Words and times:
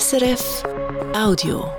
SRF 0.00 0.62
Audio. 1.14 1.70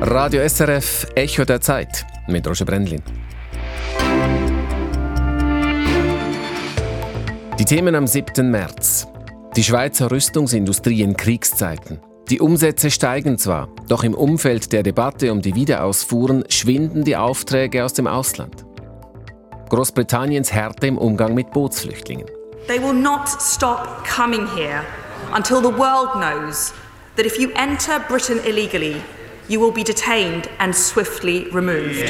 Radio 0.00 0.48
SRF 0.48 1.06
Echo 1.16 1.44
der 1.44 1.60
Zeit 1.60 2.06
mit 2.28 2.46
Roger 2.48 2.64
Brendlin. 2.64 3.02
Die 7.58 7.64
Themen 7.66 7.94
am 7.94 8.06
7. 8.06 8.50
März. 8.50 9.06
Die 9.56 9.64
Schweizer 9.64 10.10
Rüstungsindustrie 10.10 11.02
in 11.02 11.14
Kriegszeiten. 11.14 12.00
Die 12.30 12.40
Umsätze 12.40 12.90
steigen 12.90 13.36
zwar, 13.36 13.68
doch 13.88 14.02
im 14.02 14.14
Umfeld 14.14 14.72
der 14.72 14.82
Debatte 14.82 15.30
um 15.30 15.42
die 15.42 15.54
Wiederausfuhren 15.54 16.44
schwinden 16.48 17.04
die 17.04 17.16
Aufträge 17.16 17.84
aus 17.84 17.92
dem 17.92 18.06
Ausland. 18.06 18.64
Großbritanniens 19.74 20.52
Härte 20.52 20.86
im 20.86 20.98
Umgang 20.98 21.34
mit 21.34 21.50
Bootsflüchtlingen. 21.50 22.26
They 22.68 22.80
will 22.80 22.92
not 22.92 23.28
stop 23.28 24.04
coming 24.04 24.46
here 24.54 24.84
until 25.34 25.56
the 25.56 25.76
world 25.76 26.12
knows 26.14 26.72
that 27.16 27.26
if 27.26 27.40
you 27.40 27.48
enter 27.56 27.98
Britain 28.08 28.38
illegally, 28.46 28.94
you 29.48 29.60
will 29.60 29.72
be 29.72 29.82
detained 29.82 30.48
and 30.58 30.76
swiftly 30.76 31.48
removed. 31.52 32.08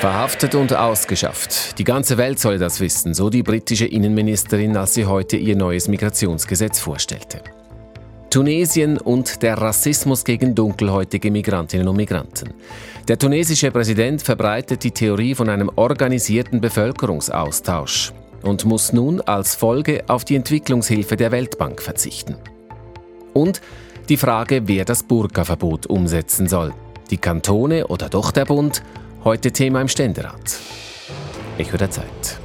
Verhaftet 0.00 0.54
und 0.54 0.74
ausgeschafft. 0.74 1.78
Die 1.78 1.84
ganze 1.84 2.18
Welt 2.18 2.38
solle 2.38 2.58
das 2.58 2.78
wissen, 2.78 3.14
so 3.14 3.30
die 3.30 3.42
britische 3.42 3.86
Innenministerin, 3.86 4.76
als 4.76 4.92
sie 4.92 5.06
heute 5.06 5.38
ihr 5.38 5.56
neues 5.56 5.88
Migrationsgesetz 5.88 6.78
vorstellte. 6.78 7.40
Tunesien 8.32 8.96
und 8.96 9.42
der 9.42 9.58
Rassismus 9.58 10.24
gegen 10.24 10.54
dunkelhäutige 10.54 11.30
Migrantinnen 11.30 11.86
und 11.86 11.96
Migranten. 11.96 12.54
Der 13.06 13.18
tunesische 13.18 13.70
Präsident 13.70 14.22
verbreitet 14.22 14.84
die 14.84 14.90
Theorie 14.90 15.34
von 15.34 15.50
einem 15.50 15.70
organisierten 15.76 16.58
Bevölkerungsaustausch 16.58 18.14
und 18.40 18.64
muss 18.64 18.94
nun 18.94 19.20
als 19.20 19.54
Folge 19.54 20.04
auf 20.08 20.24
die 20.24 20.36
Entwicklungshilfe 20.36 21.16
der 21.16 21.30
Weltbank 21.30 21.82
verzichten. 21.82 22.36
Und 23.34 23.60
die 24.08 24.16
Frage, 24.16 24.62
wer 24.64 24.86
das 24.86 25.02
Burka-Verbot 25.02 25.84
umsetzen 25.84 26.48
soll. 26.48 26.72
Die 27.10 27.18
Kantone 27.18 27.88
oder 27.88 28.08
doch 28.08 28.30
der 28.30 28.46
Bund? 28.46 28.82
Heute 29.24 29.52
Thema 29.52 29.82
im 29.82 29.88
Ständerat. 29.88 30.58
Echo 31.58 31.76
der 31.76 31.90
Zeit. 31.90 32.40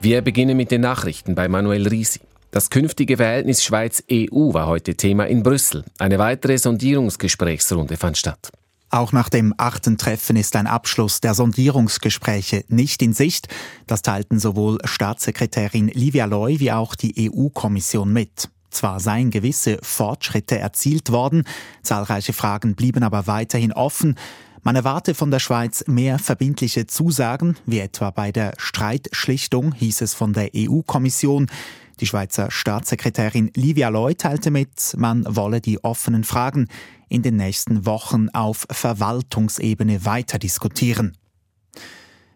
Wir 0.00 0.22
beginnen 0.22 0.56
mit 0.56 0.70
den 0.70 0.82
Nachrichten 0.82 1.34
bei 1.34 1.48
Manuel 1.48 1.88
Risi. 1.88 2.20
Das 2.56 2.70
künftige 2.70 3.18
Verhältnis 3.18 3.62
Schweiz-EU 3.62 4.54
war 4.54 4.66
heute 4.66 4.94
Thema 4.94 5.26
in 5.26 5.42
Brüssel. 5.42 5.84
Eine 5.98 6.18
weitere 6.18 6.56
Sondierungsgesprächsrunde 6.56 7.98
fand 7.98 8.16
statt. 8.16 8.50
Auch 8.88 9.12
nach 9.12 9.28
dem 9.28 9.52
achten 9.58 9.98
Treffen 9.98 10.36
ist 10.36 10.56
ein 10.56 10.66
Abschluss 10.66 11.20
der 11.20 11.34
Sondierungsgespräche 11.34 12.64
nicht 12.68 13.02
in 13.02 13.12
Sicht. 13.12 13.48
Das 13.86 14.00
teilten 14.00 14.38
sowohl 14.38 14.78
Staatssekretärin 14.84 15.88
Livia 15.88 16.24
Loy 16.24 16.58
wie 16.58 16.72
auch 16.72 16.94
die 16.94 17.30
EU-Kommission 17.30 18.10
mit. 18.10 18.48
Zwar 18.70 19.00
seien 19.00 19.30
gewisse 19.30 19.76
Fortschritte 19.82 20.58
erzielt 20.58 21.12
worden, 21.12 21.44
zahlreiche 21.82 22.32
Fragen 22.32 22.74
blieben 22.74 23.02
aber 23.02 23.26
weiterhin 23.26 23.74
offen. 23.74 24.16
Man 24.62 24.76
erwarte 24.76 25.14
von 25.14 25.30
der 25.30 25.40
Schweiz 25.40 25.84
mehr 25.88 26.18
verbindliche 26.18 26.86
Zusagen, 26.86 27.58
wie 27.66 27.80
etwa 27.80 28.10
bei 28.10 28.32
der 28.32 28.54
Streitschlichtung, 28.56 29.74
hieß 29.74 30.00
es 30.00 30.14
von 30.14 30.32
der 30.32 30.52
EU-Kommission. 30.56 31.50
Die 32.00 32.06
Schweizer 32.06 32.50
Staatssekretärin 32.50 33.50
Livia 33.54 33.88
Loy 33.88 34.14
teilte 34.14 34.50
mit, 34.50 34.94
man 34.98 35.24
wolle 35.26 35.62
die 35.62 35.82
offenen 35.82 36.24
Fragen 36.24 36.68
in 37.08 37.22
den 37.22 37.36
nächsten 37.36 37.86
Wochen 37.86 38.28
auf 38.30 38.66
Verwaltungsebene 38.70 40.04
weiter 40.04 40.38
diskutieren. 40.38 41.16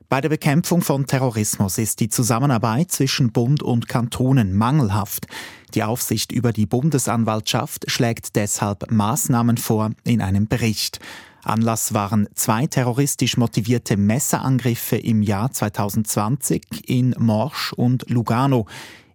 Bei 0.08 0.22
der 0.22 0.30
Bekämpfung 0.30 0.80
von 0.80 1.06
Terrorismus 1.06 1.77
ist 1.77 2.00
die 2.00 2.08
Zusammenarbeit 2.08 2.91
zwischen 2.91 3.33
Bund 3.33 3.62
und 3.62 3.86
Kantonen 3.86 4.56
mangelhaft. 4.56 5.27
Die 5.74 5.84
Aufsicht 5.84 6.33
über 6.33 6.52
die 6.52 6.67
Bundesanwaltschaft 6.67 7.89
schlägt 7.90 8.35
deshalb 8.36 8.90
Maßnahmen 8.90 9.58
vor 9.58 9.90
in 10.05 10.23
einem 10.23 10.48
Bericht. 10.48 11.01
Anlass 11.50 11.92
waren 11.92 12.28
zwei 12.34 12.66
terroristisch 12.66 13.36
motivierte 13.36 13.96
Messerangriffe 13.96 14.96
im 14.96 15.20
Jahr 15.20 15.50
2020 15.50 16.88
in 16.88 17.14
Morsch 17.18 17.72
und 17.72 18.08
Lugano. 18.08 18.66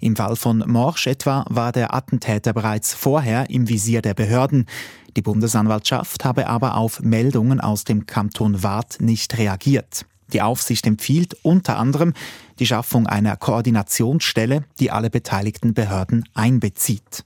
Im 0.01 0.17
Fall 0.17 0.35
von 0.35 0.63
Morsch 0.67 1.07
etwa 1.07 1.45
war 1.49 1.71
der 1.71 1.95
Attentäter 1.95 2.53
bereits 2.53 2.93
vorher 2.93 3.49
im 3.49 3.69
Visier 3.69 4.01
der 4.01 4.13
Behörden. 4.13 4.65
Die 5.15 5.21
Bundesanwaltschaft 5.21 6.25
habe 6.25 6.47
aber 6.47 6.75
auf 6.75 6.99
Meldungen 6.99 7.61
aus 7.61 7.85
dem 7.85 8.05
Kanton 8.05 8.61
Waadt 8.61 8.97
nicht 8.99 9.37
reagiert. 9.37 10.05
Die 10.33 10.41
Aufsicht 10.41 10.85
empfiehlt 10.87 11.35
unter 11.41 11.77
anderem 11.77 12.13
die 12.59 12.65
Schaffung 12.65 13.07
einer 13.07 13.37
Koordinationsstelle, 13.37 14.65
die 14.79 14.91
alle 14.91 15.09
beteiligten 15.09 15.73
Behörden 15.73 16.27
einbezieht. 16.33 17.23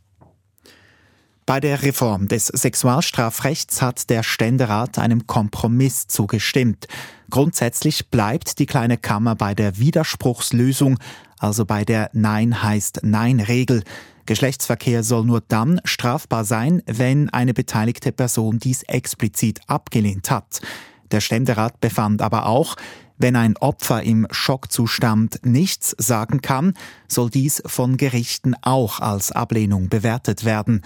Bei 1.49 1.59
der 1.59 1.81
Reform 1.81 2.27
des 2.27 2.45
Sexualstrafrechts 2.45 3.81
hat 3.81 4.11
der 4.11 4.21
Ständerat 4.21 4.99
einem 4.99 5.25
Kompromiss 5.25 6.05
zugestimmt. 6.05 6.87
Grundsätzlich 7.31 8.09
bleibt 8.09 8.59
die 8.59 8.67
kleine 8.67 8.97
Kammer 8.97 9.33
bei 9.33 9.55
der 9.55 9.79
Widerspruchslösung, 9.79 10.99
also 11.39 11.65
bei 11.65 11.85
der 11.85 12.11
Nein 12.13 12.61
heißt 12.61 12.99
Nein-Regel. 13.01 13.81
Geschlechtsverkehr 14.27 15.01
soll 15.01 15.25
nur 15.25 15.41
dann 15.41 15.81
strafbar 15.85 16.45
sein, 16.45 16.83
wenn 16.85 17.31
eine 17.31 17.55
beteiligte 17.55 18.11
Person 18.11 18.59
dies 18.59 18.83
explizit 18.83 19.59
abgelehnt 19.65 20.29
hat. 20.29 20.61
Der 21.09 21.19
Ständerat 21.19 21.81
befand 21.81 22.21
aber 22.21 22.45
auch, 22.45 22.75
wenn 23.17 23.35
ein 23.35 23.57
Opfer 23.57 24.03
im 24.03 24.27
Schockzustand 24.29 25.39
nichts 25.43 25.95
sagen 25.97 26.41
kann, 26.41 26.75
soll 27.07 27.31
dies 27.31 27.63
von 27.65 27.97
Gerichten 27.97 28.53
auch 28.61 28.99
als 28.99 29.31
Ablehnung 29.31 29.89
bewertet 29.89 30.45
werden. 30.45 30.83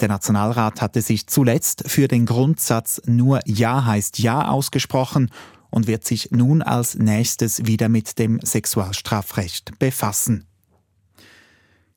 Der 0.00 0.08
Nationalrat 0.08 0.82
hatte 0.82 1.00
sich 1.00 1.26
zuletzt 1.26 1.84
für 1.86 2.08
den 2.08 2.26
Grundsatz 2.26 3.00
nur 3.06 3.40
Ja 3.46 3.84
heißt 3.84 4.18
Ja 4.18 4.48
ausgesprochen 4.48 5.30
und 5.70 5.86
wird 5.86 6.04
sich 6.04 6.30
nun 6.30 6.62
als 6.62 6.96
nächstes 6.96 7.66
wieder 7.66 7.88
mit 7.88 8.18
dem 8.18 8.40
Sexualstrafrecht 8.42 9.78
befassen. 9.78 10.46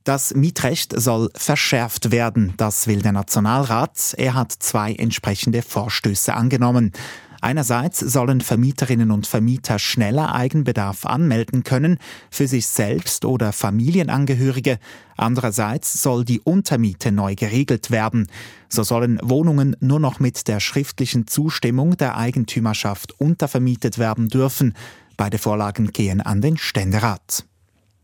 Das 0.04 0.34
Mietrecht 0.34 1.00
soll 1.00 1.30
verschärft 1.36 2.12
werden, 2.12 2.54
das 2.58 2.88
will 2.88 3.02
der 3.02 3.12
Nationalrat. 3.12 4.16
Er 4.18 4.34
hat 4.34 4.52
zwei 4.52 4.94
entsprechende 4.94 5.62
Vorstöße 5.62 6.34
angenommen. 6.34 6.94
Einerseits 7.42 8.00
sollen 8.00 8.42
Vermieterinnen 8.42 9.12
und 9.12 9.26
Vermieter 9.26 9.80
schneller 9.80 10.36
Eigenbedarf 10.36 11.06
anmelden 11.06 11.64
können 11.64 11.98
für 12.30 12.48
sich 12.48 12.68
selbst 12.68 13.24
oder 13.24 13.54
Familienangehörige. 13.54 14.78
Andererseits 15.16 16.02
soll 16.02 16.26
die 16.26 16.42
Untermiete 16.42 17.12
neu 17.12 17.36
geregelt 17.36 17.92
werden. 17.92 18.28
So 18.68 18.84
sollen 18.84 19.20
Wohnungen 19.24 19.76
nur 19.80 20.00
noch 20.00 20.20
mit 20.20 20.48
der 20.48 20.60
schriftlichen 20.60 21.28
Zustimmung 21.28 21.96
der 21.96 22.18
Eigentümerschaft 22.18 23.20
untervermietet 23.20 23.98
werden 23.98 24.28
dürfen. 24.28 24.74
Beide 25.16 25.38
Vorlagen 25.38 25.92
gehen 25.92 26.22
an 26.22 26.42
den 26.42 26.58
Ständerat. 26.58 27.46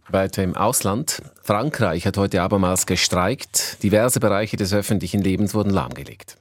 Weiter 0.07 0.43
im 0.43 0.55
Ausland. 0.55 1.21
Frankreich 1.41 2.05
hat 2.05 2.17
heute 2.17 2.41
abermals 2.41 2.85
gestreikt. 2.85 3.81
Diverse 3.83 4.19
Bereiche 4.19 4.55
des 4.55 4.71
öffentlichen 4.73 5.21
Lebens 5.21 5.53
wurden 5.53 5.71
lahmgelegt. 5.71 6.37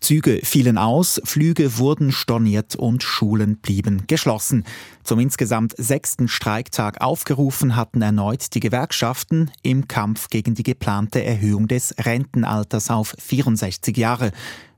Züge 0.00 0.40
fielen 0.42 0.78
aus, 0.78 1.20
Flüge 1.24 1.78
wurden 1.78 2.12
storniert 2.12 2.76
und 2.76 3.02
Schulen 3.02 3.56
blieben 3.56 4.04
geschlossen. 4.06 4.64
Zum 5.02 5.18
insgesamt 5.18 5.74
sechsten 5.76 6.28
Streiktag 6.28 7.00
aufgerufen 7.00 7.76
hatten 7.76 8.02
erneut 8.02 8.54
die 8.54 8.60
Gewerkschaften 8.60 9.50
im 9.62 9.88
Kampf 9.88 10.28
gegen 10.28 10.54
die 10.54 10.62
geplante 10.62 11.22
Erhöhung 11.22 11.68
des 11.68 11.94
Rentenalters 11.98 12.90
auf 12.90 13.14
64 13.18 13.96
Jahre. 13.96 14.32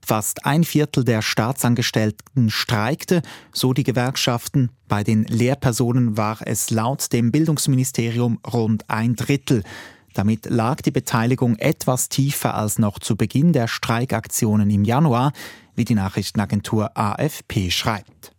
Fast 0.05 0.47
ein 0.47 0.65
Viertel 0.65 1.05
der 1.05 1.23
Staatsangestellten 1.23 2.51
streikte, 2.51 3.23
so 3.53 3.73
die 3.73 3.85
Gewerkschaften. 3.85 4.71
Bei 4.89 5.05
den 5.05 5.25
Lehrpersonen 5.25 6.17
war 6.17 6.39
es 6.45 6.71
laut 6.71 7.13
dem 7.13 7.31
Bildungsministerium 7.31 8.41
rund 8.53 8.89
ein 8.89 9.15
Drittel. 9.15 9.63
Damit 10.15 10.47
lag 10.47 10.81
die 10.83 10.91
Beteiligung 10.91 11.57
etwas 11.57 12.09
tiefer 12.09 12.55
als 12.55 12.79
noch 12.79 12.99
zu 12.99 13.17
Beginn 13.17 13.53
der 13.53 13.69
Streikaktionen 13.69 14.71
im 14.71 14.85
Januar, 14.85 15.33
wie 15.75 15.85
die 15.85 15.95
Nachrichtenagentur 15.95 16.97
AFP 16.97 17.71
schreibt. 17.71 18.33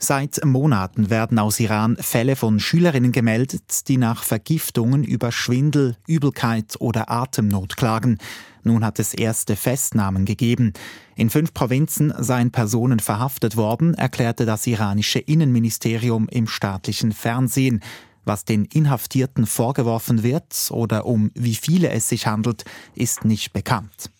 Seit 0.00 0.44
Monaten 0.44 1.10
werden 1.10 1.40
aus 1.40 1.58
Iran 1.58 1.96
Fälle 1.96 2.36
von 2.36 2.60
Schülerinnen 2.60 3.10
gemeldet, 3.10 3.88
die 3.88 3.96
nach 3.96 4.22
Vergiftungen 4.22 5.02
über 5.02 5.32
Schwindel, 5.32 5.96
Übelkeit 6.06 6.76
oder 6.78 7.10
Atemnot 7.10 7.76
klagen. 7.76 8.18
Nun 8.62 8.84
hat 8.84 9.00
es 9.00 9.12
erste 9.12 9.56
Festnahmen 9.56 10.24
gegeben. 10.24 10.72
In 11.16 11.30
fünf 11.30 11.52
Provinzen 11.52 12.14
seien 12.16 12.52
Personen 12.52 13.00
verhaftet 13.00 13.56
worden, 13.56 13.94
erklärte 13.94 14.46
das 14.46 14.68
iranische 14.68 15.18
Innenministerium 15.18 16.28
im 16.28 16.46
staatlichen 16.46 17.10
Fernsehen. 17.10 17.80
Was 18.28 18.44
den 18.44 18.66
Inhaftierten 18.66 19.46
vorgeworfen 19.46 20.22
wird 20.22 20.68
oder 20.70 21.06
um 21.06 21.30
wie 21.34 21.54
viele 21.54 21.88
es 21.88 22.10
sich 22.10 22.26
handelt, 22.26 22.66
ist 22.94 23.24
nicht 23.24 23.54
bekannt. 23.54 24.10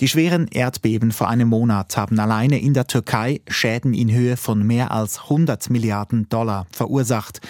Die 0.00 0.08
schweren 0.08 0.46
Erdbeben 0.48 1.10
vor 1.10 1.30
einem 1.30 1.48
Monat 1.48 1.96
haben 1.96 2.20
alleine 2.20 2.60
in 2.60 2.74
der 2.74 2.86
Türkei 2.86 3.40
Schäden 3.48 3.94
in 3.94 4.12
Höhe 4.12 4.36
von 4.36 4.66
mehr 4.66 4.90
als 4.90 5.22
100 5.22 5.70
Milliarden 5.70 6.28
Dollar 6.28 6.66
verursacht. 6.72 7.40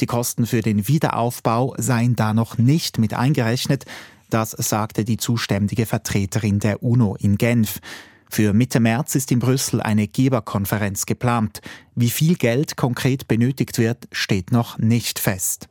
Die 0.00 0.06
Kosten 0.06 0.44
für 0.44 0.60
den 0.60 0.88
Wiederaufbau 0.88 1.74
seien 1.78 2.14
da 2.14 2.34
noch 2.34 2.58
nicht 2.58 2.98
mit 2.98 3.14
eingerechnet, 3.14 3.86
das 4.28 4.50
sagte 4.50 5.06
die 5.06 5.16
zuständige 5.16 5.86
Vertreterin 5.86 6.58
der 6.58 6.82
UNO 6.82 7.16
in 7.18 7.38
Genf. 7.38 7.80
Für 8.30 8.52
Mitte 8.52 8.80
März 8.80 9.14
ist 9.14 9.32
in 9.32 9.38
Brüssel 9.38 9.80
eine 9.80 10.06
Geberkonferenz 10.06 11.06
geplant. 11.06 11.60
Wie 11.94 12.10
viel 12.10 12.36
Geld 12.36 12.76
konkret 12.76 13.28
benötigt 13.28 13.78
wird, 13.78 14.08
steht 14.12 14.52
noch 14.52 14.78
nicht 14.78 15.18
fest. 15.18 15.68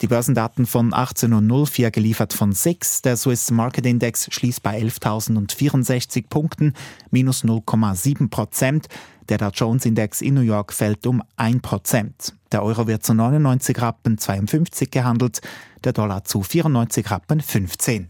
Die 0.00 0.06
Börsendaten 0.06 0.64
von 0.64 0.92
18.04 0.92 1.90
geliefert 1.90 2.32
von 2.32 2.52
SIX. 2.52 3.02
Der 3.02 3.18
Swiss 3.18 3.50
Market 3.50 3.84
Index 3.84 4.28
schließt 4.32 4.62
bei 4.62 4.80
11.064 4.80 6.24
Punkten, 6.30 6.72
minus 7.10 7.44
0,7 7.44 8.30
Prozent. 8.30 8.86
Der 9.28 9.36
Dow 9.36 9.50
Jones 9.52 9.84
Index 9.84 10.22
in 10.22 10.34
New 10.34 10.40
York 10.40 10.72
fällt 10.72 11.06
um 11.06 11.22
1 11.36 11.60
Prozent. 11.60 12.34
Der 12.50 12.62
Euro 12.62 12.86
wird 12.86 13.04
zu 13.04 13.12
99 13.12 13.80
Rappen 13.80 14.16
52 14.16 14.90
gehandelt, 14.90 15.42
der 15.84 15.92
Dollar 15.92 16.24
zu 16.24 16.42
94 16.42 17.10
Rappen 17.10 17.42
15. 17.42 18.08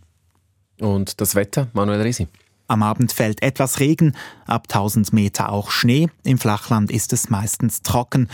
Und 0.80 1.20
das 1.20 1.34
Wetter, 1.34 1.68
Manuel 1.72 2.02
Risi? 2.02 2.28
Am 2.70 2.84
Abend 2.84 3.12
fällt 3.12 3.42
etwas 3.42 3.80
Regen, 3.80 4.14
ab 4.46 4.68
1000 4.68 5.12
Meter 5.12 5.50
auch 5.50 5.72
Schnee. 5.72 6.08
Im 6.22 6.38
Flachland 6.38 6.92
ist 6.92 7.12
es 7.12 7.28
meistens 7.28 7.82
trocken. 7.82 8.28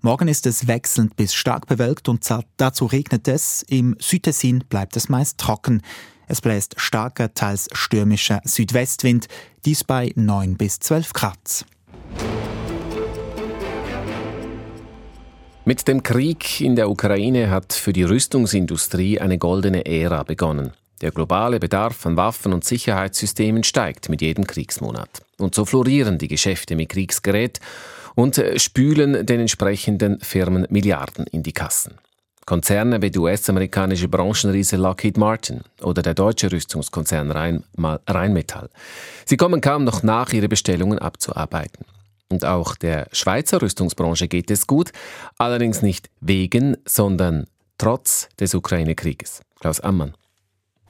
Morgen 0.00 0.28
ist 0.28 0.46
es 0.46 0.66
wechselnd 0.66 1.14
bis 1.14 1.34
stark 1.34 1.66
bewölkt 1.66 2.08
und 2.08 2.26
dazu 2.56 2.86
regnet 2.86 3.28
es. 3.28 3.62
Im 3.68 3.94
Südtessin 4.00 4.64
bleibt 4.70 4.96
es 4.96 5.10
meist 5.10 5.36
trocken. 5.36 5.82
Es 6.26 6.40
bläst 6.40 6.76
starker, 6.78 7.34
teils 7.34 7.68
stürmischer 7.74 8.40
Südwestwind, 8.44 9.28
dies 9.66 9.84
bei 9.84 10.10
9 10.14 10.56
bis 10.56 10.78
12 10.78 11.12
Grad. 11.12 11.66
Mit 15.66 15.86
dem 15.86 16.02
Krieg 16.02 16.62
in 16.62 16.76
der 16.76 16.88
Ukraine 16.88 17.50
hat 17.50 17.74
für 17.74 17.92
die 17.92 18.04
Rüstungsindustrie 18.04 19.20
eine 19.20 19.36
goldene 19.36 19.84
Ära 19.84 20.22
begonnen. 20.22 20.72
Der 21.02 21.10
globale 21.10 21.58
Bedarf 21.58 22.06
an 22.06 22.16
Waffen 22.16 22.52
und 22.52 22.64
Sicherheitssystemen 22.64 23.64
steigt 23.64 24.08
mit 24.08 24.22
jedem 24.22 24.46
Kriegsmonat. 24.46 25.22
Und 25.36 25.54
so 25.54 25.64
florieren 25.64 26.18
die 26.18 26.28
Geschäfte 26.28 26.76
mit 26.76 26.90
Kriegsgerät 26.90 27.58
und 28.14 28.38
äh, 28.38 28.58
spülen 28.60 29.26
den 29.26 29.40
entsprechenden 29.40 30.20
Firmen 30.20 30.66
Milliarden 30.70 31.26
in 31.26 31.42
die 31.42 31.52
Kassen. 31.52 31.98
Konzerne 32.46 33.02
wie 33.02 33.10
die 33.10 33.18
US-amerikanische 33.18 34.08
Branchenriese 34.08 34.76
Lockheed 34.76 35.16
Martin 35.16 35.62
oder 35.80 36.02
der 36.02 36.14
deutsche 36.14 36.50
Rüstungskonzern 36.50 37.30
Rhein 37.30 37.64
Rheinmetall. 38.08 38.68
Sie 39.24 39.36
kommen 39.36 39.60
kaum 39.60 39.84
noch 39.84 40.02
nach, 40.02 40.32
ihre 40.32 40.48
Bestellungen 40.48 40.98
abzuarbeiten. 40.98 41.84
Und 42.28 42.44
auch 42.44 42.76
der 42.76 43.08
Schweizer 43.12 43.60
Rüstungsbranche 43.60 44.26
geht 44.26 44.50
es 44.50 44.66
gut, 44.66 44.90
allerdings 45.38 45.82
nicht 45.82 46.10
wegen, 46.20 46.76
sondern 46.84 47.46
trotz 47.78 48.28
des 48.40 48.54
Ukraine-Krieges. 48.54 49.42
Klaus 49.60 49.80
Ammann. 49.80 50.14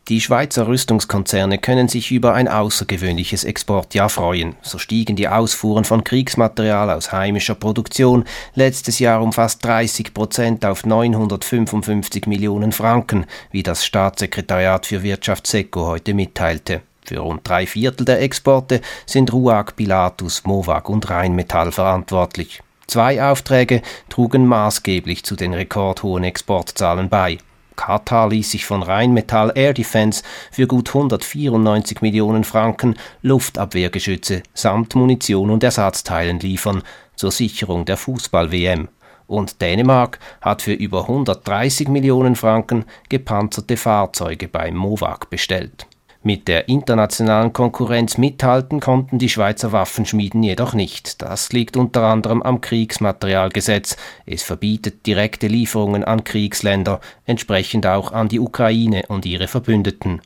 Die 0.09 0.21
Schweizer 0.21 0.67
Rüstungskonzerne 0.67 1.59
können 1.59 1.87
sich 1.87 2.11
über 2.11 2.35
ein 2.35 2.49
außergewöhnliches 2.49 3.45
Exportjahr 3.45 4.09
freuen. 4.09 4.57
So 4.61 4.79
stiegen 4.79 5.15
die 5.15 5.29
Ausfuhren 5.29 5.85
von 5.85 6.03
Kriegsmaterial 6.03 6.91
aus 6.91 7.13
heimischer 7.13 7.55
Produktion 7.55 8.25
letztes 8.57 8.99
Jahr 8.99 9.23
um 9.23 9.33
fast 9.33 9.65
30 9.65 10.13
Prozent 10.13 10.67
auf 10.67 10.85
955 10.85 12.27
Millionen 12.27 12.73
Franken, 12.73 13.27
wie 13.53 13.63
das 13.63 13.87
Staatssekretariat 13.87 14.87
für 14.87 15.05
Wirtschaft 15.05 15.47
SECO 15.47 15.87
heute 15.87 16.15
mitteilte. 16.15 16.83
Für 17.05 17.21
rund 17.21 17.49
drei 17.49 17.69
Viertel 17.69 18.05
der 18.05 18.21
Exporte 18.23 18.81
sind 19.07 19.33
Ruag, 19.33 19.77
Pilatus, 19.77 20.43
Movag 20.45 20.89
und 20.89 21.09
Rheinmetall 21.11 21.71
verantwortlich. 21.71 22.61
Zwei 22.89 23.23
Aufträge 23.23 23.83
trugen 24.09 24.47
maßgeblich 24.47 25.25
zu 25.25 25.37
den 25.37 25.55
rekordhohen 25.55 26.25
Exportzahlen 26.25 27.09
bei. 27.09 27.39
Katar 27.77 28.29
ließ 28.29 28.51
sich 28.51 28.65
von 28.65 28.83
Rheinmetall 28.83 29.53
Air 29.55 29.75
Defense 29.75 30.23
für 30.51 30.67
gut 30.67 30.89
194 30.89 32.01
Millionen 32.03 32.45
Franken 32.45 32.97
Luftabwehrgeschütze 33.23 34.43
samt 34.55 34.95
Munition 34.95 35.51
und 35.51 35.63
Ersatzteilen 35.63 36.41
liefern 36.41 36.83
zur 37.17 37.31
Sicherung 37.31 37.85
der 37.85 37.97
Fußball-WM. 37.97 38.89
Und 39.27 39.63
Dänemark 39.63 40.19
hat 40.41 40.63
für 40.63 40.75
über 40.75 41.03
130 41.03 41.89
Millionen 41.89 42.37
Franken 42.37 42.85
gepanzerte 43.09 43.77
Fahrzeuge 43.77 44.49
beim 44.49 44.75
MOVAG 44.75 45.31
bestellt. 45.31 45.87
Mit 46.25 46.47
der 46.47 46.69
internationalen 46.69 47.53
Konkurrenz 47.53 48.17
mithalten 48.17 48.79
konnten 48.79 49.19
die 49.19 49.29
Schweizer 49.29 49.73
Waffenschmieden 49.73 50.41
jedoch 50.45 50.73
nicht. 50.73 51.21
Das 51.21 51.53
liegt 51.53 51.77
unter 51.77 52.05
anderem 52.05 52.43
am 52.43 52.61
Kriegsmaterialgesetz. 52.61 53.97
Es 54.25 54.45
verbietet 54.45 55.05
direkte 55.05 55.49
Lieferungen 55.49 56.05
an 56.05 56.23
Kriegsländer, 56.23 57.01
entsprechend 57.27 57.87
auch 57.87 58.13
an 58.13 58.29
die 58.29 58.39
Ukraine 58.39 59.03
und 59.09 59.27
ihre 59.27 59.49
Verbündeten. 59.49 60.21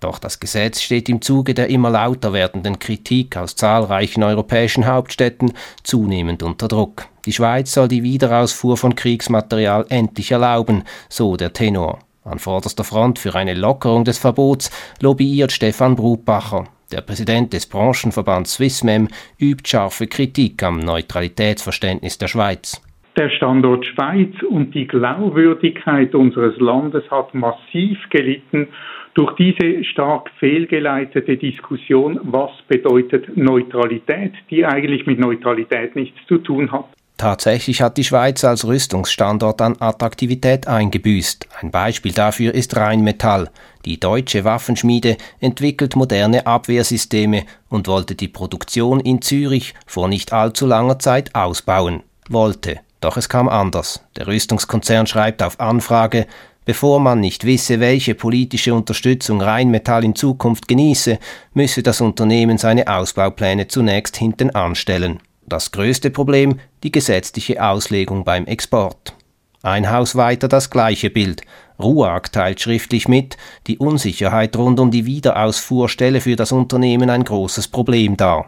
Doch 0.00 0.18
das 0.18 0.40
Gesetz 0.40 0.80
steht 0.80 1.08
im 1.08 1.22
Zuge 1.22 1.54
der 1.54 1.68
immer 1.68 1.90
lauter 1.90 2.32
werdenden 2.32 2.80
Kritik 2.80 3.36
aus 3.36 3.54
zahlreichen 3.54 4.24
europäischen 4.24 4.84
Hauptstädten 4.84 5.52
zunehmend 5.84 6.42
unter 6.42 6.66
Druck. 6.66 7.06
Die 7.24 7.32
Schweiz 7.32 7.72
soll 7.72 7.86
die 7.86 8.02
Wiederausfuhr 8.02 8.76
von 8.76 8.96
Kriegsmaterial 8.96 9.86
endlich 9.90 10.32
erlauben, 10.32 10.82
so 11.08 11.36
der 11.36 11.52
Tenor. 11.52 12.00
An 12.26 12.40
vorderster 12.40 12.82
Front 12.82 13.20
für 13.20 13.36
eine 13.36 13.54
Lockerung 13.54 14.04
des 14.04 14.18
Verbots 14.18 14.70
lobbyiert 15.00 15.52
Stefan 15.52 15.94
Brutbacher. 15.94 16.64
Der 16.90 17.00
Präsident 17.00 17.52
des 17.52 17.66
Branchenverbands 17.66 18.54
Swissmem 18.54 19.06
übt 19.40 19.68
scharfe 19.68 20.08
Kritik 20.08 20.60
am 20.64 20.80
Neutralitätsverständnis 20.80 22.18
der 22.18 22.26
Schweiz. 22.26 22.82
Der 23.16 23.30
Standort 23.30 23.86
Schweiz 23.86 24.34
und 24.42 24.74
die 24.74 24.88
Glaubwürdigkeit 24.88 26.16
unseres 26.16 26.58
Landes 26.58 27.08
hat 27.12 27.32
massiv 27.32 27.98
gelitten 28.10 28.68
durch 29.14 29.32
diese 29.36 29.84
stark 29.84 30.28
fehlgeleitete 30.40 31.36
Diskussion, 31.36 32.18
was 32.24 32.50
bedeutet 32.66 33.36
Neutralität, 33.36 34.32
die 34.50 34.66
eigentlich 34.66 35.06
mit 35.06 35.20
Neutralität 35.20 35.94
nichts 35.94 36.18
zu 36.26 36.38
tun 36.38 36.72
hat. 36.72 36.86
Tatsächlich 37.16 37.80
hat 37.80 37.96
die 37.96 38.04
Schweiz 38.04 38.44
als 38.44 38.66
Rüstungsstandort 38.66 39.62
an 39.62 39.76
Attraktivität 39.80 40.68
eingebüßt. 40.68 41.48
Ein 41.60 41.70
Beispiel 41.70 42.12
dafür 42.12 42.54
ist 42.54 42.76
Rheinmetall. 42.76 43.50
Die 43.86 43.98
deutsche 43.98 44.44
Waffenschmiede 44.44 45.16
entwickelt 45.40 45.96
moderne 45.96 46.46
Abwehrsysteme 46.46 47.44
und 47.70 47.88
wollte 47.88 48.16
die 48.16 48.28
Produktion 48.28 49.00
in 49.00 49.22
Zürich 49.22 49.74
vor 49.86 50.08
nicht 50.08 50.34
allzu 50.34 50.66
langer 50.66 50.98
Zeit 50.98 51.34
ausbauen. 51.34 52.02
Wollte. 52.28 52.80
Doch 53.00 53.16
es 53.16 53.28
kam 53.28 53.48
anders. 53.48 54.02
Der 54.16 54.26
Rüstungskonzern 54.26 55.06
schreibt 55.06 55.42
auf 55.42 55.58
Anfrage, 55.58 56.26
Bevor 56.66 56.98
man 56.98 57.20
nicht 57.20 57.44
wisse, 57.44 57.78
welche 57.78 58.16
politische 58.16 58.74
Unterstützung 58.74 59.40
Rheinmetall 59.40 60.04
in 60.04 60.16
Zukunft 60.16 60.66
genieße, 60.66 61.20
müsse 61.54 61.84
das 61.84 62.00
Unternehmen 62.00 62.58
seine 62.58 62.88
Ausbaupläne 62.88 63.68
zunächst 63.68 64.16
hinten 64.16 64.50
anstellen. 64.50 65.20
Das 65.48 65.70
größte 65.70 66.10
Problem 66.10 66.58
die 66.82 66.90
gesetzliche 66.90 67.62
Auslegung 67.64 68.24
beim 68.24 68.46
Export. 68.46 69.14
Ein 69.62 69.90
Haus 69.90 70.16
weiter 70.16 70.48
das 70.48 70.70
gleiche 70.70 71.08
Bild. 71.08 71.42
RUAG 71.78 72.32
teilt 72.32 72.60
schriftlich 72.60 73.06
mit, 73.06 73.36
die 73.66 73.78
Unsicherheit 73.78 74.56
rund 74.56 74.80
um 74.80 74.90
die 74.90 75.06
Wiederausfuhr 75.06 75.88
stelle 75.88 76.20
für 76.20 76.34
das 76.34 76.50
Unternehmen 76.50 77.10
ein 77.10 77.22
großes 77.24 77.68
Problem 77.68 78.16
dar. 78.16 78.46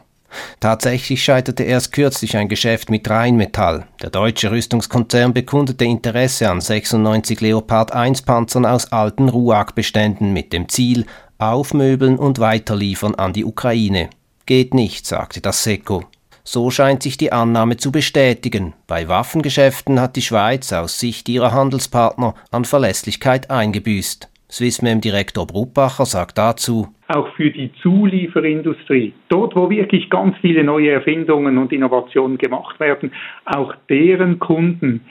Tatsächlich 0.61 1.23
scheiterte 1.23 1.63
erst 1.63 1.93
kürzlich 1.93 2.37
ein 2.37 2.49
Geschäft 2.49 2.91
mit 2.91 3.09
Rheinmetall. 3.09 3.87
Der 4.03 4.11
deutsche 4.11 4.51
Rüstungskonzern 4.51 5.33
bekundete 5.33 5.85
Interesse 5.85 6.51
an 6.51 6.61
96 6.61 7.41
Leopard 7.41 7.93
1 7.93 8.23
Panzern 8.23 8.67
aus 8.67 8.93
alten 8.93 9.29
RUAG-Beständen 9.29 10.33
mit 10.33 10.53
dem 10.53 10.69
Ziel, 10.69 11.07
aufmöbeln 11.39 12.19
und 12.19 12.41
weiterliefern 12.41 13.15
an 13.15 13.33
die 13.33 13.45
Ukraine. 13.45 14.11
Geht 14.47 14.75
nicht, 14.75 15.07
sagte 15.07 15.41
das 15.41 15.63
SECO. 15.63 16.05
So 16.51 16.71
scheint 16.71 17.03
sich 17.03 17.19
die 17.19 17.31
Annahme 17.31 17.77
zu 17.77 17.93
bestätigen. 17.93 18.73
Bei 18.87 19.07
Waffengeschäften 19.07 20.01
hat 20.01 20.17
die 20.17 20.23
Schweiz 20.23 20.73
aus 20.73 20.99
Sicht 20.99 21.29
ihrer 21.29 21.53
Handelspartner 21.53 22.35
an 22.51 22.65
Verlässlichkeit 22.65 23.51
eingebüßt. 23.51 24.31
Swissmem-Direktor 24.51 25.47
Bruppacher 25.47 26.07
sagt 26.07 26.39
dazu, 26.39 26.89
auch 27.09 27.29
für 27.37 27.51
die 27.51 27.71
Zulieferindustrie, 27.83 29.13
dort 29.29 29.57
wo 29.57 29.69
wirklich 29.69 30.09
ganz 30.09 30.37
viele 30.41 30.65
neue 30.65 30.91
Erfindungen 30.91 31.59
und 31.59 31.71
Innovationen 31.71 32.39
gemacht 32.39 32.81
werden, 32.81 33.13
auch 33.45 33.75
deren 33.91 34.39
Kunden 34.39 35.03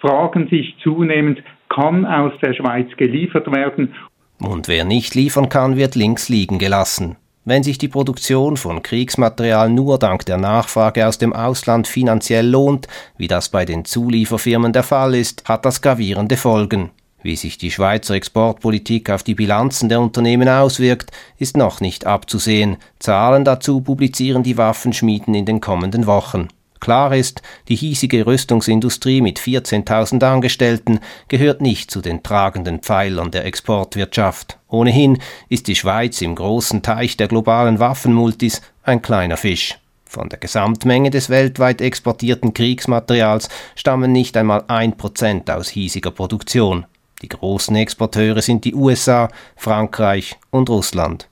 fragen 0.00 0.48
sich 0.48 0.74
zunehmend, 0.82 1.40
kann 1.68 2.04
aus 2.04 2.32
der 2.42 2.52
Schweiz 2.52 2.88
geliefert 2.96 3.46
werden. 3.54 3.94
Und 4.40 4.66
wer 4.66 4.84
nicht 4.84 5.14
liefern 5.14 5.48
kann, 5.48 5.76
wird 5.76 5.94
links 5.94 6.28
liegen 6.28 6.58
gelassen. 6.58 7.16
Wenn 7.46 7.62
sich 7.62 7.76
die 7.76 7.88
Produktion 7.88 8.56
von 8.56 8.82
Kriegsmaterial 8.82 9.68
nur 9.68 9.98
dank 9.98 10.24
der 10.24 10.38
Nachfrage 10.38 11.06
aus 11.06 11.18
dem 11.18 11.34
Ausland 11.34 11.86
finanziell 11.86 12.48
lohnt, 12.48 12.88
wie 13.18 13.28
das 13.28 13.50
bei 13.50 13.66
den 13.66 13.84
Zulieferfirmen 13.84 14.72
der 14.72 14.82
Fall 14.82 15.14
ist, 15.14 15.44
hat 15.46 15.66
das 15.66 15.82
gravierende 15.82 16.38
Folgen. 16.38 16.90
Wie 17.22 17.36
sich 17.36 17.58
die 17.58 17.70
Schweizer 17.70 18.14
Exportpolitik 18.14 19.10
auf 19.10 19.22
die 19.22 19.34
Bilanzen 19.34 19.90
der 19.90 20.00
Unternehmen 20.00 20.48
auswirkt, 20.48 21.10
ist 21.38 21.56
noch 21.56 21.80
nicht 21.80 22.06
abzusehen. 22.06 22.78
Zahlen 22.98 23.44
dazu 23.44 23.82
publizieren 23.82 24.42
die 24.42 24.56
Waffenschmieden 24.56 25.34
in 25.34 25.44
den 25.44 25.60
kommenden 25.60 26.06
Wochen. 26.06 26.48
Klar 26.84 27.14
ist, 27.16 27.40
die 27.68 27.76
hiesige 27.76 28.26
Rüstungsindustrie 28.26 29.22
mit 29.22 29.38
14.000 29.40 30.22
Angestellten 30.22 31.00
gehört 31.28 31.62
nicht 31.62 31.90
zu 31.90 32.02
den 32.02 32.22
tragenden 32.22 32.80
Pfeilern 32.80 33.30
der 33.30 33.46
Exportwirtschaft. 33.46 34.58
Ohnehin 34.68 35.18
ist 35.48 35.66
die 35.66 35.76
Schweiz 35.76 36.20
im 36.20 36.34
großen 36.34 36.82
Teich 36.82 37.16
der 37.16 37.28
globalen 37.28 37.78
Waffenmultis 37.78 38.60
ein 38.82 39.00
kleiner 39.00 39.38
Fisch. 39.38 39.78
Von 40.04 40.28
der 40.28 40.38
Gesamtmenge 40.38 41.08
des 41.08 41.30
weltweit 41.30 41.80
exportierten 41.80 42.52
Kriegsmaterials 42.52 43.48
stammen 43.76 44.12
nicht 44.12 44.36
einmal 44.36 44.64
ein 44.68 44.98
Prozent 44.98 45.50
aus 45.50 45.70
hiesiger 45.70 46.10
Produktion. 46.10 46.84
Die 47.22 47.30
großen 47.30 47.74
Exporteure 47.76 48.42
sind 48.42 48.66
die 48.66 48.74
USA, 48.74 49.30
Frankreich 49.56 50.36
und 50.50 50.68
Russland. 50.68 51.28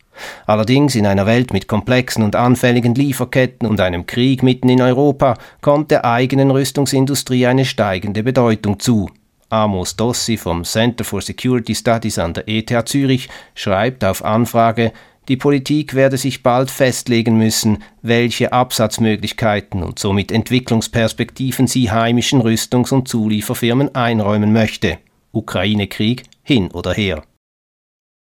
Allerdings 0.47 0.95
in 0.95 1.07
einer 1.07 1.27
Welt 1.27 1.53
mit 1.53 1.69
komplexen 1.69 2.23
und 2.23 2.37
anfälligen 2.37 2.95
Lieferketten 2.95 3.69
und 3.69 3.81
einem 3.81 4.07
Krieg 4.07 4.43
mitten 4.43 4.69
in 4.69 4.81
Europa 4.81 5.37
kommt 5.61 5.91
der 5.91 6.05
eigenen 6.05 6.51
Rüstungsindustrie 6.51 7.47
eine 7.47 7.65
steigende 7.65 8.23
Bedeutung 8.23 8.79
zu. 8.79 9.11
Amos 9.49 9.97
Dossi 9.97 10.39
vom 10.39 10.65
Center 10.65 11.05
for 11.05 11.21
Security 11.21 11.75
Studies 11.75 12.19
an 12.19 12.33
der 12.33 12.49
ETH 12.49 12.89
Zürich 12.89 13.29
schreibt 13.55 14.03
auf 14.05 14.25
Anfrage, 14.25 14.93
die 15.29 15.37
Politik 15.37 15.95
werde 15.95 16.17
sich 16.17 16.43
bald 16.43 16.71
festlegen 16.71 17.39
müssen, 17.39 17.83
welche 18.03 18.53
Absatzmöglichkeiten 18.53 19.83
und 19.83 19.99
somit 19.99 20.33
Entwicklungsperspektiven 20.33 21.69
sie 21.69 21.91
heimischen 21.93 22.41
Rüstungs- 22.41 22.93
und 22.93 23.07
Zulieferfirmen 23.07 23.95
einräumen 23.95 24.53
möchte. 24.53 24.99
Ukraine-Krieg 25.33 26.25
hin 26.43 26.71
oder 26.73 26.93
her. 26.93 27.23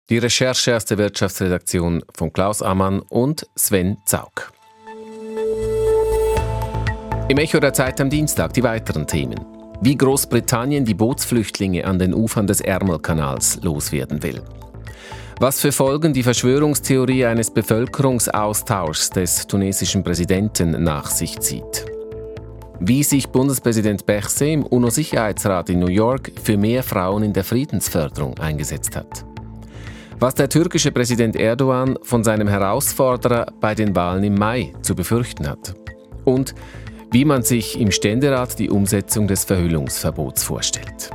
Die 0.10 0.18
Recherche 0.18 0.76
aus 0.76 0.86
der 0.86 0.98
Wirtschaftsredaktion 0.98 2.04
von 2.16 2.34
Klaus 2.34 2.64
Ammann 2.64 3.02
und 3.10 3.48
Sven 3.56 3.98
Zaug. 4.06 4.52
Im 7.28 7.38
Echo 7.38 7.60
der 7.60 7.74
Zeit 7.74 8.02
am 8.02 8.10
Dienstag 8.10 8.54
die 8.54 8.64
weiteren 8.64 9.06
Themen. 9.06 9.40
Wie 9.82 9.96
Großbritannien 9.96 10.84
die 10.84 10.96
Bootsflüchtlinge 10.96 11.86
an 11.86 12.00
den 12.00 12.16
Ufern 12.16 12.48
des 12.48 12.60
Ärmelkanals 12.60 13.62
loswerden 13.62 14.24
will. 14.24 14.42
Was 15.40 15.62
für 15.62 15.72
Folgen 15.72 16.12
die 16.12 16.24
Verschwörungstheorie 16.24 17.26
eines 17.26 17.52
Bevölkerungsaustauschs 17.52 19.12
des 19.12 19.46
tunesischen 19.46 20.04
Präsidenten 20.04 20.84
nach 20.84 21.12
sich 21.12 21.40
zieht. 21.40 21.86
Wie 22.80 23.04
sich 23.04 23.28
Bundespräsident 23.28 24.08
Berset 24.08 24.54
im 24.54 24.66
UNO-Sicherheitsrat 24.66 25.70
in 25.70 25.80
New 25.80 25.88
York 25.88 26.32
für 26.44 26.58
mehr 26.58 26.82
Frauen 26.82 27.22
in 27.22 27.34
der 27.34 27.44
Friedensförderung 27.44 28.40
eingesetzt 28.40 28.96
hat 28.96 29.29
was 30.20 30.36
der 30.36 30.50
türkische 30.50 30.92
Präsident 30.92 31.36
Erdogan 31.38 31.98
von 32.04 32.24
seinem 32.24 32.48
Herausforderer 32.48 33.54
bei 33.62 33.74
den 33.74 33.96
Wahlen 33.96 34.24
im 34.24 34.36
Mai 34.36 34.74
zu 34.82 34.94
befürchten 34.94 35.48
hat 35.48 35.76
und 36.26 36.54
wie 37.12 37.26
man 37.26 37.42
sich 37.42 37.80
im 37.80 37.92
Ständerat 37.92 38.60
die 38.60 38.70
Umsetzung 38.70 39.28
des 39.28 39.46
Verhüllungsverbots 39.46 40.44
vorstellt. 40.44 41.10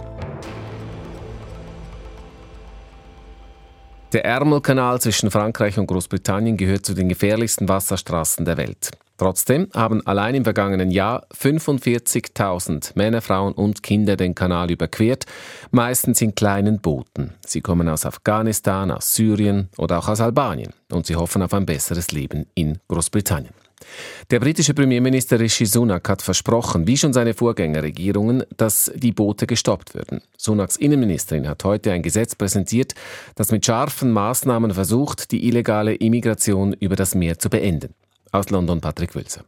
Der 4.15 4.25
Ärmelkanal 4.25 5.01
zwischen 5.01 5.33
Frankreich 5.33 5.77
und 5.77 5.89
Großbritannien 5.89 6.57
gehört 6.57 6.87
zu 6.87 6.95
den 6.95 7.09
gefährlichsten 7.09 7.69
Wasserstraßen 7.69 8.45
der 8.45 8.57
Welt. 8.57 8.93
Trotzdem 9.17 9.67
haben 9.75 10.07
allein 10.07 10.37
im 10.37 10.45
vergangenen 10.45 10.93
Jahr 10.93 11.27
45.000 11.37 12.93
Männer, 12.95 13.23
Frauen 13.23 13.55
und 13.55 13.83
Kinder 13.83 14.17
den 14.17 14.37
Kanal 14.37 14.71
überquert, 14.71 15.27
meistens 15.73 16.23
in 16.23 16.37
kleinen 16.37 16.81
Booten. 16.81 17.35
Sie 17.45 17.61
kommen 17.61 17.89
aus 17.89 18.07
Afghanistan, 18.07 18.93
aus 18.93 19.13
Syrien 19.17 19.69
oder 19.79 19.99
auch 19.99 20.07
aus 20.09 20.21
Albanien 20.21 20.73
und 20.93 21.07
sie 21.07 21.17
hoffen 21.17 21.43
auf 21.43 21.53
ein 21.53 21.67
besseres 21.67 22.13
Leben 22.13 22.47
in 22.55 22.79
Großbritannien. 22.87 23.64
Der 24.31 24.41
britische 24.41 24.75
Premierminister 24.75 25.39
Rishi 25.39 25.67
Sunak 25.67 26.09
hat 26.09 26.23
versprochen, 26.23 26.87
wie 26.87 26.97
schon 26.97 27.13
seine 27.13 27.35
Vorgängerregierungen, 27.35 28.45
dass 28.57 28.91
die 28.95 29.13
Boote 29.13 29.47
gestoppt 29.47 29.95
würden. 29.95 30.23
Sunaks 30.37 30.77
Innenministerin 30.77 31.49
hat 31.49 31.65
heute 31.65 31.93
ein 31.93 32.03
Gesetz 32.03 32.35
präsentiert, 32.35 32.95
das 33.35 33.51
mit 33.51 33.67
scharfen 33.67 34.13
Maßnahmen 34.13 34.73
versucht, 34.73 35.31
die 35.31 35.47
illegale 35.47 35.95
Immigration 35.95 36.73
über 36.73 36.97
das 36.97 37.15
Meer 37.15 37.39
zu 37.39 37.51
beenden. 37.51 37.95
Aus 38.33 38.51
London 38.51 38.81
Patrick 38.81 39.15
Wülzer. 39.15 39.45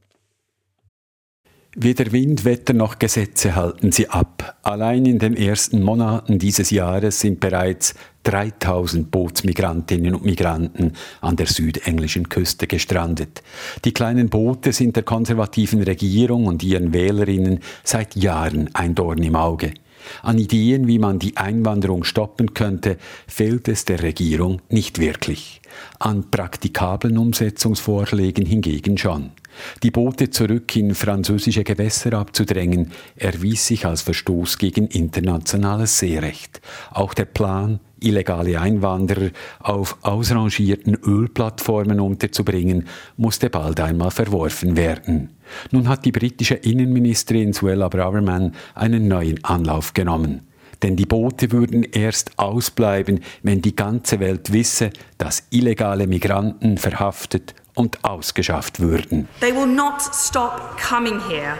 Weder 1.78 2.10
Wind, 2.10 2.46
Wetter 2.46 2.72
noch 2.72 2.98
Gesetze 2.98 3.54
halten 3.54 3.92
sie 3.92 4.08
ab. 4.08 4.56
Allein 4.62 5.04
in 5.04 5.18
den 5.18 5.36
ersten 5.36 5.82
Monaten 5.82 6.38
dieses 6.38 6.70
Jahres 6.70 7.20
sind 7.20 7.38
bereits 7.38 7.92
3000 8.22 9.10
Bootsmigrantinnen 9.10 10.14
und 10.14 10.24
Migranten 10.24 10.94
an 11.20 11.36
der 11.36 11.48
südenglischen 11.48 12.30
Küste 12.30 12.66
gestrandet. 12.66 13.42
Die 13.84 13.92
kleinen 13.92 14.30
Boote 14.30 14.72
sind 14.72 14.96
der 14.96 15.02
konservativen 15.02 15.82
Regierung 15.82 16.46
und 16.46 16.62
ihren 16.62 16.94
Wählerinnen 16.94 17.60
seit 17.84 18.16
Jahren 18.16 18.70
ein 18.74 18.94
Dorn 18.94 19.22
im 19.22 19.36
Auge. 19.36 19.74
An 20.22 20.38
Ideen, 20.38 20.88
wie 20.88 20.98
man 20.98 21.18
die 21.18 21.36
Einwanderung 21.36 22.04
stoppen 22.04 22.54
könnte, 22.54 22.96
fehlt 23.26 23.68
es 23.68 23.84
der 23.84 24.02
Regierung 24.02 24.62
nicht 24.70 24.98
wirklich. 24.98 25.60
An 25.98 26.30
praktikablen 26.30 27.18
Umsetzungsvorschlägen 27.18 28.46
hingegen 28.46 28.96
schon. 28.96 29.32
Die 29.82 29.90
Boote 29.90 30.30
zurück 30.30 30.74
in 30.76 30.94
französische 30.94 31.64
Gewässer 31.64 32.14
abzudrängen, 32.14 32.92
erwies 33.16 33.66
sich 33.66 33.86
als 33.86 34.02
Verstoß 34.02 34.58
gegen 34.58 34.86
internationales 34.88 35.98
Seerecht. 35.98 36.60
Auch 36.90 37.14
der 37.14 37.26
Plan, 37.26 37.80
illegale 38.00 38.60
Einwanderer 38.60 39.30
auf 39.60 39.98
ausrangierten 40.02 40.94
Ölplattformen 40.94 42.00
unterzubringen, 42.00 42.88
musste 43.16 43.50
bald 43.50 43.80
einmal 43.80 44.10
verworfen 44.10 44.76
werden. 44.76 45.30
Nun 45.70 45.88
hat 45.88 46.04
die 46.04 46.12
britische 46.12 46.54
Innenministerin 46.54 47.52
Suella 47.52 47.88
Braverman 47.88 48.52
einen 48.74 49.08
neuen 49.08 49.42
Anlauf 49.44 49.94
genommen. 49.94 50.42
Denn 50.82 50.96
die 50.96 51.06
Boote 51.06 51.52
würden 51.52 51.84
erst 51.84 52.38
ausbleiben, 52.38 53.20
wenn 53.42 53.62
die 53.62 53.74
ganze 53.74 54.20
Welt 54.20 54.52
wisse, 54.52 54.90
dass 55.16 55.44
illegale 55.50 56.06
Migranten 56.06 56.76
verhaftet 56.76 57.54
und 57.76 58.02
ausgeschafft 58.04 58.80
würden. 58.80 59.28
They 59.40 59.52
will 59.52 59.66
not 59.66 60.02
stop 60.02 60.76
coming 60.78 61.20
here 61.28 61.56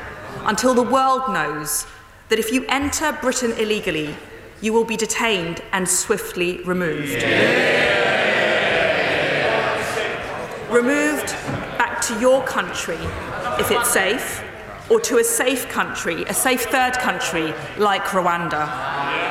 until 0.47 0.75
the 0.75 0.83
world 0.83 1.29
knows 1.29 1.87
that 2.29 2.41
if 2.41 2.51
you 2.51 2.65
enter 2.69 3.13
Britain 3.13 3.53
illegally, 3.59 4.15
you 4.61 4.73
will 4.73 4.85
be 4.85 4.97
detained 4.97 5.63
and 5.73 5.89
swiftly 5.89 6.61
removed. 6.65 7.23
Removed 10.71 11.35
back 11.79 12.01
to 12.03 12.19
your 12.19 12.43
country 12.45 12.99
if 13.61 13.71
it's 13.71 13.91
safe, 13.91 14.43
or 14.89 15.01
to 15.01 15.19
a 15.19 15.25
safe 15.25 15.69
country, 15.69 16.25
a 16.25 16.35
safe 16.35 16.65
third 16.65 16.95
country 16.95 17.53
like 17.79 18.03
Rwanda. 18.05 19.26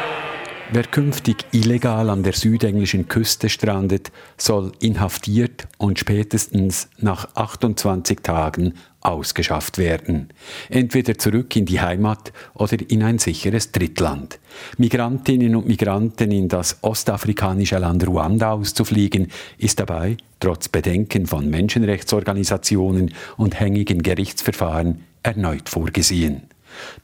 Wer 0.71 0.83
künftig 0.83 1.45
illegal 1.51 2.09
an 2.09 2.23
der 2.23 2.33
südenglischen 2.33 3.07
Küste 3.07 3.49
strandet, 3.49 4.11
soll 4.35 4.71
inhaftiert 4.79 5.67
und 5.77 5.99
spätestens 5.99 6.89
nach 6.97 7.35
28 7.35 8.21
Tagen 8.23 8.73
ausgeschafft 8.99 9.77
werden. 9.77 10.29
Entweder 10.69 11.19
zurück 11.19 11.55
in 11.55 11.65
die 11.65 11.81
Heimat 11.81 12.33
oder 12.55 12.77
in 12.89 13.03
ein 13.03 13.19
sicheres 13.19 13.73
Drittland. 13.73 14.39
Migrantinnen 14.77 15.55
und 15.55 15.67
Migranten 15.67 16.31
in 16.31 16.47
das 16.47 16.79
ostafrikanische 16.81 17.77
Land 17.77 18.07
Ruanda 18.07 18.51
auszufliegen, 18.51 19.27
ist 19.59 19.79
dabei, 19.79 20.17
trotz 20.39 20.67
Bedenken 20.67 21.27
von 21.27 21.47
Menschenrechtsorganisationen 21.47 23.13
und 23.37 23.59
hängigen 23.59 24.01
Gerichtsverfahren, 24.01 25.03
erneut 25.21 25.69
vorgesehen. 25.69 26.54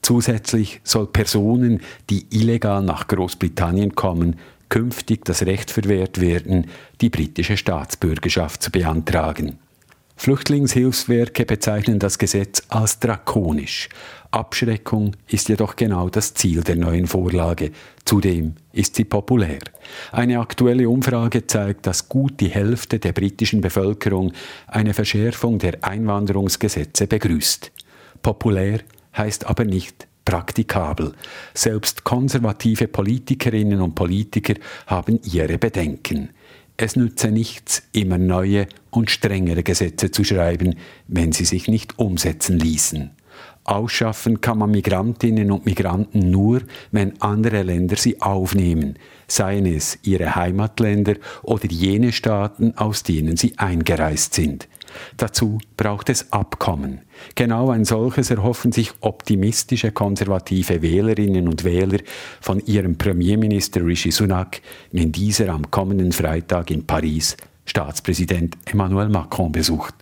Zusätzlich 0.01 0.81
soll 0.83 1.07
Personen, 1.07 1.81
die 2.09 2.25
illegal 2.31 2.83
nach 2.83 3.07
Großbritannien 3.07 3.95
kommen, 3.95 4.37
künftig 4.69 5.25
das 5.25 5.45
Recht 5.45 5.69
verwehrt 5.69 6.21
werden, 6.21 6.67
die 7.01 7.09
britische 7.09 7.57
Staatsbürgerschaft 7.57 8.63
zu 8.63 8.71
beantragen. 8.71 9.59
Flüchtlingshilfswerke 10.21 11.45
bezeichnen 11.45 11.97
das 11.97 12.19
Gesetz 12.19 12.61
als 12.69 12.99
drakonisch. 12.99 13.89
Abschreckung 14.29 15.15
ist 15.27 15.49
jedoch 15.49 15.75
genau 15.75 16.09
das 16.09 16.35
Ziel 16.35 16.61
der 16.61 16.75
neuen 16.75 17.07
Vorlage. 17.07 17.71
Zudem 18.05 18.53
ist 18.71 18.95
sie 18.95 19.03
populär. 19.03 19.59
Eine 20.11 20.39
aktuelle 20.39 20.87
Umfrage 20.87 21.47
zeigt, 21.47 21.87
dass 21.87 22.07
gut 22.07 22.39
die 22.39 22.49
Hälfte 22.49 22.99
der 22.99 23.13
britischen 23.13 23.61
Bevölkerung 23.61 24.31
eine 24.67 24.93
Verschärfung 24.93 25.57
der 25.57 25.83
Einwanderungsgesetze 25.83 27.07
begrüßt. 27.07 27.71
Populär 28.21 28.81
heißt 29.17 29.47
aber 29.47 29.65
nicht 29.65 30.07
praktikabel. 30.25 31.13
Selbst 31.53 32.03
konservative 32.03 32.87
Politikerinnen 32.87 33.81
und 33.81 33.95
Politiker 33.95 34.55
haben 34.87 35.19
ihre 35.23 35.57
Bedenken. 35.57 36.29
Es 36.77 36.95
nütze 36.95 37.29
nichts, 37.29 37.83
immer 37.91 38.17
neue 38.17 38.67
und 38.89 39.11
strengere 39.11 39.63
Gesetze 39.63 40.09
zu 40.09 40.23
schreiben, 40.23 40.75
wenn 41.07 41.31
sie 41.31 41.45
sich 41.45 41.67
nicht 41.67 41.99
umsetzen 41.99 42.57
ließen. 42.57 43.11
Ausschaffen 43.63 44.41
kann 44.41 44.57
man 44.57 44.71
Migrantinnen 44.71 45.51
und 45.51 45.65
Migranten 45.65 46.31
nur, 46.31 46.61
wenn 46.91 47.21
andere 47.21 47.61
Länder 47.61 47.95
sie 47.95 48.19
aufnehmen, 48.21 48.97
seien 49.27 49.67
es 49.67 49.99
ihre 50.01 50.35
Heimatländer 50.35 51.15
oder 51.43 51.67
jene 51.67 52.11
Staaten, 52.11 52.75
aus 52.75 53.03
denen 53.03 53.37
sie 53.37 53.57
eingereist 53.57 54.33
sind. 54.33 54.67
Dazu 55.17 55.59
braucht 55.77 56.09
es 56.09 56.31
Abkommen. 56.31 57.01
Genau 57.35 57.69
ein 57.69 57.85
solches 57.85 58.31
erhoffen 58.31 58.71
sich 58.71 58.91
optimistische 59.01 59.91
konservative 59.91 60.81
Wählerinnen 60.81 61.47
und 61.47 61.63
Wähler 61.63 61.99
von 62.39 62.59
ihrem 62.65 62.97
Premierminister 62.97 63.85
Rishi 63.85 64.11
Sunak, 64.11 64.61
wenn 64.91 65.11
dieser 65.11 65.49
am 65.49 65.69
kommenden 65.71 66.11
Freitag 66.11 66.71
in 66.71 66.85
Paris 66.85 67.37
Staatspräsident 67.65 68.57
Emmanuel 68.65 69.09
Macron 69.09 69.51
besucht. 69.51 69.95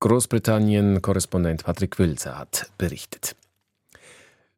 Großbritannien-Korrespondent 0.00 1.64
Patrick 1.64 1.98
Wülzer 1.98 2.38
hat 2.38 2.70
berichtet. 2.78 3.36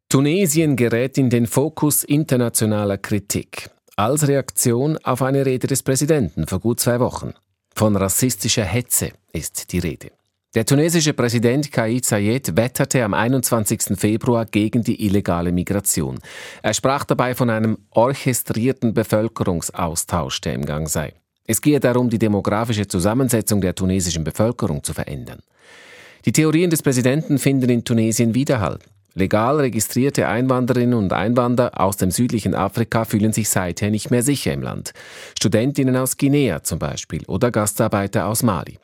Tunesien 0.09 0.77
gerät 0.77 1.19
in 1.19 1.29
den 1.29 1.47
Fokus 1.47 2.05
internationaler 2.05 2.99
Kritik 2.99 3.71
als 3.97 4.27
Reaktion 4.27 4.99
auf 4.99 5.23
eine 5.23 5.47
Rede 5.47 5.67
des 5.67 5.83
Präsidenten 5.83 6.47
vor 6.47 6.61
gut 6.61 6.81
zwei 6.81 7.01
Wochen. 7.01 7.35
Von 7.77 7.97
rassistischer 7.97 8.65
Hetze 8.65 9.11
ist 9.33 9.73
die 9.73 9.81
Rede. 9.81 10.13
Der 10.55 10.65
tunesische 10.65 11.13
Präsident 11.13 11.73
Kais 11.73 12.09
Sayed 12.09 12.57
wetterte 12.57 13.03
am 13.03 13.13
21. 13.13 13.99
Februar 13.99 14.47
gegen 14.47 14.85
die 14.85 15.05
illegale 15.05 15.51
Migration. 15.51 16.21
Er 16.63 16.73
sprach 16.73 17.03
dabei 17.03 17.35
von 17.35 17.51
einem 17.51 17.79
orchestrierten 17.91 18.95
Bevölkerungsaustausch, 18.95 20.41
der 20.43 20.55
im 20.55 20.65
Gang 20.65 20.89
sei. 20.89 21.15
Es 21.47 21.61
gehe 21.61 21.81
darum, 21.81 22.09
die 22.11 22.21
demografische 22.21 22.87
Zusammensetzung 22.87 23.61
der 23.61 23.75
tunesischen 23.75 24.23
Bevölkerung 24.23 24.85
zu 24.85 24.95
verändern. 24.95 25.41
Die 26.25 26.33
Theorien 26.33 26.71
des 26.71 26.83
Präsidenten 26.83 27.39
finden 27.39 27.71
in 27.71 27.85
Tunesien 27.85 28.37
Widerhall. 28.37 28.79
Legal 29.15 29.61
registrierte 29.61 30.27
Einwanderinnen 30.27 30.99
und 30.99 31.13
Einwanderer 31.13 31.81
aus 31.81 31.97
dem 31.97 32.11
südlichen 32.11 32.55
Afrika 32.55 33.05
fühlen 33.05 33.33
sich 33.33 33.49
seither 33.49 33.91
nicht 33.91 34.11
mehr 34.11 34.23
sicher 34.23 34.53
im 34.53 34.63
Land. 34.63 34.93
Studentinnen 35.39 35.97
aus 35.97 36.17
Guinea 36.17 36.65
zum 36.65 36.81
Beispiel 36.81 37.25
oder 37.27 37.53
Gastarbeiter 37.53 38.27
aus 38.27 38.43
Mali. 38.43 38.79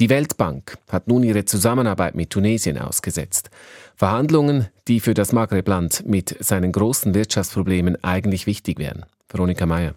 Die 0.00 0.08
Weltbank 0.08 0.78
hat 0.90 1.08
nun 1.08 1.22
ihre 1.22 1.44
Zusammenarbeit 1.44 2.14
mit 2.14 2.30
Tunesien 2.30 2.78
ausgesetzt. 2.78 3.50
Verhandlungen, 3.96 4.68
die 4.88 4.98
für 4.98 5.12
das 5.12 5.32
Maghreb-Land 5.32 6.04
mit 6.06 6.42
seinen 6.42 6.72
großen 6.72 7.12
Wirtschaftsproblemen 7.12 8.02
eigentlich 8.02 8.46
wichtig 8.46 8.78
wären. 8.78 9.04
Veronika 9.28 9.66
Mayer. 9.66 9.94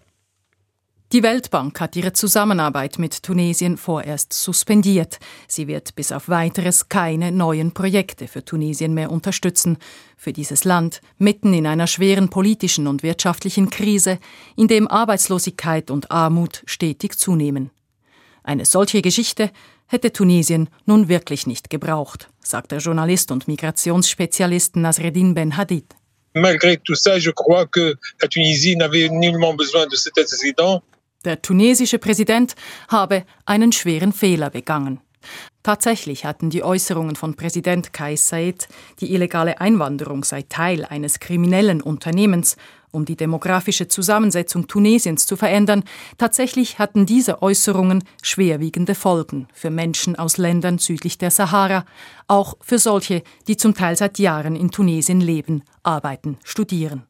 Die 1.14 1.22
Weltbank 1.22 1.80
hat 1.80 1.94
ihre 1.94 2.12
Zusammenarbeit 2.12 2.98
mit 2.98 3.22
Tunesien 3.22 3.76
vorerst 3.76 4.32
suspendiert. 4.32 5.20
Sie 5.46 5.68
wird 5.68 5.94
bis 5.94 6.10
auf 6.10 6.28
weiteres 6.28 6.88
keine 6.88 7.30
neuen 7.30 7.72
Projekte 7.72 8.26
für 8.26 8.44
Tunesien 8.44 8.94
mehr 8.94 9.12
unterstützen. 9.12 9.78
Für 10.16 10.32
dieses 10.32 10.64
Land, 10.64 11.00
mitten 11.16 11.54
in 11.54 11.68
einer 11.68 11.86
schweren 11.86 12.30
politischen 12.30 12.88
und 12.88 13.04
wirtschaftlichen 13.04 13.70
Krise, 13.70 14.18
in 14.56 14.66
dem 14.66 14.88
Arbeitslosigkeit 14.88 15.92
und 15.92 16.10
Armut 16.10 16.64
stetig 16.66 17.16
zunehmen. 17.16 17.70
Eine 18.42 18.64
solche 18.64 19.00
Geschichte 19.00 19.52
hätte 19.86 20.12
Tunesien 20.12 20.68
nun 20.84 21.08
wirklich 21.08 21.46
nicht 21.46 21.70
gebraucht, 21.70 22.28
sagt 22.42 22.72
der 22.72 22.80
Journalist 22.80 23.30
und 23.30 23.46
Migrationsspezialist 23.46 24.74
Nasreddin 24.74 25.34
Ben 25.34 25.56
Hadid. 25.56 25.94
Malgré 26.36 26.78
tout 26.78 26.96
ça, 26.96 27.20
je 27.20 27.30
crois 27.30 27.64
que 27.66 27.94
la 28.20 28.26
Tunisie 28.26 28.74
n'avait 28.74 29.08
nullement 29.08 29.54
besoin. 29.54 29.86
Der 31.24 31.40
tunesische 31.40 31.98
Präsident 31.98 32.54
habe 32.88 33.24
einen 33.46 33.72
schweren 33.72 34.12
Fehler 34.12 34.50
begangen. 34.50 35.00
Tatsächlich 35.62 36.26
hatten 36.26 36.50
die 36.50 36.62
Äußerungen 36.62 37.16
von 37.16 37.34
Präsident 37.34 37.94
Kais 37.94 38.28
Saied, 38.28 38.68
die 39.00 39.14
illegale 39.14 39.60
Einwanderung 39.60 40.22
sei 40.22 40.42
Teil 40.42 40.84
eines 40.84 41.20
kriminellen 41.20 41.80
Unternehmens, 41.80 42.56
um 42.90 43.06
die 43.06 43.16
demografische 43.16 43.88
Zusammensetzung 43.88 44.68
Tunesiens 44.68 45.24
zu 45.26 45.36
verändern, 45.36 45.84
tatsächlich 46.18 46.78
hatten 46.78 47.06
diese 47.06 47.42
Äußerungen 47.42 48.04
schwerwiegende 48.22 48.94
Folgen 48.94 49.48
für 49.52 49.70
Menschen 49.70 50.16
aus 50.16 50.36
Ländern 50.36 50.78
südlich 50.78 51.16
der 51.16 51.30
Sahara, 51.30 51.86
auch 52.28 52.56
für 52.60 52.78
solche, 52.78 53.22
die 53.48 53.56
zum 53.56 53.74
Teil 53.74 53.96
seit 53.96 54.18
Jahren 54.18 54.54
in 54.54 54.70
Tunesien 54.70 55.20
leben, 55.20 55.62
arbeiten, 55.82 56.38
studieren. 56.44 57.04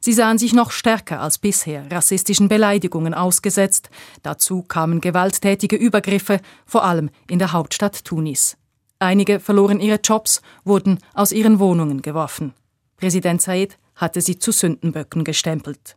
Sie 0.00 0.12
sahen 0.12 0.38
sich 0.38 0.52
noch 0.52 0.70
stärker 0.70 1.20
als 1.20 1.38
bisher 1.38 1.90
rassistischen 1.90 2.48
Beleidigungen 2.48 3.14
ausgesetzt. 3.14 3.90
Dazu 4.22 4.62
kamen 4.62 5.00
gewalttätige 5.00 5.76
Übergriffe, 5.76 6.40
vor 6.66 6.84
allem 6.84 7.10
in 7.28 7.38
der 7.38 7.52
Hauptstadt 7.52 8.04
Tunis. 8.04 8.56
Einige 8.98 9.40
verloren 9.40 9.80
ihre 9.80 10.00
Jobs, 10.02 10.42
wurden 10.64 10.98
aus 11.14 11.32
ihren 11.32 11.58
Wohnungen 11.58 12.02
geworfen. 12.02 12.54
Präsident 12.96 13.42
Said 13.42 13.78
hatte 13.96 14.20
sie 14.20 14.38
zu 14.38 14.52
Sündenböcken 14.52 15.24
gestempelt. 15.24 15.96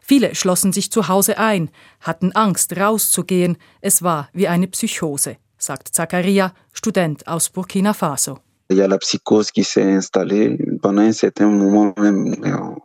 Viele 0.00 0.34
schlossen 0.34 0.72
sich 0.72 0.90
zu 0.90 1.08
Hause 1.08 1.38
ein, 1.38 1.70
hatten 2.00 2.32
Angst, 2.32 2.76
rauszugehen. 2.76 3.56
Es 3.80 4.02
war 4.02 4.28
wie 4.32 4.48
eine 4.48 4.66
Psychose, 4.66 5.36
sagt 5.58 5.88
Zakaria, 5.88 6.54
Student 6.72 7.26
aus 7.28 7.50
Burkina 7.50 7.94
Faso. 7.94 8.40
Il 8.72 8.78
y 8.78 8.80
a 8.80 8.88
la 8.88 8.96
psychose 8.96 9.50
qui 9.50 9.64
s'est 9.64 9.92
installée. 9.92 10.56
Pendant 10.80 11.02
un 11.02 11.12
certain 11.12 11.46
moment, 11.46 11.92
même 11.98 12.34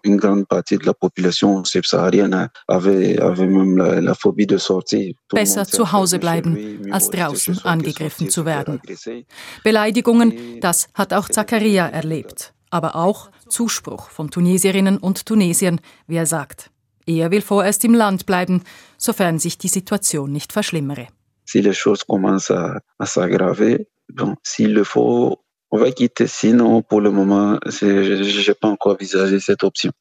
une 0.04 0.18
grande 0.18 0.46
partie 0.46 0.78
de 0.78 0.86
la 0.86 0.94
population 0.94 1.64
subsaharienne 1.64 2.50
avait, 2.68 3.18
avait 3.20 3.48
même 3.48 3.78
la, 3.78 4.02
la 4.02 4.14
phobie 4.14 4.46
de 4.46 4.58
sortir. 4.58 5.16
Besser 5.34 5.66
zu 5.66 5.94
Hause 5.94 6.20
bleiben, 6.20 6.92
als 6.92 7.10
draußen 7.10 7.60
angegriffen 7.64 8.30
zu 8.30 8.46
werden. 8.46 8.82
Beleidigungen, 9.64 10.60
das 10.60 10.90
hat 10.94 11.14
auch 11.14 11.30
Zakaria 11.30 11.88
erlebt. 11.88 12.54
Aber 12.70 12.98
auch 12.98 13.30
Zuspruch 13.48 14.10
von 14.10 14.30
Tunesierinnen 14.30 14.98
und 14.98 15.26
Tunesiern, 15.26 15.80
wie 16.08 16.18
er 16.18 16.26
sagt. 16.26 16.70
Er 17.06 17.32
will 17.32 17.42
vorerst 17.42 17.86
im 17.86 17.94
Land 17.94 18.26
bleiben, 18.26 18.62
sofern 18.98 19.40
sich 19.40 19.58
die 19.58 19.70
Situation 19.70 20.34
nicht 20.34 20.52
verschlimmere. 20.52 21.08
Si 21.46 21.62
les 21.62 21.78
choses 21.78 22.04
commencent 22.06 22.52
à, 22.52 22.82
à 23.00 23.06
s'aggraver, 23.06 23.88
bon, 24.10 24.36
s'il 24.44 24.74
le 24.74 24.84
faut, 24.84 25.40
on 25.70 25.80
va 25.80 25.92
quitter. 25.92 26.28
Sinon, 26.28 26.82
pour 26.82 27.02
le 27.02 27.12
moment, 27.12 27.60
je 27.66 28.52
pas 28.54 28.68
encore 28.70 28.94
envisagé 28.94 29.40
cette 29.40 29.64
option. 29.64 29.92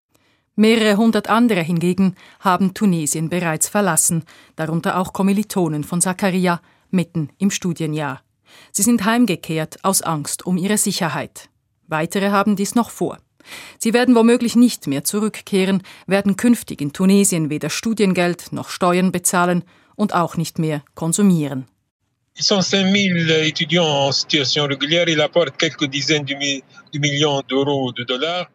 Mehrere 0.59 0.97
hundert 0.97 1.29
andere 1.29 1.61
hingegen 1.61 2.15
haben 2.41 2.73
Tunesien 2.73 3.29
bereits 3.29 3.69
verlassen, 3.69 4.25
darunter 4.57 4.99
auch 4.99 5.13
Kommilitonen 5.13 5.85
von 5.85 6.01
Zakaria 6.01 6.63
mitten 6.91 7.29
im 7.37 7.51
Studienjahr. 7.51 8.23
Sie 8.73 8.83
sind 8.83 9.05
heimgekehrt 9.05 9.85
aus 9.85 10.01
Angst 10.01 10.47
um 10.47 10.57
ihre 10.57 10.79
Sicherheit. 10.79 11.51
Weitere 11.89 12.31
haben 12.31 12.57
dies 12.57 12.75
noch 12.75 12.89
vor. 12.89 13.19
Sie 13.79 13.93
werden 13.93 14.15
womöglich 14.15 14.57
nicht 14.57 14.87
mehr 14.87 15.05
zurückkehren, 15.05 15.83
werden 16.07 16.37
künftig 16.37 16.81
in 16.81 16.95
Tunesien 16.95 17.51
weder 17.51 17.69
Studiengeld 17.69 18.51
noch 18.51 18.71
Steuern 18.71 19.13
bezahlen 19.13 19.63
und 19.95 20.15
auch 20.15 20.39
nicht 20.39 20.59
mehr 20.59 20.83
konsumieren. 20.95 21.67
Ils 22.39 22.45
sont 22.45 22.61
5000 22.61 23.31
étudiants 23.45 23.87
en 23.87 24.13
situation 24.13 24.67
régulière. 24.67 25.09
Ils 25.09 25.21
apportent 25.23 25.57
quelques 25.57 25.87
dizaines 25.87 26.25
de 26.25 26.99
millions 26.99 27.43
d'euros 27.49 27.93
de 27.93 28.05
dollars. 28.05 28.47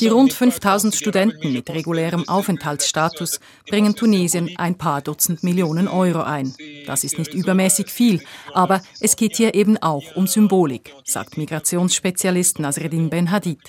Die 0.00 0.08
rund 0.08 0.32
5000 0.32 0.94
Studenten 0.94 1.52
mit 1.52 1.70
regulärem 1.70 2.28
Aufenthaltsstatus 2.28 3.40
bringen 3.68 3.94
Tunesien 3.94 4.50
ein 4.56 4.76
paar 4.76 5.00
Dutzend 5.00 5.42
Millionen 5.42 5.88
Euro 5.88 6.22
ein. 6.22 6.54
Das 6.86 7.04
ist 7.04 7.18
nicht 7.18 7.34
übermäßig 7.34 7.88
viel, 7.90 8.20
aber 8.52 8.80
es 9.00 9.16
geht 9.16 9.36
hier 9.36 9.54
eben 9.54 9.76
auch 9.78 10.16
um 10.16 10.26
Symbolik, 10.26 10.92
sagt 11.04 11.36
Migrationsspezialist 11.36 12.58
Nasreddin 12.58 13.10
Ben 13.10 13.30
Hadid. 13.30 13.60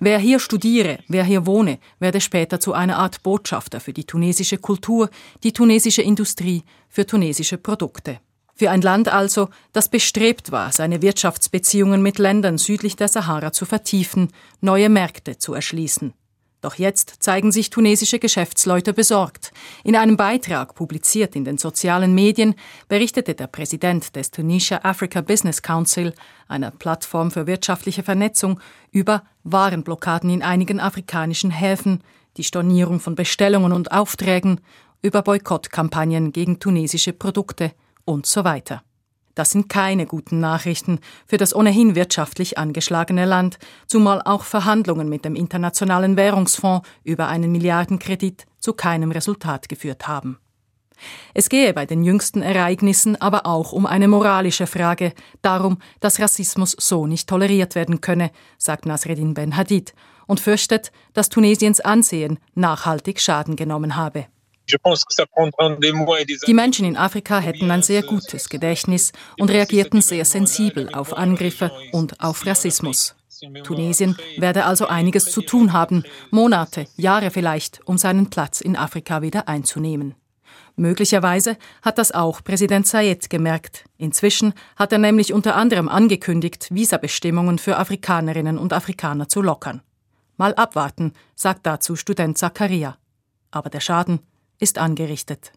Wer 0.00 0.18
hier 0.18 0.38
studiere, 0.38 0.98
wer 1.08 1.24
hier 1.24 1.44
wohne, 1.46 1.78
werde 1.98 2.20
später 2.20 2.60
zu 2.60 2.72
einer 2.72 2.96
Art 2.96 3.22
Botschafter 3.22 3.80
für 3.80 3.92
die 3.92 4.04
tunesische 4.04 4.58
Kultur, 4.58 5.10
die 5.42 5.52
tunesische 5.52 6.02
Industrie, 6.02 6.62
für 6.88 7.06
tunesische 7.06 7.58
Produkte. 7.58 8.20
Für 8.58 8.72
ein 8.72 8.82
Land 8.82 9.06
also, 9.06 9.50
das 9.72 9.88
bestrebt 9.88 10.50
war, 10.50 10.72
seine 10.72 11.00
Wirtschaftsbeziehungen 11.00 12.02
mit 12.02 12.18
Ländern 12.18 12.58
südlich 12.58 12.96
der 12.96 13.06
Sahara 13.06 13.52
zu 13.52 13.66
vertiefen, 13.66 14.32
neue 14.60 14.88
Märkte 14.88 15.38
zu 15.38 15.54
erschließen. 15.54 16.12
Doch 16.60 16.74
jetzt 16.74 17.22
zeigen 17.22 17.52
sich 17.52 17.70
tunesische 17.70 18.18
Geschäftsleute 18.18 18.92
besorgt. 18.92 19.52
In 19.84 19.94
einem 19.94 20.16
Beitrag, 20.16 20.74
publiziert 20.74 21.36
in 21.36 21.44
den 21.44 21.56
sozialen 21.56 22.16
Medien, 22.16 22.56
berichtete 22.88 23.36
der 23.36 23.46
Präsident 23.46 24.16
des 24.16 24.32
Tunisia 24.32 24.80
Africa 24.82 25.20
Business 25.20 25.62
Council, 25.62 26.12
einer 26.48 26.72
Plattform 26.72 27.30
für 27.30 27.46
wirtschaftliche 27.46 28.02
Vernetzung, 28.02 28.58
über 28.90 29.22
Warenblockaden 29.44 30.30
in 30.30 30.42
einigen 30.42 30.80
afrikanischen 30.80 31.52
Häfen, 31.52 32.02
die 32.36 32.42
Stornierung 32.42 32.98
von 32.98 33.14
Bestellungen 33.14 33.72
und 33.72 33.92
Aufträgen, 33.92 34.60
über 35.00 35.22
Boykottkampagnen 35.22 36.32
gegen 36.32 36.58
tunesische 36.58 37.12
Produkte 37.12 37.70
und 38.08 38.26
so 38.26 38.42
weiter. 38.44 38.82
Das 39.34 39.50
sind 39.50 39.68
keine 39.68 40.06
guten 40.06 40.40
Nachrichten 40.40 40.98
für 41.26 41.36
das 41.36 41.54
ohnehin 41.54 41.94
wirtschaftlich 41.94 42.58
angeschlagene 42.58 43.24
Land, 43.24 43.58
zumal 43.86 44.20
auch 44.24 44.42
Verhandlungen 44.42 45.08
mit 45.08 45.24
dem 45.24 45.36
Internationalen 45.36 46.16
Währungsfonds 46.16 46.88
über 47.04 47.28
einen 47.28 47.52
Milliardenkredit 47.52 48.46
zu 48.58 48.72
keinem 48.72 49.12
Resultat 49.12 49.68
geführt 49.68 50.08
haben. 50.08 50.38
Es 51.34 51.48
gehe 51.48 51.72
bei 51.72 51.86
den 51.86 52.02
jüngsten 52.02 52.42
Ereignissen 52.42 53.14
aber 53.20 53.46
auch 53.46 53.72
um 53.72 53.86
eine 53.86 54.08
moralische 54.08 54.66
Frage, 54.66 55.12
darum, 55.42 55.78
dass 56.00 56.18
Rassismus 56.18 56.74
so 56.76 57.06
nicht 57.06 57.28
toleriert 57.28 57.76
werden 57.76 58.00
könne, 58.00 58.32
sagt 58.56 58.86
Nasreddin 58.86 59.34
Ben 59.34 59.56
Hadid 59.56 59.94
und 60.26 60.40
fürchtet, 60.40 60.90
dass 61.12 61.28
Tunesiens 61.28 61.78
Ansehen 61.78 62.40
nachhaltig 62.54 63.20
Schaden 63.20 63.54
genommen 63.54 63.94
habe. 63.94 64.26
Die 66.46 66.54
Menschen 66.54 66.84
in 66.84 66.96
Afrika 66.96 67.38
hätten 67.38 67.70
ein 67.70 67.82
sehr 67.82 68.02
gutes 68.02 68.48
Gedächtnis 68.48 69.12
und 69.38 69.50
reagierten 69.50 70.02
sehr 70.02 70.24
sensibel 70.24 70.92
auf 70.94 71.16
Angriffe 71.16 71.70
und 71.92 72.20
auf 72.20 72.44
Rassismus. 72.44 73.14
Tunesien 73.64 74.16
werde 74.36 74.64
also 74.64 74.86
einiges 74.86 75.26
zu 75.26 75.42
tun 75.42 75.72
haben, 75.72 76.02
Monate, 76.30 76.86
Jahre 76.96 77.30
vielleicht, 77.30 77.80
um 77.86 77.96
seinen 77.96 78.30
Platz 78.30 78.60
in 78.60 78.76
Afrika 78.76 79.22
wieder 79.22 79.48
einzunehmen. 79.48 80.14
Möglicherweise 80.76 81.56
hat 81.82 81.98
das 81.98 82.12
auch 82.12 82.42
Präsident 82.44 82.86
Sayed 82.86 83.30
gemerkt. 83.30 83.84
Inzwischen 83.96 84.54
hat 84.76 84.92
er 84.92 84.98
nämlich 84.98 85.32
unter 85.32 85.56
anderem 85.56 85.88
angekündigt, 85.88 86.68
Visabestimmungen 86.70 87.58
für 87.58 87.78
Afrikanerinnen 87.78 88.58
und 88.58 88.72
Afrikaner 88.72 89.28
zu 89.28 89.42
lockern. 89.42 89.82
Mal 90.36 90.54
abwarten, 90.54 91.14
sagt 91.34 91.66
dazu 91.66 91.96
Student 91.96 92.38
Zakaria. 92.38 92.96
Aber 93.50 93.70
der 93.70 93.80
Schaden 93.80 94.20
ist 94.58 94.78
angerichtet. 94.78 95.52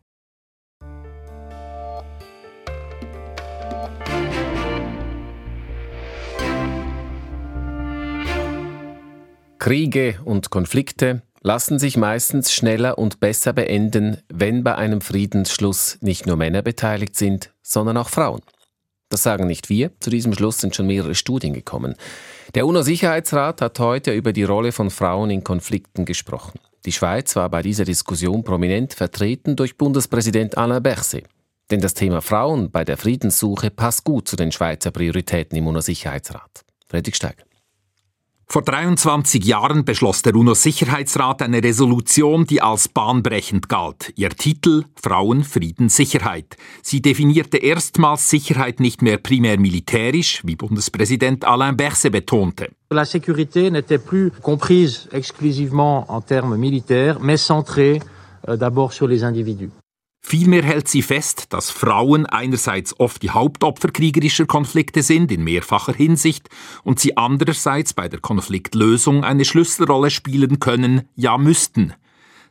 Kriege 9.59 10.19
und 10.25 10.49
Konflikte 10.49 11.21
lassen 11.43 11.77
sich 11.77 11.95
meistens 11.95 12.51
schneller 12.51 12.97
und 12.97 13.19
besser 13.19 13.53
beenden, 13.53 14.17
wenn 14.27 14.63
bei 14.63 14.75
einem 14.75 15.01
Friedensschluss 15.01 15.99
nicht 16.01 16.25
nur 16.25 16.35
Männer 16.35 16.61
beteiligt 16.63 17.15
sind, 17.15 17.53
sondern 17.61 17.97
auch 17.97 18.09
Frauen. 18.09 18.41
Das 19.09 19.23
sagen 19.23 19.45
nicht 19.45 19.69
wir, 19.69 19.91
zu 19.99 20.09
diesem 20.09 20.33
Schluss 20.33 20.59
sind 20.59 20.75
schon 20.75 20.87
mehrere 20.87 21.15
Studien 21.15 21.53
gekommen. 21.53 21.95
Der 22.55 22.65
UNO-Sicherheitsrat 22.65 23.61
hat 23.61 23.79
heute 23.79 24.13
über 24.13 24.33
die 24.33 24.43
Rolle 24.45 24.71
von 24.71 24.89
Frauen 24.89 25.29
in 25.29 25.43
Konflikten 25.43 26.05
gesprochen. 26.05 26.59
Die 26.86 26.91
Schweiz 26.91 27.36
war 27.36 27.50
bei 27.50 27.62
dieser 27.62 27.86
Diskussion 27.86 28.44
prominent 28.44 28.94
vertreten 28.94 29.56
durch 29.56 29.78
Bundespräsident 29.78 30.58
Alain 30.58 30.82
Berset. 30.82 31.26
Denn 31.70 31.80
das 31.80 31.94
Thema 31.94 32.22
Frauen 32.22 32.72
bei 32.72 32.84
der 32.84 32.98
Friedenssuche 32.98 33.70
passt 33.70 34.04
gut 34.04 34.28
zu 34.28 34.36
den 34.36 34.52
Schweizer 34.52 34.91
Prioritäten 34.91 35.58
im 35.58 35.67
UNO-Sicherheitsrat. 35.67 36.65
Friedrich 36.88 37.15
Steiger. 37.15 37.44
Vor 38.51 38.63
23 38.63 39.45
Jahren 39.45 39.85
beschloss 39.85 40.23
der 40.23 40.35
UNO-Sicherheitsrat 40.35 41.41
eine 41.41 41.63
Resolution, 41.63 42.45
die 42.45 42.61
als 42.61 42.89
bahnbrechend 42.89 43.69
galt. 43.69 44.11
Ihr 44.17 44.31
Titel 44.31 44.83
Frauen, 45.01 45.45
Frieden, 45.45 45.87
Sicherheit. 45.87 46.57
Sie 46.81 47.01
definierte 47.01 47.55
erstmals 47.55 48.29
Sicherheit 48.29 48.81
nicht 48.81 49.01
mehr 49.01 49.19
primär 49.19 49.57
militärisch, 49.57 50.41
wie 50.43 50.57
Bundespräsident 50.57 51.45
Alain 51.45 51.77
Berset 51.77 52.11
betonte. 52.11 52.67
La 52.89 53.05
sécurité 53.05 53.71
n'était 53.71 54.03
plus 54.05 54.33
comprise 54.41 55.07
exclusivement 55.13 56.03
en 56.09 56.19
termes 56.19 56.57
militaires, 56.57 57.21
mais 57.21 57.37
centrée 57.37 58.01
euh, 58.49 58.57
d'abord 58.57 58.91
sur 58.91 59.07
les 59.07 59.23
individus. 59.23 59.71
Vielmehr 60.23 60.63
hält 60.63 60.88
sie 60.88 61.01
fest, 61.01 61.47
dass 61.49 61.71
Frauen 61.71 62.25
einerseits 62.25 62.97
oft 62.99 63.23
die 63.23 63.31
Hauptopfer 63.31 63.89
kriegerischer 63.89 64.45
Konflikte 64.45 65.01
sind 65.01 65.31
in 65.31 65.43
mehrfacher 65.43 65.93
Hinsicht 65.93 66.47
und 66.84 66.99
sie 66.99 67.17
andererseits 67.17 67.93
bei 67.93 68.07
der 68.07 68.19
Konfliktlösung 68.19 69.23
eine 69.23 69.45
Schlüsselrolle 69.45 70.12
spielen 70.12 70.60
können, 70.60 71.10
ja 71.15 71.38
müssten. 71.38 71.93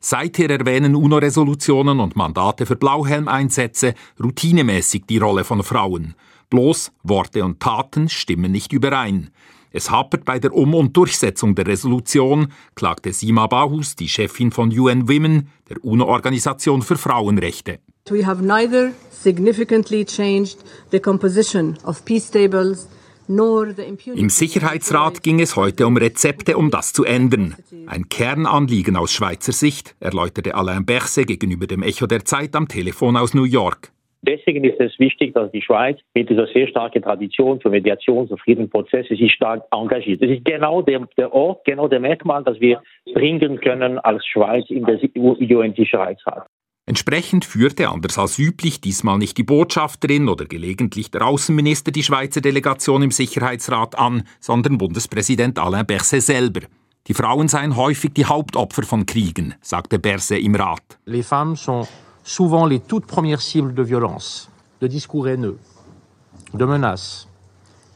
Seither 0.00 0.50
erwähnen 0.50 0.96
UNO-Resolutionen 0.96 2.00
und 2.00 2.16
Mandate 2.16 2.66
für 2.66 2.76
Blauhelmeinsätze 2.76 3.94
routinemäßig 4.22 5.04
die 5.08 5.18
Rolle 5.18 5.44
von 5.44 5.62
Frauen. 5.62 6.14
Bloß 6.50 6.90
Worte 7.04 7.44
und 7.44 7.60
Taten 7.60 8.08
stimmen 8.08 8.50
nicht 8.50 8.72
überein. 8.72 9.30
Es 9.72 9.90
hapert 9.90 10.24
bei 10.24 10.38
der 10.38 10.52
Um- 10.54 10.74
und 10.74 10.96
Durchsetzung 10.96 11.54
der 11.54 11.66
Resolution, 11.66 12.48
klagte 12.74 13.12
Sima 13.12 13.46
Bahus, 13.46 13.96
die 13.96 14.08
Chefin 14.08 14.50
von 14.50 14.76
UN 14.76 15.08
Women, 15.08 15.48
der 15.68 15.84
UNO-Organisation 15.84 16.82
für 16.82 16.96
Frauenrechte. 16.96 17.78
We 18.08 18.26
have 18.26 18.42
neither 18.42 18.92
significantly 19.10 20.04
changed 20.04 20.58
the 20.90 20.98
composition 20.98 21.78
of 21.84 22.04
peace 22.04 22.30
tables 22.30 22.88
im 24.16 24.28
Sicherheitsrat 24.28 25.22
ging 25.22 25.38
es 25.38 25.54
heute 25.54 25.86
um 25.86 25.96
Rezepte, 25.96 26.56
um 26.56 26.72
das 26.72 26.92
zu 26.92 27.04
ändern. 27.04 27.54
Ein 27.86 28.08
Kernanliegen 28.08 28.96
aus 28.96 29.12
Schweizer 29.12 29.52
Sicht, 29.52 29.94
erläuterte 30.00 30.56
Alain 30.56 30.84
Berset 30.84 31.28
gegenüber 31.28 31.68
dem 31.68 31.84
Echo 31.84 32.08
der 32.08 32.24
Zeit 32.24 32.56
am 32.56 32.66
Telefon 32.66 33.16
aus 33.16 33.32
New 33.32 33.44
York. 33.44 33.89
Deswegen 34.22 34.64
ist 34.64 34.78
es 34.78 34.98
wichtig, 34.98 35.32
dass 35.34 35.50
die 35.50 35.62
Schweiz 35.62 35.98
mit 36.14 36.28
dieser 36.28 36.46
sehr 36.48 36.68
starken 36.68 37.02
Tradition 37.02 37.58
für 37.60 37.70
Mediations- 37.70 38.30
und 38.30 38.40
Friedensprozesse 38.40 39.16
sich 39.16 39.32
stark 39.32 39.64
engagiert. 39.70 40.22
Das 40.22 40.30
ist 40.30 40.44
genau 40.44 40.82
der, 40.82 41.08
der 41.16 41.32
Ort, 41.32 41.64
genau 41.64 41.88
der 41.88 42.00
Merkmal, 42.00 42.44
das 42.44 42.60
wir 42.60 42.82
bringen 43.14 43.58
können 43.60 43.98
als 43.98 44.26
Schweiz 44.26 44.68
in 44.68 44.84
der 44.84 44.98
UN-Sicherheitsrat. 45.16 46.46
Entsprechend 46.86 47.44
führte 47.44 47.88
anders 47.88 48.18
als 48.18 48.38
üblich 48.38 48.80
diesmal 48.80 49.16
nicht 49.16 49.38
die 49.38 49.44
Botschafterin 49.44 50.28
oder 50.28 50.44
gelegentlich 50.44 51.10
der 51.10 51.26
Außenminister 51.26 51.92
die 51.92 52.02
Schweizer 52.02 52.40
Delegation 52.40 53.02
im 53.02 53.12
Sicherheitsrat 53.12 53.96
an, 53.96 54.24
sondern 54.40 54.76
Bundespräsident 54.76 55.58
Alain 55.58 55.86
Berset 55.86 56.22
selber. 56.22 56.60
Die 57.06 57.14
Frauen 57.14 57.48
seien 57.48 57.76
häufig 57.76 58.12
die 58.12 58.26
Hauptopfer 58.26 58.82
von 58.82 59.06
Kriegen, 59.06 59.54
sagte 59.62 59.98
Berset 59.98 60.42
im 60.42 60.54
Rat. 60.56 60.98
Les 61.06 61.26
femmes 61.26 61.64
sont 61.64 61.88
souvent 62.24 62.66
les 62.66 62.80
toutes 62.80 63.06
premières 63.06 63.40
cibles 63.40 63.74
de 63.74 63.82
violence, 63.82 64.50
de 64.80 64.86
discours 64.86 65.28
haineux, 65.28 65.58
de 66.54 66.64
menaces, 66.64 67.28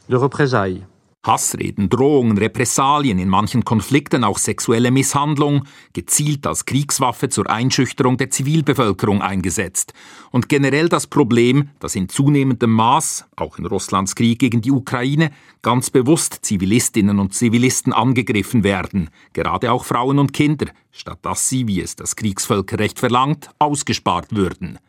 de 0.09 0.15
représailles. 0.15 0.83
Hassreden, 1.25 1.89
Drohungen, 1.89 2.37
Repressalien, 2.37 3.19
in 3.19 3.29
manchen 3.29 3.65
Konflikten 3.65 4.23
auch 4.23 4.37
sexuelle 4.37 4.91
Misshandlung, 4.91 5.65
gezielt 5.93 6.45
als 6.45 6.65
Kriegswaffe 6.65 7.29
zur 7.29 7.49
Einschüchterung 7.49 8.17
der 8.17 8.29
Zivilbevölkerung 8.29 9.21
eingesetzt. 9.21 9.93
Und 10.31 10.49
generell 10.49 10.89
das 10.89 11.07
Problem, 11.07 11.69
dass 11.79 11.95
in 11.95 12.09
zunehmendem 12.09 12.71
Maß, 12.71 13.25
auch 13.35 13.57
in 13.57 13.65
Russlands 13.65 14.15
Krieg 14.15 14.39
gegen 14.39 14.61
die 14.61 14.71
Ukraine, 14.71 15.31
ganz 15.61 15.89
bewusst 15.89 16.39
Zivilistinnen 16.43 17.19
und 17.19 17.33
Zivilisten 17.33 17.93
angegriffen 17.93 18.63
werden, 18.63 19.09
gerade 19.33 19.71
auch 19.71 19.85
Frauen 19.85 20.19
und 20.19 20.33
Kinder, 20.33 20.67
statt 20.91 21.19
dass 21.23 21.49
sie, 21.49 21.67
wie 21.67 21.81
es 21.81 21.95
das 21.95 22.15
Kriegsvölkerrecht 22.15 22.99
verlangt, 22.99 23.49
ausgespart 23.59 24.35
würden. 24.35 24.79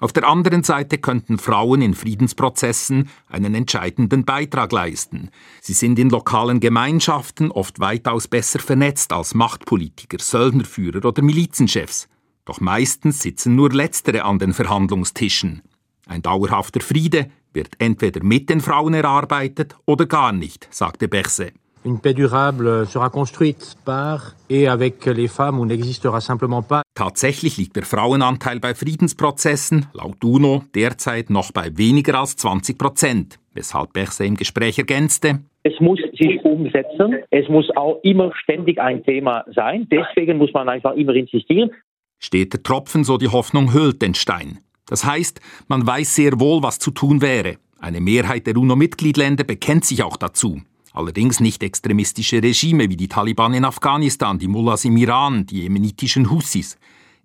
Auf 0.00 0.12
der 0.12 0.28
anderen 0.28 0.62
Seite 0.62 0.98
könnten 0.98 1.38
Frauen 1.38 1.82
in 1.82 1.94
Friedensprozessen 1.94 3.08
einen 3.26 3.56
entscheidenden 3.56 4.24
Beitrag 4.24 4.70
leisten. 4.70 5.30
Sie 5.60 5.72
sind 5.72 5.98
in 5.98 6.08
lokalen 6.08 6.60
Gemeinschaften 6.60 7.50
oft 7.50 7.80
weitaus 7.80 8.28
besser 8.28 8.60
vernetzt 8.60 9.12
als 9.12 9.34
Machtpolitiker, 9.34 10.18
Söldnerführer 10.20 11.04
oder 11.04 11.20
Milizenchefs. 11.22 12.08
Doch 12.44 12.60
meistens 12.60 13.22
sitzen 13.22 13.56
nur 13.56 13.70
letztere 13.70 14.24
an 14.24 14.38
den 14.38 14.52
Verhandlungstischen. 14.52 15.62
Ein 16.06 16.22
dauerhafter 16.22 16.80
Friede 16.80 17.30
wird 17.52 17.74
entweder 17.80 18.22
mit 18.22 18.48
den 18.50 18.60
Frauen 18.60 18.94
erarbeitet 18.94 19.74
oder 19.84 20.06
gar 20.06 20.30
nicht, 20.32 20.68
sagte 20.70 21.08
Berset. 21.08 21.54
Une 21.84 21.98
paix 21.98 22.14
durable 22.14 22.86
sera 22.86 23.08
construite 23.08 23.76
par 23.84 24.34
et 24.48 24.68
avec 24.68 25.06
les 25.06 25.28
femmes 25.28 25.58
ou 25.60 25.64
n'existera 25.64 26.20
simplement 26.20 26.62
pas. 26.62 26.82
Tatsächlich 26.98 27.58
liegt 27.58 27.76
der 27.76 27.84
Frauenanteil 27.84 28.58
bei 28.58 28.74
Friedensprozessen 28.74 29.86
laut 29.92 30.24
UNO 30.24 30.64
derzeit 30.74 31.30
noch 31.30 31.52
bei 31.52 31.78
weniger 31.78 32.18
als 32.18 32.34
20 32.34 32.76
Prozent, 32.76 33.38
weshalb 33.54 33.92
Berset 33.92 34.26
im 34.26 34.34
Gespräch 34.34 34.80
ergänzte. 34.80 35.38
Es 35.62 35.78
muss 35.78 36.00
sich 36.18 36.44
umsetzen. 36.44 37.18
Es 37.30 37.48
muss 37.48 37.70
auch 37.76 38.00
immer 38.02 38.32
ständig 38.42 38.80
ein 38.80 39.04
Thema 39.04 39.44
sein. 39.54 39.86
Deswegen 39.88 40.38
muss 40.38 40.52
man 40.52 40.68
einfach 40.68 40.94
immer 40.94 41.14
insistieren. 41.14 41.70
Steht 42.18 42.52
der 42.52 42.64
Tropfen, 42.64 43.04
so 43.04 43.16
die 43.16 43.28
Hoffnung 43.28 43.72
hüllt 43.72 44.02
den 44.02 44.14
Stein. 44.14 44.58
Das 44.88 45.04
heißt, 45.04 45.40
man 45.68 45.86
weiß 45.86 46.16
sehr 46.16 46.40
wohl, 46.40 46.64
was 46.64 46.80
zu 46.80 46.90
tun 46.90 47.22
wäre. 47.22 47.58
Eine 47.78 48.00
Mehrheit 48.00 48.48
der 48.48 48.56
UNO-Mitgliedländer 48.56 49.44
bekennt 49.44 49.84
sich 49.84 50.02
auch 50.02 50.16
dazu. 50.16 50.62
Allerdings 50.92 51.38
nicht 51.38 51.62
extremistische 51.62 52.42
Regime 52.42 52.90
wie 52.90 52.96
die 52.96 53.06
Taliban 53.06 53.54
in 53.54 53.64
Afghanistan, 53.64 54.40
die 54.40 54.48
Mullahs 54.48 54.84
im 54.84 54.96
Iran, 54.96 55.46
die 55.46 55.62
jemenitischen 55.62 56.28
Hussis. 56.28 56.76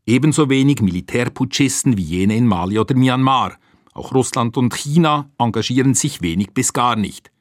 Ebenso 0.05 0.49
wenig 0.49 0.81
Militärputschisten 0.81 1.97
wie 1.97 2.03
jene 2.03 2.35
in 2.35 2.45
Mali 2.45 2.77
oder 2.77 2.95
Myanmar. 2.95 3.57
Auch 3.93 4.13
Russland 4.13 4.57
und 4.57 4.75
China 4.75 5.29
engagieren 5.37 5.93
sich 5.93 6.21
wenig 6.21 6.53
bis 6.53 6.73
gar 6.73 6.95
nicht. 6.95 7.31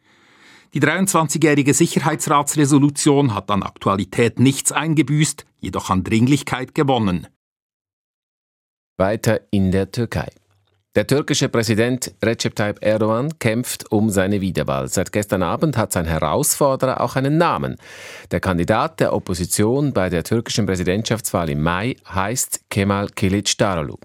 Die 0.74 0.80
23-jährige 0.80 1.74
Sicherheitsratsresolution 1.74 3.34
hat 3.34 3.50
an 3.50 3.62
Aktualität 3.62 4.38
nichts 4.38 4.72
eingebüßt, 4.72 5.44
jedoch 5.60 5.90
an 5.90 6.04
Dringlichkeit 6.04 6.74
gewonnen. 6.74 7.26
Weiter 8.96 9.40
in 9.50 9.72
der 9.72 9.90
Türkei. 9.90 10.30
Der 10.94 11.06
türkische 11.06 11.48
Präsident 11.48 12.12
Recep 12.22 12.54
Tayyip 12.54 12.82
Erdogan 12.82 13.38
kämpft 13.38 13.90
um 13.90 14.10
seine 14.10 14.42
Wiederwahl. 14.42 14.88
Seit 14.88 15.10
gestern 15.10 15.42
Abend 15.42 15.78
hat 15.78 15.90
sein 15.90 16.04
Herausforderer 16.04 17.00
auch 17.00 17.16
einen 17.16 17.38
Namen. 17.38 17.76
Der 18.30 18.40
Kandidat 18.40 19.00
der 19.00 19.14
Opposition 19.14 19.94
bei 19.94 20.10
der 20.10 20.22
türkischen 20.22 20.66
Präsidentschaftswahl 20.66 21.48
im 21.48 21.62
Mai 21.62 21.96
heißt 22.06 22.64
Kemal 22.68 23.06
Kılıçdaroğlu. 23.06 23.96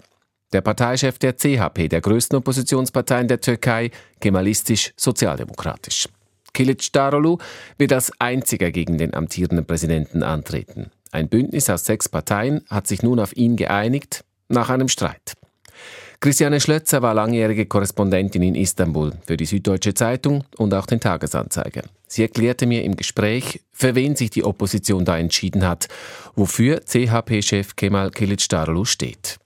Der 0.54 0.62
Parteichef 0.62 1.18
der 1.18 1.36
CHP, 1.36 1.90
der 1.90 2.00
größten 2.00 2.38
Oppositionspartei 2.38 3.20
in 3.20 3.28
der 3.28 3.42
Türkei, 3.42 3.90
kemalistisch-sozialdemokratisch. 4.20 6.08
Kilic 6.54 6.90
Darolu 6.92 7.36
wird 7.76 7.92
als 7.92 8.10
einziger 8.18 8.70
gegen 8.70 8.96
den 8.96 9.12
amtierenden 9.12 9.66
Präsidenten 9.66 10.22
antreten. 10.22 10.90
Ein 11.12 11.28
Bündnis 11.28 11.68
aus 11.68 11.84
sechs 11.84 12.08
Parteien 12.08 12.64
hat 12.70 12.86
sich 12.86 13.02
nun 13.02 13.20
auf 13.20 13.36
ihn 13.36 13.56
geeinigt, 13.56 14.24
nach 14.48 14.70
einem 14.70 14.88
Streit. 14.88 15.34
Christiane 16.20 16.60
Schlötzer 16.60 17.00
war 17.00 17.14
langjährige 17.14 17.66
Korrespondentin 17.66 18.42
in 18.42 18.56
Istanbul 18.56 19.12
für 19.24 19.36
die 19.36 19.44
Süddeutsche 19.44 19.94
Zeitung 19.94 20.42
und 20.56 20.74
auch 20.74 20.86
den 20.86 20.98
Tagesanzeiger. 20.98 21.82
Sie 22.08 22.22
erklärte 22.22 22.66
mir 22.66 22.82
im 22.82 22.96
Gespräch, 22.96 23.60
für 23.72 23.94
wen 23.94 24.16
sich 24.16 24.30
die 24.30 24.42
Opposition 24.42 25.04
da 25.04 25.16
entschieden 25.16 25.64
hat, 25.66 25.86
wofür 26.34 26.80
CHP-Chef 26.80 27.76
Kemal 27.76 28.08
Kılıçdaroğlu 28.08 28.84
steht. 28.84 29.38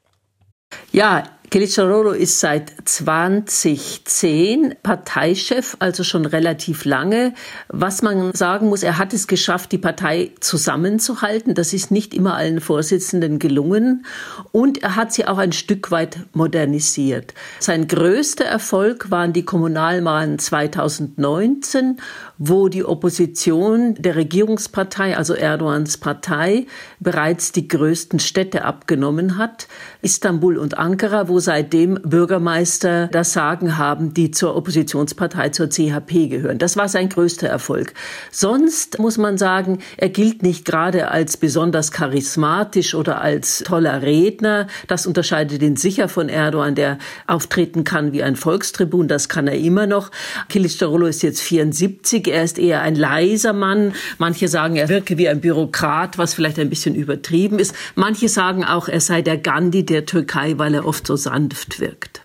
Ja, 0.93 1.25
Kılıçdaroğlu 1.53 2.15
ist 2.17 2.41
seit 2.41 2.73
2010 2.87 4.75
Parteichef, 4.83 5.75
also 5.81 6.03
schon 6.03 6.25
relativ 6.25 6.87
lange. 6.87 7.35
Was 7.69 8.03
man 8.03 8.33
sagen 8.33 8.71
muss, 8.71 8.83
er 8.83 8.97
hat 8.97 9.13
es 9.13 9.27
geschafft, 9.27 9.71
die 9.73 9.79
Partei 9.79 10.31
zusammenzuhalten. 10.41 11.53
Das 11.55 11.75
ist 11.75 11.91
nicht 11.91 12.15
immer 12.15 12.37
allen 12.37 12.63
Vorsitzenden 12.63 13.39
gelungen. 13.39 14.07
Und 14.51 14.83
er 14.83 14.97
hat 14.97 15.13
sie 15.13 15.27
auch 15.27 15.37
ein 15.37 15.53
Stück 15.53 15.91
weit 15.91 16.21
modernisiert. 16.33 17.35
Sein 17.61 17.87
größter 17.87 18.47
Erfolg 18.47 19.11
waren 19.11 19.35
die 19.35 19.45
Kommunalwahlen 19.45 20.39
2019, 20.39 21.99
wo 22.39 22.69
die 22.69 22.85
Opposition 22.85 23.95
der 23.97 24.17
Regierungspartei, 24.17 25.19
also 25.19 25.35
Erdogans 25.35 25.99
Partei, 25.99 26.67
bereits 26.99 27.53
die 27.53 27.69
größten 27.69 28.21
Städte 28.21 28.65
abgenommen 28.65 29.37
hat. 29.37 29.69
Istanbul 30.01 30.57
und 30.57 30.79
Ankara, 30.79 31.29
wo 31.29 31.42
seitdem 31.43 31.99
Bürgermeister 32.03 33.09
das 33.09 33.33
Sagen 33.33 33.77
haben, 33.77 34.15
die 34.15 34.31
zur 34.31 34.57
Oppositionspartei, 34.57 35.51
zur 35.51 35.69
CHP 35.69 36.29
gehören. 36.29 36.59
Das 36.59 36.77
war 36.77 36.89
sein 36.89 37.09
größter 37.09 37.49
Erfolg. 37.49 37.93
Sonst 38.31 38.99
muss 38.99 39.19
man 39.19 39.37
sagen, 39.37 39.81
er 39.97 40.09
gilt 40.09 40.43
nicht 40.43 40.65
gerade 40.65 41.11
als 41.11 41.37
besonders 41.37 41.93
charismatisch 41.93 42.95
oder 42.95 43.21
als 43.21 43.59
toller 43.67 44.03
Redner. 44.03 44.69
Das 44.87 45.07
unterscheidet 45.07 45.63
ihn 45.63 45.77
sicher 45.77 46.09
von 46.09 46.29
Erdogan, 46.29 46.75
der 46.75 46.99
auftreten 47.27 47.85
kann 47.85 48.13
wie 48.13 48.23
ein 48.23 48.37
Volkstribun. 48.37 49.09
Das 49.09 49.29
kann 49.29 49.49
er 49.49 49.59
immer 49.59 49.87
noch. 49.87 50.11
Kilicdaroglu 50.49 51.07
ist 51.07 51.23
jetzt 51.23 51.43
74. 51.43 52.29
Er 52.29 52.45
ist 52.45 52.59
eher 52.59 52.83
ein 52.83 52.95
leiser 52.95 53.53
Mann. 53.53 53.93
Manche 54.19 54.49
sagen, 54.49 54.77
er 54.77 54.89
wirke 54.89 55.19
wie 55.19 55.29
ein 55.29 55.41
Bürokrat, 55.41 56.19
was 56.19 56.35
vielleicht 56.35 56.59
ein 56.59 56.71
bisschen 56.71 56.95
übertrieben 56.95 57.59
ist. 57.59 57.75
Manche 57.95 58.29
sagen 58.29 58.65
auch, 58.65 58.89
er 58.89 59.01
sei 59.01 59.23
der 59.23 59.37
Gandhi 59.37 59.85
der 59.85 60.07
Türkei, 60.07 60.55
weil 60.59 60.75
er 60.75 60.87
oft 60.87 61.07
so 61.07 61.17
sanft 61.23 61.81
wirkt. 61.81 62.25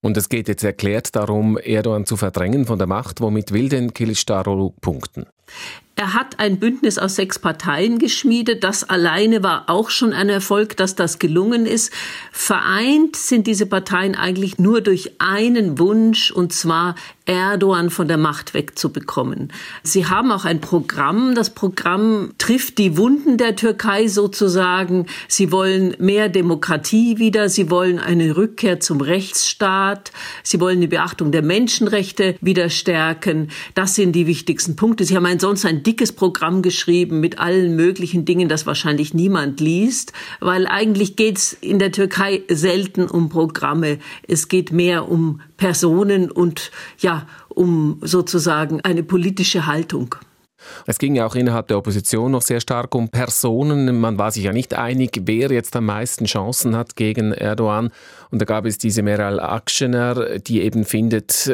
Und 0.00 0.16
es 0.16 0.28
geht 0.28 0.48
jetzt 0.48 0.64
erklärt 0.64 1.14
darum, 1.14 1.56
Erdogan 1.56 2.06
zu 2.06 2.16
verdrängen 2.16 2.66
von 2.66 2.76
der 2.76 2.88
Macht. 2.88 3.20
Womit 3.20 3.52
will 3.52 3.68
denn 3.68 3.94
Kilicdaroglu 3.94 4.70
punkten? 4.80 5.26
Er 5.94 6.14
hat 6.14 6.40
ein 6.40 6.58
Bündnis 6.58 6.98
aus 6.98 7.14
sechs 7.14 7.38
Parteien 7.38 7.98
geschmiedet. 7.98 8.64
Das 8.64 8.82
alleine 8.82 9.44
war 9.44 9.68
auch 9.68 9.90
schon 9.90 10.12
ein 10.12 10.28
Erfolg, 10.28 10.76
dass 10.76 10.96
das 10.96 11.20
gelungen 11.20 11.66
ist. 11.66 11.92
Vereint 12.32 13.14
sind 13.14 13.46
diese 13.46 13.66
Parteien 13.66 14.16
eigentlich 14.16 14.58
nur 14.58 14.80
durch 14.80 15.12
einen 15.20 15.78
Wunsch, 15.78 16.32
und 16.32 16.52
zwar 16.52 16.96
Erdogan 17.24 17.90
von 17.90 18.08
der 18.08 18.16
Macht 18.16 18.52
wegzubekommen. 18.52 19.52
Sie 19.82 20.06
haben 20.06 20.32
auch 20.32 20.44
ein 20.44 20.60
Programm. 20.60 21.34
Das 21.34 21.50
Programm 21.50 22.32
trifft 22.38 22.78
die 22.78 22.96
Wunden 22.96 23.38
der 23.38 23.54
Türkei 23.54 24.08
sozusagen. 24.08 25.06
Sie 25.28 25.52
wollen 25.52 25.94
mehr 25.98 26.28
Demokratie 26.28 27.18
wieder. 27.18 27.48
Sie 27.48 27.70
wollen 27.70 28.00
eine 28.00 28.36
Rückkehr 28.36 28.80
zum 28.80 29.00
Rechtsstaat. 29.00 30.10
Sie 30.42 30.58
wollen 30.60 30.80
die 30.80 30.88
Beachtung 30.88 31.30
der 31.30 31.42
Menschenrechte 31.42 32.34
wieder 32.40 32.70
stärken. 32.70 33.50
Das 33.74 33.94
sind 33.94 34.12
die 34.12 34.26
wichtigsten 34.26 34.74
Punkte. 34.74 35.04
Sie 35.04 35.14
haben 35.14 35.26
ein 35.26 35.38
sonst 35.38 35.64
ein 35.64 35.84
dickes 35.84 36.12
Programm 36.12 36.60
geschrieben 36.62 37.20
mit 37.20 37.38
allen 37.38 37.76
möglichen 37.76 38.24
Dingen, 38.24 38.48
das 38.48 38.66
wahrscheinlich 38.66 39.14
niemand 39.14 39.60
liest, 39.60 40.12
weil 40.40 40.66
eigentlich 40.66 41.14
geht 41.14 41.38
es 41.38 41.52
in 41.52 41.78
der 41.78 41.92
Türkei 41.92 42.42
selten 42.48 43.06
um 43.06 43.28
Programme. 43.28 43.98
Es 44.26 44.48
geht 44.48 44.72
mehr 44.72 45.08
um 45.08 45.40
Personen 45.56 46.28
und 46.28 46.72
ja, 46.98 47.21
um 47.52 47.98
sozusagen 48.02 48.80
eine 48.80 49.02
politische 49.02 49.66
Haltung. 49.66 50.16
Es 50.86 50.98
ging 50.98 51.14
ja 51.14 51.26
auch 51.26 51.34
innerhalb 51.34 51.68
der 51.68 51.78
Opposition 51.78 52.32
noch 52.32 52.42
sehr 52.42 52.60
stark 52.60 52.94
um 52.94 53.08
Personen. 53.08 54.00
Man 54.00 54.18
war 54.18 54.30
sich 54.30 54.44
ja 54.44 54.52
nicht 54.52 54.74
einig, 54.74 55.22
wer 55.24 55.50
jetzt 55.50 55.74
am 55.76 55.86
meisten 55.86 56.24
Chancen 56.24 56.76
hat 56.76 56.96
gegen 56.96 57.32
Erdogan. 57.32 57.90
Und 58.30 58.40
da 58.40 58.44
gab 58.44 58.64
es 58.64 58.78
diese 58.78 59.02
Meral 59.02 59.40
Akşener, 59.40 60.38
die 60.38 60.62
eben 60.62 60.84
findet, 60.84 61.48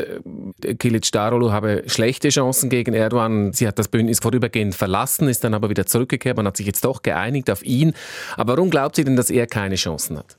äh, 0.63 0.75
Kilic 0.75 1.11
Darolu 1.13 1.53
habe 1.53 1.85
schlechte 1.87 2.29
Chancen 2.29 2.71
gegen 2.71 2.95
Erdogan. 2.95 3.53
Sie 3.53 3.67
hat 3.67 3.79
das 3.79 3.89
Bündnis 3.89 4.21
vorübergehend 4.21 4.75
verlassen, 4.75 5.29
ist 5.29 5.45
dann 5.45 5.55
aber 5.55 5.71
wieder 5.71 5.87
zurückgekehrt. 5.87 6.37
Man 6.37 6.47
hat 6.47 6.57
sich 6.57 6.67
jetzt 6.67 6.85
doch 6.85 7.03
geeinigt 7.03 7.51
auf 7.51 7.65
ihn. 7.65 7.95
Aber 8.37 8.57
warum 8.57 8.71
glaubt 8.71 8.97
sie 8.97 9.05
denn, 9.05 9.17
dass 9.17 9.31
er 9.31 9.47
keine 9.47 9.77
Chancen 9.77 10.19
hat? 10.19 10.37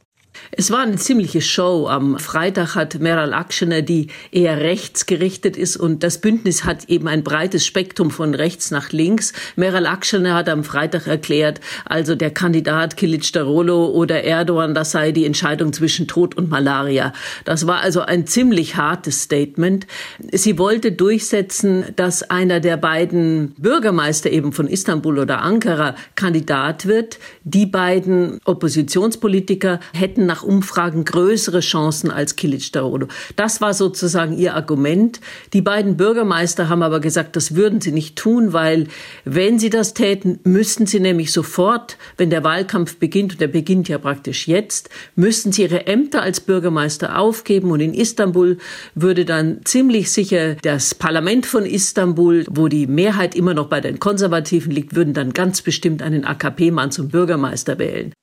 Es 0.52 0.72
war 0.72 0.80
eine 0.80 0.96
ziemliche 0.96 1.42
Show. 1.42 1.88
Am 1.88 2.18
Freitag 2.20 2.76
hat 2.76 3.00
Meral 3.00 3.34
Akşener, 3.34 3.82
die 3.82 4.08
eher 4.32 4.58
rechts 4.58 5.06
gerichtet 5.06 5.58
ist 5.58 5.78
und 5.78 6.04
das 6.04 6.20
Bündnis 6.20 6.66
hat 6.66 6.86
eben 6.90 7.08
ein 7.08 7.24
breites 7.24 7.66
Spektrum 7.66 8.12
von 8.12 8.34
rechts 8.34 8.72
nach 8.72 8.92
links. 8.92 9.34
Meral 9.56 9.86
Akşener 9.86 10.34
hat 10.34 10.50
am 10.50 10.64
Freitag 10.64 11.08
erklärt, 11.08 11.62
also 11.86 12.16
der 12.16 12.32
Kandidat 12.32 12.98
Kilicdaroglu 12.98 13.86
oder 13.86 14.24
Erdogan, 14.24 14.74
das 14.74 14.92
sei 14.92 15.12
die 15.12 15.26
Entscheidung 15.26 15.74
zwischen 15.74 16.08
Tod 16.08 16.36
und 16.36 16.50
Malaria. 16.50 17.14
Das 17.46 17.68
war 17.68 17.82
also 17.82 18.02
ein 18.02 18.28
ziemlich 18.28 18.76
hartes 18.76 19.24
Statement. 19.24 19.88
Sie 20.32 20.58
wollte 20.58 20.92
durchsetzen, 20.92 21.86
dass 21.96 22.30
einer 22.30 22.60
der 22.60 22.78
beiden 22.78 23.54
Bürgermeister 23.58 24.30
eben 24.30 24.52
von 24.52 24.68
Istanbul 24.68 25.20
oder 25.20 25.42
Ankara 25.42 25.96
Kandidat 26.16 26.86
wird. 26.86 27.20
Die 27.44 27.66
beiden 27.66 28.40
Oppositionspolitiker 28.46 29.80
hätten 29.94 30.26
nach 30.30 30.44
Umfragen 30.44 31.04
größere 31.04 31.60
Chancen 31.60 32.12
als 32.12 32.36
Kilic 32.36 32.72
Darolo. 32.72 33.08
Das 33.36 33.60
war 33.60 33.74
sozusagen 33.74 34.38
ihr 34.38 34.56
Argument. 34.56 35.20
Die 35.54 35.62
beiden 35.62 35.98
Bürgermeister 35.98 36.70
haben 36.70 36.84
aber 36.84 37.00
gesagt, 37.00 37.36
das 37.36 37.56
würden 37.56 37.82
sie 37.82 37.92
nicht 37.92 38.16
tun, 38.16 38.54
weil 38.54 38.88
wenn 39.26 39.60
sie 39.60 39.72
das 39.72 39.96
täten, 39.96 40.40
müssten 40.44 40.86
sie 40.86 41.00
nämlich 41.00 41.34
sofort, 41.34 41.98
wenn 42.16 42.30
der 42.30 42.44
Wahlkampf 42.44 42.98
beginnt, 42.98 43.34
und 43.34 43.42
der 43.42 43.48
beginnt 43.48 43.90
ja 43.90 43.98
praktisch 43.98 44.48
jetzt, 44.48 44.90
müssten 45.16 45.52
sie 45.52 45.64
ihre 45.64 45.88
Ämter 45.88 46.22
als 46.22 46.40
Bürgermeister 46.40 47.18
aufgeben 47.18 47.72
und 47.72 47.80
in 47.80 47.96
Istanbul 47.96 48.60
würde 48.94 49.26
dann 49.26 49.62
ziemlich 49.66 50.12
sicher 50.12 50.56
das 50.62 50.94
Parlament 50.94 51.48
von 51.48 51.66
Istanbul, 51.66 52.46
wo 52.50 52.68
die 52.68 52.86
Mehrheit 52.86 53.34
immer 53.34 53.56
noch 53.56 53.68
bei 53.68 53.82
den 53.82 54.00
Konservativen 54.00 54.72
liegt, 54.72 54.96
würden 54.96 55.16
dann 55.16 55.34
ganz 55.34 55.64
bestimmt 55.64 56.04
einen 56.04 56.24
AKP-Mann 56.24 56.92
zum 56.92 57.10
Bürgermeister 57.10 57.80
wählen. 57.80 58.14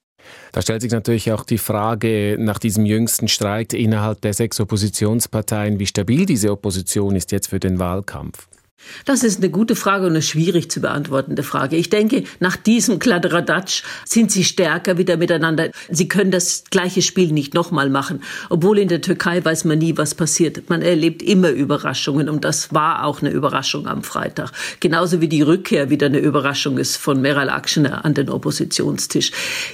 Da 0.53 0.63
stellt 0.63 0.83
sich 0.83 0.93
natürlich 0.93 1.33
auch 1.33 1.45
die 1.45 1.59
Frage 1.59 2.37
nach 2.39 2.59
diesem 2.59 2.87
jüngsten 2.87 3.29
Streit 3.29 3.73
innerhalb 3.73 4.21
der 4.21 4.35
sechs 4.35 4.61
Oppositionsparteien, 4.61 5.79
wie 5.79 5.87
stabil 5.87 6.27
diese 6.27 6.51
Opposition 6.51 7.17
ist 7.17 7.33
jetzt 7.33 7.49
für 7.49 7.61
den 7.61 7.79
Wahlkampf. 7.79 8.49
Das 9.05 9.23
ist 9.23 9.39
eine 9.39 9.51
gute 9.51 9.77
Frage 9.77 10.05
und 10.05 10.13
eine 10.13 10.23
schwierig 10.23 10.71
zu 10.71 10.81
beantwortende 10.81 11.43
Frage. 11.43 11.77
Ich 11.77 11.91
denke, 11.91 12.25
nach 12.41 12.57
diesem 12.57 12.99
Kladderadatsch 12.99 13.83
sind 14.05 14.31
sie 14.31 14.45
stärker 14.45 14.99
wieder 14.99 15.17
miteinander. 15.17 15.71
Sie 15.91 16.09
können 16.09 16.31
das 16.31 16.65
gleiche 16.71 17.03
Spiel 17.03 17.33
nicht 17.33 17.55
nochmal 17.55 17.89
machen. 17.89 18.23
Obwohl 18.51 18.79
in 18.79 18.89
der 18.89 19.01
Türkei 19.01 19.45
weiß 19.45 19.65
man 19.65 19.79
nie, 19.79 19.97
was 19.97 20.15
passiert. 20.15 20.69
Man 20.69 20.83
erlebt 20.83 21.23
immer 21.23 21.51
Überraschungen 21.51 22.29
und 22.29 22.45
das 22.45 22.75
war 22.75 23.05
auch 23.05 23.21
eine 23.21 23.31
Überraschung 23.31 23.87
am 23.87 24.03
Freitag. 24.03 24.51
Genauso 24.81 25.21
wie 25.21 25.29
die 25.29 25.43
Rückkehr 25.43 25.91
wieder 25.91 26.07
eine 26.07 26.19
Überraschung 26.19 26.79
ist 26.79 26.97
von 26.97 27.21
Meral 27.21 27.49
Akşener 27.51 28.05
an 28.05 28.15
den 28.15 28.29
Oppositionstisch. 28.29 29.31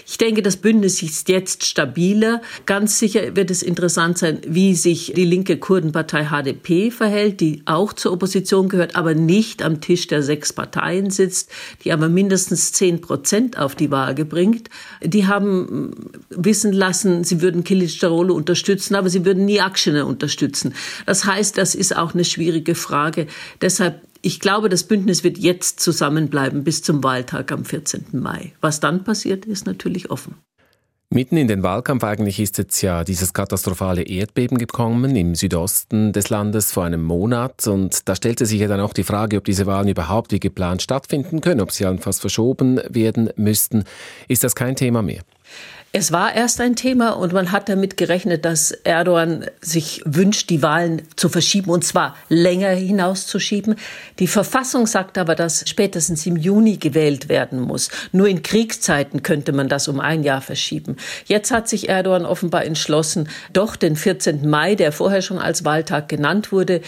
Ich 0.07 0.19
denke, 0.19 0.43
das 0.43 0.57
Bündnis 0.57 1.03
ist 1.03 1.29
jetzt 1.29 1.65
stabiler. 1.65 2.43
Ganz 2.67 2.99
sicher 2.99 3.35
wird 3.35 3.51
es 3.51 3.63
interessant 3.63 4.19
sein, 4.19 4.41
wie 4.47 4.75
sich 4.75 5.13
die 5.17 5.25
linke 5.25 5.57
Kurdenpartei 5.57 6.27
HDP 6.27 6.91
verhält, 6.91 7.41
die 7.41 7.63
auch 7.65 7.93
zur 7.93 8.13
Opposition 8.13 8.69
gehört 8.69 8.92
aber 8.97 9.15
nicht 9.15 9.63
am 9.63 9.81
Tisch 9.81 10.07
der 10.07 10.23
sechs 10.23 10.53
Parteien 10.53 11.11
sitzt, 11.11 11.51
die 11.85 11.93
aber 11.93 12.09
mindestens 12.09 12.73
zehn 12.73 13.01
Prozent 13.01 13.59
auf 13.59 13.75
die 13.75 13.91
Waage 13.91 14.25
bringt. 14.25 14.69
Die 15.03 15.27
haben 15.27 16.11
wissen 16.31 16.73
lassen, 16.73 17.25
sie 17.25 17.41
würden 17.41 17.65
Kilicdaroglu 17.65 18.35
unterstützen, 18.35 18.95
aber 18.95 19.11
sie 19.11 19.25
würden 19.25 19.45
nie 19.45 19.61
Akşener 19.61 20.07
unterstützen. 20.07 20.75
Das 21.07 21.25
heißt, 21.25 21.59
das 21.59 21.75
ist 21.75 21.97
auch 21.97 22.15
eine 22.15 22.25
schwierige 22.25 22.75
Frage. 22.75 23.27
Deshalb 23.61 24.03
ich 24.25 24.39
glaube, 24.39 24.69
das 24.69 24.85
Bündnis 24.85 25.25
wird 25.25 25.37
jetzt 25.37 25.81
zusammenbleiben 25.81 26.63
bis 26.63 26.81
zum 26.83 27.03
Wahltag 27.03 27.51
am 27.51 27.65
14. 27.65 28.05
Mai. 28.13 28.53
Was 28.61 28.79
dann 28.79 29.03
passiert, 29.03 29.47
ist 29.47 29.67
natürlich 29.67 30.13
offen. 30.13 30.37
Mitten 31.15 31.37
in 31.37 31.47
den 31.47 31.63
Wahlkampf 31.63 32.05
eigentlich 32.05 32.41
ist 32.41 32.57
jetzt 32.57 32.81
ja 32.81 33.05
dieses 33.05 33.35
katastrophale 33.35 34.03
Erdbeben 34.03 34.57
gekommen 34.57 35.15
im 35.15 35.35
Südosten 35.35 36.15
des 36.15 36.31
Landes 36.31 36.73
vor 36.73 36.85
einem 36.85 37.03
Monat 37.03 37.67
und 37.67 38.09
da 38.09 38.17
stellte 38.17 38.47
sich 38.47 38.59
ja 38.59 38.67
dann 38.67 38.81
auch 38.81 38.95
die 38.95 39.03
Frage, 39.03 39.37
ob 39.37 39.45
diese 39.45 39.67
Wahlen 39.67 39.89
überhaupt 39.89 40.33
wie 40.33 40.41
geplant 40.41 40.81
stattfinden 40.81 41.43
können, 41.43 41.61
ob 41.61 41.71
sie 41.71 41.85
allenfalls 41.85 42.19
verschoben 42.19 42.81
werden 42.89 43.29
müssten. 43.37 43.85
Ist 44.27 44.43
das 44.43 44.55
kein 44.55 44.75
Thema 44.75 45.03
mehr? 45.03 45.21
Es 45.95 46.11
war 46.11 46.35
erst 46.35 46.59
ein 46.63 46.75
Thema 46.75 47.11
und 47.11 47.35
man 47.35 47.53
hat 47.53 47.69
damit 47.69 47.99
gerechnet, 47.99 48.47
dass 48.47 48.71
Erdogan 48.71 49.45
sich 49.61 50.01
wünscht, 50.07 50.49
die 50.49 50.63
Wahlen 50.63 51.03
zu 51.17 51.29
verschieben 51.29 51.71
und 51.71 51.85
zwar 51.85 52.17
länger 52.31 52.71
hinauszuschieben. 52.71 53.75
Die 54.19 54.27
Verfassung 54.27 54.87
sagt 54.87 55.19
aber, 55.19 55.35
dass 55.35 55.69
spätestens 55.69 56.25
im 56.25 56.39
Juni 56.39 56.79
gewählt 56.79 57.29
werden 57.29 57.61
muss. 57.61 57.91
Nur 58.11 58.27
in 58.27 58.43
Kriegszeiten 58.43 59.23
könnte 59.23 59.53
man 59.53 59.69
das 59.69 59.87
um 59.87 60.01
ein 60.01 60.23
Jahr 60.23 60.41
verschieben. 60.41 60.97
Jetzt 61.27 61.51
hat 61.51 61.69
sich 61.69 61.91
Erdogan 61.91 62.25
offenbar 62.25 62.65
entschlossen, 62.65 63.29
doch 63.53 63.77
den 63.77 63.95
14. 63.95 64.49
Mai, 64.49 64.77
der 64.77 64.93
vorher 64.93 65.21
schon 65.21 65.39
als 65.39 65.67
Wahltag 65.67 66.09
genannt 66.09 66.53
wurde, 66.53 66.81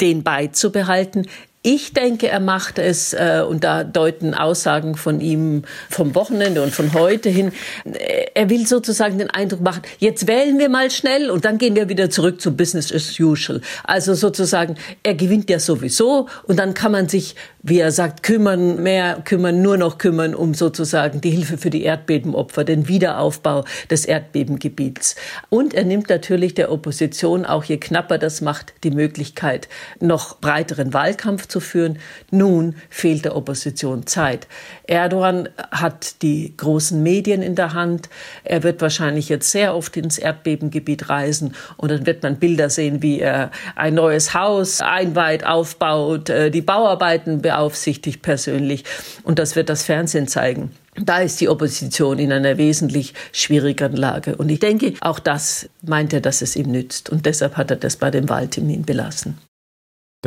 den 0.00 0.24
beizubehalten. 0.24 1.28
Ich 1.70 1.92
denke, 1.92 2.28
er 2.28 2.40
macht 2.40 2.78
es, 2.78 3.12
äh, 3.12 3.44
und 3.46 3.62
da 3.62 3.84
deuten 3.84 4.32
Aussagen 4.32 4.94
von 4.94 5.20
ihm 5.20 5.64
vom 5.90 6.14
Wochenende 6.14 6.62
und 6.62 6.72
von 6.72 6.94
heute 6.94 7.28
hin, 7.28 7.52
äh, 7.84 8.24
er 8.32 8.48
will 8.48 8.66
sozusagen 8.66 9.18
den 9.18 9.28
Eindruck 9.28 9.60
machen, 9.60 9.82
jetzt 9.98 10.26
wählen 10.26 10.58
wir 10.58 10.70
mal 10.70 10.90
schnell 10.90 11.28
und 11.30 11.44
dann 11.44 11.58
gehen 11.58 11.76
wir 11.76 11.90
wieder 11.90 12.08
zurück 12.08 12.40
zu 12.40 12.56
Business 12.56 12.90
as 12.90 13.20
usual. 13.20 13.60
Also 13.84 14.14
sozusagen, 14.14 14.76
er 15.02 15.12
gewinnt 15.12 15.50
ja 15.50 15.58
sowieso 15.58 16.30
und 16.44 16.58
dann 16.58 16.72
kann 16.72 16.90
man 16.90 17.06
sich, 17.06 17.36
wie 17.62 17.80
er 17.80 17.92
sagt, 17.92 18.22
kümmern, 18.22 18.82
mehr 18.82 19.20
kümmern, 19.26 19.60
nur 19.60 19.76
noch 19.76 19.98
kümmern 19.98 20.34
um 20.34 20.54
sozusagen 20.54 21.20
die 21.20 21.32
Hilfe 21.32 21.58
für 21.58 21.68
die 21.68 21.82
Erdbebenopfer, 21.82 22.64
den 22.64 22.88
Wiederaufbau 22.88 23.66
des 23.90 24.06
Erdbebengebiets. 24.06 25.16
Und 25.50 25.74
er 25.74 25.84
nimmt 25.84 26.08
natürlich 26.08 26.54
der 26.54 26.72
Opposition, 26.72 27.44
auch 27.44 27.64
je 27.64 27.76
knapper 27.76 28.16
das 28.16 28.40
macht, 28.40 28.72
die 28.84 28.90
Möglichkeit, 28.90 29.68
noch 30.00 30.38
breiteren 30.38 30.94
Wahlkampf 30.94 31.46
zu 31.46 31.57
führen. 31.60 31.98
Nun 32.30 32.76
fehlt 32.90 33.24
der 33.24 33.36
Opposition 33.36 34.06
Zeit. 34.06 34.46
Erdogan 34.84 35.48
hat 35.70 36.22
die 36.22 36.56
großen 36.56 37.02
Medien 37.02 37.42
in 37.42 37.54
der 37.54 37.74
Hand. 37.74 38.08
Er 38.44 38.62
wird 38.62 38.80
wahrscheinlich 38.80 39.28
jetzt 39.28 39.50
sehr 39.50 39.74
oft 39.74 39.96
ins 39.96 40.18
Erdbebengebiet 40.18 41.08
reisen 41.08 41.54
und 41.76 41.90
dann 41.90 42.06
wird 42.06 42.22
man 42.22 42.36
Bilder 42.36 42.70
sehen, 42.70 43.02
wie 43.02 43.20
er 43.20 43.50
ein 43.76 43.94
neues 43.94 44.34
Haus 44.34 44.80
einweiht, 44.80 45.44
aufbaut, 45.44 46.30
äh, 46.30 46.50
die 46.50 46.62
Bauarbeiten 46.62 47.42
beaufsichtigt 47.42 48.22
persönlich. 48.22 48.84
Und 49.22 49.38
das 49.38 49.56
wird 49.56 49.68
das 49.68 49.82
Fernsehen 49.82 50.28
zeigen. 50.28 50.70
Da 51.00 51.18
ist 51.18 51.40
die 51.40 51.48
Opposition 51.48 52.18
in 52.18 52.32
einer 52.32 52.58
wesentlich 52.58 53.14
schwierigeren 53.32 53.96
Lage. 53.96 54.36
Und 54.36 54.48
ich 54.48 54.58
denke, 54.58 54.94
auch 55.00 55.18
das 55.18 55.68
meint 55.82 56.12
er, 56.12 56.20
dass 56.20 56.42
es 56.42 56.56
ihm 56.56 56.70
nützt. 56.70 57.10
Und 57.10 57.26
deshalb 57.26 57.56
hat 57.56 57.70
er 57.70 57.76
das 57.76 57.96
bei 57.96 58.10
dem 58.10 58.28
Wahltermin 58.28 58.82
belassen. 58.82 59.38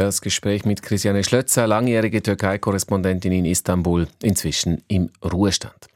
Das 0.02 0.20
Gespräch 0.20 0.66
mit 0.66 0.82
Christiane 0.82 1.24
Schlötzer, 1.24 1.68
langjährige 1.68 2.24
Türkei-Korrespondentin 2.24 3.32
in 3.32 3.46
Istanbul, 3.46 4.08
inzwischen 4.24 4.82
im 4.88 5.12
Ruhestand. 5.24 5.91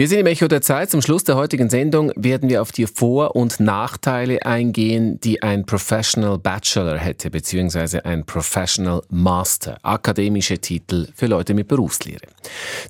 Wir 0.00 0.06
sind 0.06 0.20
im 0.20 0.26
Echo 0.26 0.46
der 0.46 0.60
Zeit. 0.60 0.92
Zum 0.92 1.02
Schluss 1.02 1.24
der 1.24 1.34
heutigen 1.34 1.70
Sendung 1.70 2.12
werden 2.14 2.48
wir 2.48 2.62
auf 2.62 2.70
die 2.70 2.86
Vor- 2.86 3.34
und 3.34 3.58
Nachteile 3.58 4.46
eingehen, 4.46 5.18
die 5.18 5.42
ein 5.42 5.66
Professional 5.66 6.38
Bachelor 6.38 6.96
hätte, 6.98 7.32
beziehungsweise 7.32 8.04
ein 8.04 8.24
Professional 8.24 9.02
Master, 9.10 9.76
akademische 9.82 10.58
Titel 10.58 11.08
für 11.16 11.26
Leute 11.26 11.52
mit 11.52 11.66
Berufslehre. 11.66 12.28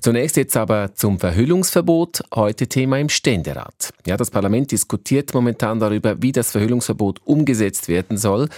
Zunächst 0.01 0.37
jetzt 0.37 0.55
aber 0.55 0.93
zum 0.93 1.19
Verhüllungsverbot, 1.19 2.21
heute 2.35 2.67
Thema 2.67 2.99
im 2.99 3.09
Ständerat. 3.09 3.91
Ja, 4.05 4.15
das 4.15 4.29
Parlament 4.29 4.71
diskutiert 4.71 5.33
momentan 5.33 5.79
darüber, 5.79 6.21
wie 6.21 6.31
das 6.31 6.51
Verhüllungsverbot 6.51 7.21
umgesetzt 7.25 7.87
werden 7.87 8.17
soll, 8.17 8.49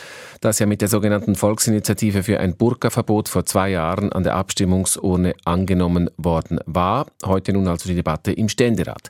das 0.41 0.59
ja 0.59 0.65
mit 0.65 0.81
der 0.81 0.89
sogenannten 0.89 1.35
Volksinitiative 1.35 2.23
für 2.23 2.41
ein 2.41 2.57
Burka-Verbot 2.57 3.29
vor 3.29 3.45
zwei 3.45 3.69
Jahren 3.69 4.11
an 4.11 4.23
der 4.23 4.35
Abstimmungsurne 4.35 5.35
angenommen 5.45 6.09
worden 6.17 6.59
war. 6.65 7.07
Heute 7.23 7.53
nun 7.53 7.69
also 7.69 7.87
die 7.87 7.95
Debatte 7.95 8.40
im 8.41 8.49
Ständerat. 8.49 9.09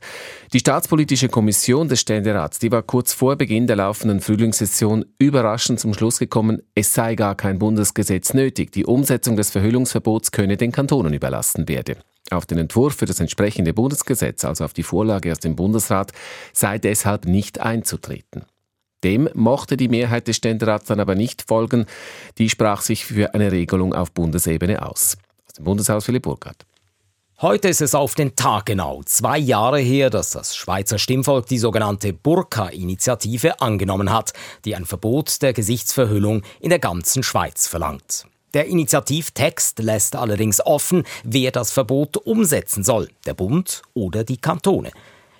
Die 0.54 0.60
Staatspolitische 0.60 1.30
Kommission 1.30 1.88
des 1.88 2.02
Ständerats, 2.02 2.60
die 2.60 2.72
war 2.72 2.84
kurz 2.84 3.13
vor 3.13 3.38
Beginn 3.38 3.65
der 3.65 3.78
laufenden 3.78 4.22
Frühlingssession 4.22 5.06
überraschend 5.17 5.80
zum 5.80 5.94
Schluss 5.94 6.20
gekommen, 6.20 6.62
es 6.76 6.94
sei 6.94 7.15
gar 7.15 7.36
kein 7.36 7.58
Bundesgesetz 7.58 8.34
nötig. 8.34 8.72
Die 8.74 8.86
Umsetzung 8.86 9.36
des 9.38 9.50
Verhüllungsverbots 9.50 10.32
könne 10.32 10.58
den 10.58 10.72
Kantonen 10.72 11.13
überlassen 11.13 11.67
werden. 11.67 11.96
Auf 12.30 12.46
den 12.46 12.60
Entwurf 12.60 12.96
für 12.96 13.06
das 13.06 13.20
entsprechende 13.20 13.74
Bundesgesetz, 13.74 14.46
also 14.46 14.63
auf 14.63 14.74
die 14.74 14.84
Vorlage 14.84 15.32
aus 15.32 15.39
dem 15.39 15.56
Bundesrat, 15.56 16.12
sei 16.54 16.78
deshalb 16.78 17.26
nicht 17.26 17.60
einzutreten. 17.60 18.44
Dem 19.04 19.30
mochte 19.34 19.78
die 19.78 19.88
Mehrheit 19.88 20.28
des 20.28 20.36
Ständerats 20.38 20.86
dann 20.86 21.00
aber 21.00 21.15
nicht 21.15 21.44
folgen. 21.48 21.86
Die 22.38 22.50
sprach 22.50 22.82
sich 22.82 23.06
für 23.06 23.34
eine 23.34 23.52
Regelung 23.52 23.94
auf 23.94 24.12
Bundesebene 24.12 24.86
aus. 24.86 25.17
Aus 25.48 25.54
dem 25.54 25.65
Bundeshaus 25.65 26.06
Philipp 26.06 26.24
Burkhardt. 26.24 26.65
Heute 27.42 27.70
ist 27.70 27.82
es 27.82 27.96
auf 27.96 28.14
den 28.14 28.36
Tag 28.36 28.68
genau 28.68 29.02
zwei 29.04 29.40
Jahre 29.40 29.80
her, 29.80 30.12
dass 30.12 30.30
das 30.30 30.56
Schweizer 30.56 31.00
Stimmvolk 31.00 31.48
die 31.48 31.58
sogenannte 31.58 32.14
Burka-Initiative 32.14 33.60
angenommen 33.60 34.14
hat, 34.14 34.34
die 34.64 34.76
ein 34.76 34.86
Verbot 34.86 35.42
der 35.42 35.52
Gesichtsverhüllung 35.52 36.44
in 36.60 36.70
der 36.70 36.78
ganzen 36.78 37.24
Schweiz 37.24 37.66
verlangt. 37.68 38.28
Der 38.54 38.68
Initiativtext 38.68 39.80
lässt 39.80 40.16
allerdings 40.16 40.64
offen, 40.64 41.04
wer 41.24 41.50
das 41.50 41.72
Verbot 41.72 42.16
umsetzen 42.16 42.84
soll, 42.84 43.10
der 43.26 43.34
Bund 43.34 43.82
oder 43.96 44.24
die 44.24 44.38
Kantone. 44.38 44.92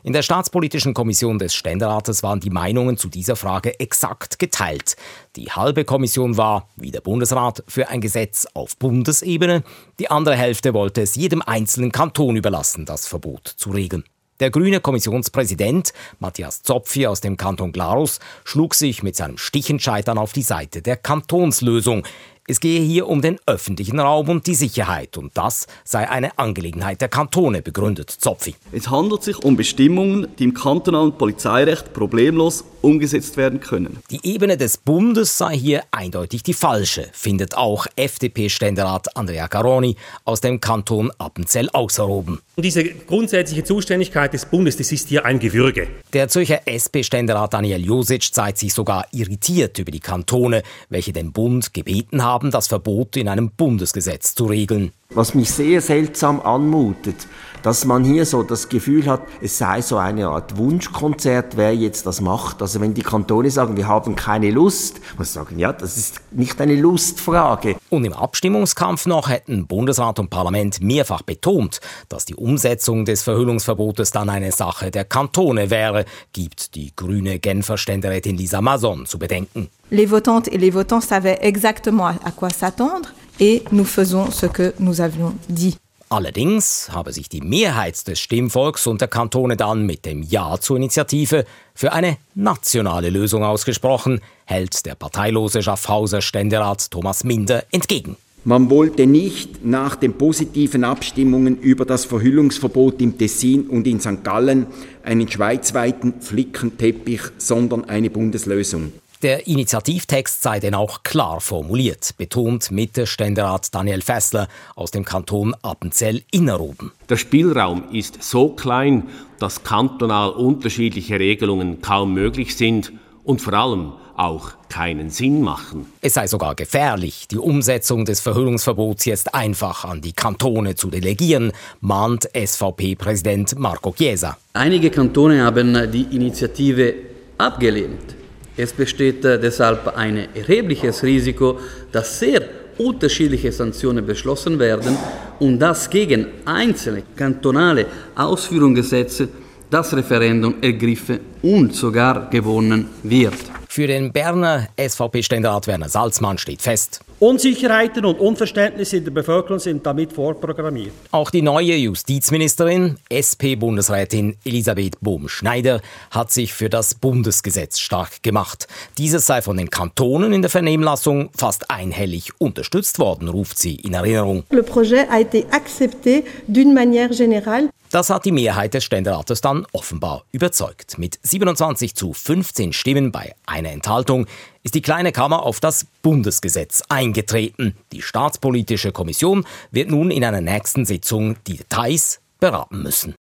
In 0.04 0.14
der 0.14 0.24
Staatspolitischen 0.24 0.96
Kommission 0.96 1.38
des 1.38 1.54
Ständerates 1.54 2.24
waren 2.24 2.40
die 2.40 2.50
Meinungen 2.50 2.98
zu 2.98 3.08
dieser 3.08 3.36
Frage 3.36 3.80
exakt 3.80 4.40
geteilt. 4.40 4.96
Die 5.36 5.52
halbe 5.52 5.86
Kommission 5.86 6.38
war, 6.38 6.68
wie 6.76 6.90
der 6.90 7.02
Bundesrat, 7.02 7.64
für 7.68 7.90
ein 7.90 8.02
Gesetz 8.02 8.48
auf 8.56 8.78
Bundesebene, 8.78 9.64
die 10.00 10.10
andere 10.10 10.36
Hälfte 10.36 10.74
wollte 10.74 11.02
es 11.02 11.16
jedem 11.16 11.44
einzelnen 11.44 11.92
Kanton 11.92 12.36
überlassen, 12.36 12.86
das 12.86 13.08
Verbot 13.08 13.48
zu 13.48 13.70
regeln. 13.70 14.04
Der 14.42 14.50
grüne 14.50 14.80
Kommissionspräsident 14.80 15.94
Matthias 16.18 16.64
Zopfi 16.64 17.06
aus 17.06 17.22
dem 17.22 17.38
Kanton 17.38 17.72
Glarus 17.72 18.20
schlug 18.44 18.74
sich 18.74 19.04
mit 19.04 19.16
seinem 19.16 19.38
Stichentscheid 19.38 20.08
dann 20.08 20.18
auf 20.18 20.34
die 20.34 20.42
Seite 20.42 20.82
der 20.82 20.98
Kantonslösung. 20.98 22.08
Es 22.48 22.60
gehe 22.60 22.82
hier 22.82 23.08
um 23.08 23.22
den 23.22 23.38
öffentlichen 23.46 24.00
Raum 24.00 24.28
und 24.28 24.48
die 24.48 24.56
Sicherheit 24.56 25.16
und 25.16 25.38
das 25.38 25.68
sei 25.84 26.10
eine 26.10 26.40
Angelegenheit 26.40 27.00
der 27.00 27.08
Kantone, 27.08 27.62
begründet 27.62 28.10
Zopfi. 28.10 28.56
Es 28.72 28.90
handelt 28.90 29.22
sich 29.22 29.38
um 29.44 29.56
Bestimmungen, 29.56 30.26
die 30.40 30.46
im 30.46 30.56
kantonalen 30.56 31.16
Polizeirecht 31.16 31.94
problemlos 31.94 32.64
umgesetzt 32.82 33.38
werden 33.38 33.60
können. 33.60 34.00
Die 34.10 34.20
Ebene 34.24 34.58
des 34.58 34.78
Bundes 34.78 35.38
sei 35.38 35.56
hier 35.56 35.84
eindeutig 35.92 36.42
die 36.42 36.56
falsche, 36.56 37.10
findet 37.14 37.56
auch 37.56 37.86
FDP-Ständerat 37.96 39.16
Andrea 39.16 39.48
Caroni 39.48 39.96
aus 40.26 40.42
dem 40.42 40.60
Kanton 40.60 41.12
Appenzell 41.20 41.70
Ausserrhoden. 41.70 42.40
Diese 42.58 42.84
grundsätzliche 42.84 43.64
Zuständigkeit 43.64 44.34
des 44.34 44.46
Bundes, 44.46 44.78
das 44.78 44.92
ist 44.92 45.10
hier 45.10 45.26
ein 45.26 45.38
Gewürge. 45.38 45.88
Der 46.14 46.28
Zürcher 46.28 46.62
SP-Ständerat 46.66 47.54
Daniel 47.54 47.86
Josic 47.86 48.34
zeigt 48.34 48.58
sich 48.58 48.74
sogar 48.74 49.06
irritiert 49.12 49.78
über 49.78 49.92
die 49.92 50.00
Kantone, 50.00 50.64
welche 50.90 51.14
den 51.14 51.32
Bund 51.32 51.74
gebeten 51.74 52.24
haben, 52.24 52.31
das 52.52 52.68
Verbot 52.68 53.18
in 53.18 53.28
einem 53.28 53.52
Bundesgesetz 53.52 54.36
zu 54.36 54.46
regeln. 54.46 54.92
Was 55.14 55.34
mich 55.36 55.52
sehr 55.52 55.82
seltsam 55.82 56.40
anmutet, 56.40 57.28
dass 57.64 57.84
man 57.84 58.06
hier 58.06 58.26
so 58.26 58.44
das 58.44 58.70
Gefühl 58.70 59.08
hat, 59.08 59.22
es 59.42 59.58
sei 59.58 59.82
so 59.82 59.98
eine 59.98 60.30
Art 60.30 60.58
Wunschkonzert, 60.58 61.58
wer 61.58 61.76
jetzt 61.76 62.06
das 62.06 62.22
macht. 62.22 62.62
Also 62.62 62.80
wenn 62.80 62.94
die 62.94 63.04
Kantone 63.04 63.52
sagen, 63.52 63.76
wir 63.76 63.90
haben 63.90 64.16
keine 64.16 64.52
Lust, 64.52 65.02
muss 65.18 65.34
sagen, 65.34 65.60
ja, 65.60 65.74
das 65.74 65.98
ist 65.98 66.22
nicht 66.32 66.62
eine 66.62 66.76
Lustfrage. 66.76 67.76
Und 67.90 68.06
im 68.06 68.14
Abstimmungskampf 68.14 69.06
noch 69.06 69.30
hätten 69.30 69.68
Bundesrat 69.68 70.18
und 70.18 70.30
Parlament 70.30 70.82
mehrfach 70.82 71.24
betont, 71.24 71.82
dass 72.08 72.24
die 72.24 72.36
Umsetzung 72.36 73.04
des 73.04 73.22
Verhüllungsverbotes 73.22 74.12
dann 74.12 74.30
eine 74.30 74.54
Sache 74.54 74.92
der 74.92 75.04
Kantone 75.04 75.70
wäre, 75.70 76.06
gibt 76.32 76.76
die 76.76 76.96
grüne 76.96 77.40
Genfer 77.40 77.78
Ständerätin 77.78 78.38
Lisa 78.38 78.62
Mason 78.62 79.06
zu 79.06 79.20
bedenken. 79.20 79.70
Les 79.90 80.10
votantes 80.10 80.48
et 80.48 80.58
les 80.58 80.74
votants 80.74 81.06
savaient 81.06 81.40
exactement 81.42 82.06
à 82.06 82.32
quoi 82.32 82.50
s'attendre 82.50 83.10
et 83.40 83.64
nous 83.72 83.86
faisons 83.86 84.32
ce 84.32 84.46
que 84.48 84.74
nous 84.80 85.02
avions 85.02 85.34
dit. 85.48 85.78
Allerdings 86.12 86.90
habe 86.92 87.14
sich 87.14 87.30
die 87.30 87.40
Mehrheit 87.40 88.06
des 88.06 88.20
Stimmvolks 88.20 88.86
und 88.86 89.00
der 89.00 89.08
Kantone 89.08 89.56
dann 89.56 89.86
mit 89.86 90.06
dem 90.06 90.24
Ja 90.24 90.58
zur 90.60 90.76
Initiative 90.76 91.46
für 91.74 91.94
eine 91.94 92.18
nationale 92.36 93.10
Lösung 93.10 93.46
ausgesprochen, 93.46 94.20
hält 94.44 94.86
der 94.86 94.96
parteilose 94.96 95.64
Schaffhauser 95.64 96.22
Ständerat 96.22 96.92
Thomas 96.92 97.24
Minder 97.24 97.64
entgegen. 97.72 98.18
Man 98.44 98.70
wollte 98.70 99.06
nicht 99.06 99.64
nach 99.64 99.96
den 99.96 100.14
positiven 100.14 100.84
Abstimmungen 100.84 101.58
über 101.58 101.86
das 101.86 102.06
Verhüllungsverbot 102.06 103.00
im 103.02 103.18
Tessin 103.18 103.68
und 103.68 103.88
in 103.88 104.00
St. 104.00 104.24
Gallen 104.24 104.66
einen 105.04 105.30
schweizweiten 105.30 106.16
Flickenteppich, 106.20 107.22
sondern 107.38 107.86
eine 107.86 108.10
Bundeslösung. 108.10 108.92
Der 109.22 109.46
Initiativtext 109.46 110.42
sei 110.42 110.60
denn 110.60 110.74
auch 110.74 111.04
klar 111.04 111.42
formuliert, 111.42 112.16
betont 112.18 112.72
Mitte-Ständerat 112.72 113.74
Daniel 113.76 114.02
Fessler 114.02 114.48
aus 114.76 114.90
dem 114.90 115.06
Kanton 115.06 115.54
Appenzell-Innerrhoden. 115.62 116.92
Der 117.08 117.18
Spielraum 117.18 117.84
ist 117.92 118.24
so 118.24 118.50
klein, 118.50 119.10
dass 119.38 119.64
kantonal 119.64 120.32
unterschiedliche 120.32 121.20
Regelungen 121.20 121.82
kaum 121.82 122.16
möglich 122.16 122.58
sind 122.58 122.94
und 123.24 123.42
vor 123.44 123.54
allem 123.54 123.92
auch 124.16 124.54
keinen 124.70 125.12
Sinn 125.12 125.44
machen. 125.44 125.86
Es 126.02 126.16
sei 126.16 126.26
sogar 126.26 126.56
gefährlich, 126.56 127.28
die 127.28 127.38
Umsetzung 127.38 128.06
des 128.06 128.22
Verhüllungsverbots 128.22 129.06
jetzt 129.06 129.36
einfach 129.36 129.86
an 129.86 130.02
die 130.02 130.14
Kantone 130.14 130.74
zu 130.74 130.90
delegieren, 130.90 131.52
mahnt 131.80 132.28
SVP-Präsident 132.34 133.58
Marco 133.60 133.94
Chiesa. 133.94 134.38
Einige 134.54 134.90
Kantone 134.90 135.44
haben 135.44 135.92
die 135.92 136.08
Initiative 136.16 136.96
abgelehnt. 137.38 138.21
Es 138.58 138.74
besteht 138.74 139.24
äh, 139.26 139.40
deshalb 139.40 139.96
ein 139.96 140.28
erhebliches 140.36 141.04
Risiko, 141.04 141.60
dass 141.92 142.20
sehr 142.20 142.42
unterschiedliche 142.78 143.52
Sanktionen 143.52 144.06
beschlossen 144.06 144.60
werden 144.60 144.98
und 145.40 145.60
dass 145.60 145.90
gegen 145.90 146.28
einzelne 146.46 147.04
kantonale 147.16 147.86
Ausführungsgesetze 148.16 149.30
das 149.70 149.96
Referendum 149.96 150.56
ergriffen 150.62 151.20
und 151.42 151.74
sogar 151.74 152.30
gewonnen 152.30 152.90
wird. 153.04 153.36
Für 153.70 153.88
den 153.88 154.12
Berner 154.12 154.68
SVP-Ständerat 154.78 155.68
Werner 155.68 155.88
Salzmann 155.88 156.38
steht 156.38 156.62
fest. 156.62 157.02
Unsicherheiten 157.22 158.04
und 158.04 158.20
Unverständnisse 158.20 158.98
in 158.98 159.04
der 159.04 159.12
Bevölkerung 159.12 159.60
sind 159.60 159.86
damit 159.86 160.12
vorprogrammiert. 160.12 160.92
Auch 161.12 161.30
die 161.30 161.44
neue 161.44 161.76
Justizministerin, 161.76 162.98
SP-Bundesrätin 163.14 164.38
Elisabeth 164.44 165.00
Bohm-Schneider, 165.02 165.82
hat 166.10 166.32
sich 166.32 166.52
für 166.52 166.68
das 166.68 166.96
Bundesgesetz 166.96 167.78
stark 167.78 168.24
gemacht. 168.24 168.68
Dieses 168.98 169.28
sei 169.28 169.44
von 169.44 169.58
den 169.58 169.70
Kantonen 169.70 170.34
in 170.34 170.42
der 170.42 170.50
Vernehmlassung 170.50 171.30
fast 171.38 171.70
einhellig 171.70 172.32
unterstützt 172.40 172.98
worden, 172.98 173.28
ruft 173.28 173.60
sie 173.60 173.76
in 173.76 173.94
Erinnerung. 173.94 174.44
Le 174.50 174.64
projet 174.64 175.08
a 175.08 175.20
été 175.20 175.46
accepté 175.52 176.24
d'une 176.48 176.74
manière 176.74 177.14
générale. 177.14 177.70
Das 177.92 178.10
hat 178.10 178.24
die 178.24 178.32
Mehrheit 178.32 178.74
des 178.74 178.86
Ständerates 178.86 179.42
dann 179.42 179.68
offenbar 179.74 180.24
überzeugt. 180.32 180.98
Mit 180.98 181.20
27 181.24 181.94
zu 181.94 182.14
15 182.14 182.72
Stimmen 182.72 183.12
bei 183.12 183.36
einer 183.46 183.70
Enthaltung 183.70 184.28
ist 184.64 184.76
die 184.76 184.82
kleine 184.82 185.12
Kammer 185.12 185.44
auf 185.44 185.60
das 185.60 185.86
Bundesgesetz 186.02 186.84
eingetreten. 186.90 187.76
Die 187.92 188.02
Staatspolitische 188.02 188.92
Kommission 188.92 189.46
wird 189.72 189.90
nun 189.90 190.12
in 190.12 190.24
einer 190.24 190.42
nächsten 190.42 190.86
Sitzung 190.86 191.36
die 191.48 191.58
Details 191.58 192.22
beraten 192.40 192.84
müssen. 192.84 193.16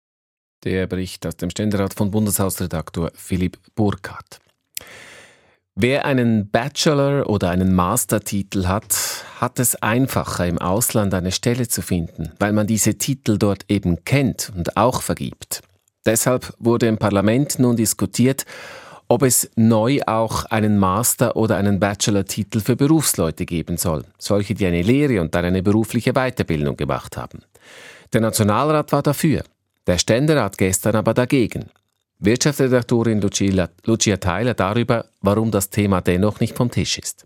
Der 0.63 0.87
Bericht 0.87 1.25
aus 1.25 1.37
dem 1.37 1.49
Ständerat 1.49 1.93
von 1.93 2.11
Bundeshausredaktor 2.11 3.11
Philipp 3.15 3.57
Burkhardt. 3.75 4.39
Wer 5.75 6.03
einen 6.03 6.49
Bachelor- 6.49 7.29
oder 7.29 7.51
einen 7.51 7.73
Mastertitel 7.73 8.65
hat, 8.67 9.23
hat 9.39 9.59
es 9.59 9.75
einfacher, 9.77 10.45
im 10.45 10.57
Ausland 10.57 11.13
eine 11.13 11.31
Stelle 11.31 11.69
zu 11.69 11.81
finden, 11.81 12.33
weil 12.37 12.51
man 12.51 12.67
diese 12.67 12.97
Titel 12.97 13.37
dort 13.37 13.63
eben 13.69 14.03
kennt 14.03 14.51
und 14.53 14.75
auch 14.75 15.01
vergibt. 15.01 15.61
Deshalb 16.05 16.53
wurde 16.59 16.87
im 16.87 16.97
Parlament 16.97 17.59
nun 17.59 17.77
diskutiert, 17.77 18.45
ob 19.09 19.23
es 19.23 19.49
neu 19.55 19.99
auch 20.05 20.45
einen 20.45 20.77
Master- 20.77 21.35
oder 21.35 21.57
einen 21.57 21.79
Bachelor-Titel 21.79 22.59
für 22.59 22.75
Berufsleute 22.75 23.45
geben 23.45 23.75
soll, 23.77 24.05
solche, 24.19 24.53
die 24.53 24.67
eine 24.67 24.83
Lehre 24.83 25.19
und 25.19 25.33
dann 25.33 25.45
eine 25.45 25.63
berufliche 25.63 26.13
Weiterbildung 26.13 26.77
gemacht 26.77 27.17
haben. 27.17 27.39
Der 28.13 28.21
Nationalrat 28.21 28.91
war 28.91 29.01
dafür, 29.01 29.43
der 29.87 29.97
Ständerat 29.97 30.57
gestern 30.57 30.95
aber 30.95 31.15
dagegen. 31.15 31.65
Wirtschaftsredaktorin 32.19 33.19
Lucia, 33.21 34.17
Theiler 34.17 34.53
darüber, 34.53 35.05
warum 35.21 35.51
das 35.51 35.69
Thema 35.69 36.01
dennoch 36.01 36.39
nicht 36.39 36.55
vom 36.55 36.69
Tisch 36.69 36.99
ist. 36.99 37.25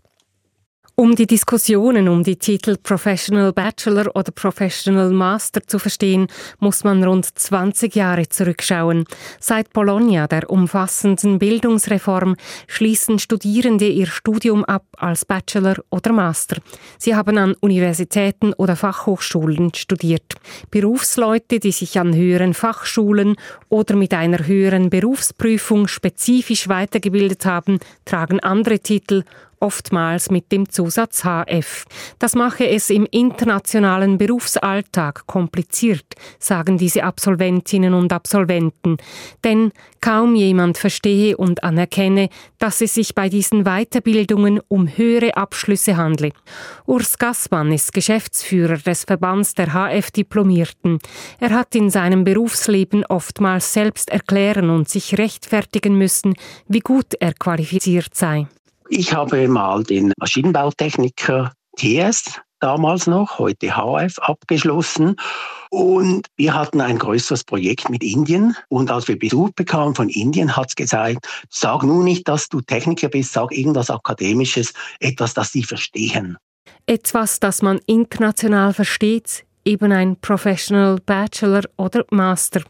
Um 0.96 1.16
die 1.16 1.26
Diskussionen 1.26 2.06
um 2.06 2.22
die 2.22 2.36
Titel 2.36 2.76
Professional 2.80 3.52
Bachelor 3.52 4.14
oder 4.14 4.30
Professional 4.30 5.10
Master 5.10 5.60
zu 5.66 5.80
verstehen, 5.80 6.28
muss 6.60 6.84
man 6.84 7.02
rund 7.02 7.26
20 7.36 7.96
Jahre 7.96 8.28
zurückschauen. 8.28 9.04
Seit 9.40 9.72
Bologna, 9.72 10.28
der 10.28 10.48
umfassenden 10.48 11.40
Bildungsreform, 11.40 12.36
schließen 12.68 13.18
Studierende 13.18 13.88
ihr 13.88 14.06
Studium 14.06 14.64
ab 14.64 14.84
als 14.96 15.24
Bachelor 15.24 15.74
oder 15.90 16.12
Master. 16.12 16.58
Sie 16.96 17.16
haben 17.16 17.38
an 17.38 17.56
Universitäten 17.58 18.52
oder 18.52 18.76
Fachhochschulen 18.76 19.74
studiert. 19.74 20.34
Berufsleute, 20.70 21.58
die 21.58 21.72
sich 21.72 21.98
an 21.98 22.14
höheren 22.14 22.54
Fachschulen 22.54 23.34
oder 23.68 23.96
mit 23.96 24.14
einer 24.14 24.46
höheren 24.46 24.90
Berufsprüfung 24.90 25.88
spezifisch 25.88 26.68
weitergebildet 26.68 27.46
haben, 27.46 27.80
tragen 28.04 28.38
andere 28.38 28.78
Titel 28.78 29.24
oftmals 29.60 30.30
mit 30.30 30.52
dem 30.52 30.68
Zusatz 30.68 31.24
HF. 31.24 31.84
Das 32.18 32.34
mache 32.34 32.68
es 32.68 32.90
im 32.90 33.06
internationalen 33.10 34.18
Berufsalltag 34.18 35.26
kompliziert, 35.26 36.06
sagen 36.38 36.78
diese 36.78 37.04
Absolventinnen 37.04 37.94
und 37.94 38.12
Absolventen. 38.12 38.96
Denn 39.42 39.72
kaum 40.00 40.34
jemand 40.34 40.78
verstehe 40.78 41.36
und 41.36 41.64
anerkenne, 41.64 42.28
dass 42.58 42.80
es 42.80 42.94
sich 42.94 43.14
bei 43.14 43.28
diesen 43.28 43.64
Weiterbildungen 43.64 44.60
um 44.68 44.86
höhere 44.86 45.36
Abschlüsse 45.36 45.96
handle. 45.96 46.32
Urs 46.86 47.18
Gassmann 47.18 47.72
ist 47.72 47.94
Geschäftsführer 47.94 48.76
des 48.76 49.04
Verbands 49.04 49.54
der 49.54 49.72
HF-Diplomierten. 49.72 50.98
Er 51.40 51.50
hat 51.50 51.74
in 51.74 51.90
seinem 51.90 52.24
Berufsleben 52.24 53.04
oftmals 53.06 53.72
selbst 53.72 54.10
erklären 54.10 54.70
und 54.70 54.88
sich 54.88 55.16
rechtfertigen 55.18 55.96
müssen, 55.96 56.34
wie 56.68 56.80
gut 56.80 57.14
er 57.20 57.32
qualifiziert 57.32 58.14
sei. 58.14 58.46
Ich 58.96 59.12
habe 59.12 59.48
mal 59.48 59.82
den 59.82 60.12
Maschinenbautechniker 60.20 61.52
TS 61.76 62.40
damals 62.60 63.08
noch, 63.08 63.40
heute 63.40 63.74
HF, 63.74 64.20
abgeschlossen. 64.20 65.16
Und 65.68 66.28
wir 66.36 66.54
hatten 66.54 66.80
ein 66.80 67.00
größeres 67.00 67.42
Projekt 67.42 67.90
mit 67.90 68.04
Indien. 68.04 68.56
Und 68.68 68.92
als 68.92 69.08
wir 69.08 69.18
Besuch 69.18 69.50
bekamen 69.56 69.96
von 69.96 70.08
Indien, 70.08 70.56
hat 70.56 70.68
es 70.68 70.76
gesagt, 70.76 71.26
sag 71.50 71.82
nun 71.82 72.04
nicht, 72.04 72.28
dass 72.28 72.48
du 72.48 72.60
Techniker 72.60 73.08
bist, 73.08 73.32
sag 73.32 73.50
irgendwas 73.50 73.90
Akademisches, 73.90 74.72
etwas, 75.00 75.34
das 75.34 75.50
sie 75.50 75.64
verstehen. 75.64 76.38
Etwas, 76.86 77.40
das 77.40 77.62
man 77.62 77.80
international 77.86 78.74
versteht, 78.74 79.44
eben 79.64 79.92
ein 79.92 80.16
Professional 80.20 80.98
Bachelor 81.04 81.62
oder 81.76 82.04
Master. 82.10 82.62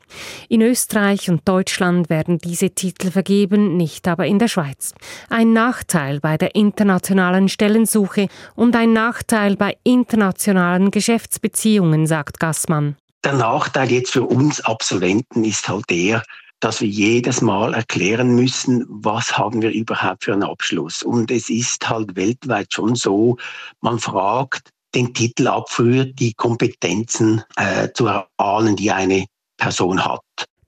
In 0.49 0.63
Österreich 0.63 1.29
und 1.29 1.49
Deutschland 1.49 2.09
werden 2.09 2.39
diese 2.39 2.71
Titel 2.71 3.11
vergeben, 3.11 3.77
nicht 3.77 4.07
aber 4.09 4.27
in 4.27 4.39
der 4.39 4.49
Schweiz. 4.49 4.95
Ein 5.29 5.53
Nachteil 5.53 6.21
bei 6.21 6.37
der 6.37 6.55
internationalen 6.55 7.49
Stellensuche 7.49 8.29
und 8.55 8.77
ein 8.77 8.93
Nachteil 8.93 9.57
bei 9.57 9.77
internationalen 9.85 10.91
Geschäftsbeziehungen, 10.91 12.07
sagt 12.07 12.41
Gassmann. 12.41 12.97
Der 13.25 13.35
Nachteil 13.35 13.91
jetzt 13.91 14.13
für 14.13 14.25
uns 14.25 14.61
Absolventen 14.61 15.45
ist 15.45 15.69
halt 15.69 15.89
der, 15.89 16.23
dass 16.61 16.81
wir 16.81 16.89
jedes 16.89 17.41
Mal 17.41 17.75
erklären 17.75 18.35
müssen, 18.35 18.87
was 18.89 19.37
haben 19.37 19.61
wir 19.61 19.71
überhaupt 19.71 20.25
für 20.25 20.33
einen 20.33 20.45
Abschluss. 20.45 21.03
Und 21.03 21.31
es 21.31 21.51
ist 21.51 21.89
halt 21.89 22.17
weltweit 22.17 22.73
schon 22.73 22.95
so, 22.95 23.37
man 23.81 23.99
fragt, 23.99 24.71
den 24.95 25.13
Titel 25.13 25.49
abführt, 25.49 26.19
die 26.19 26.35
Kompetenzen 26.35 27.43
äh, 27.57 27.89
zu 27.95 28.07
erahnen, 28.07 28.77
die 28.77 28.91
eine 28.91 29.27
Person 29.57 30.05
hat. 30.05 30.21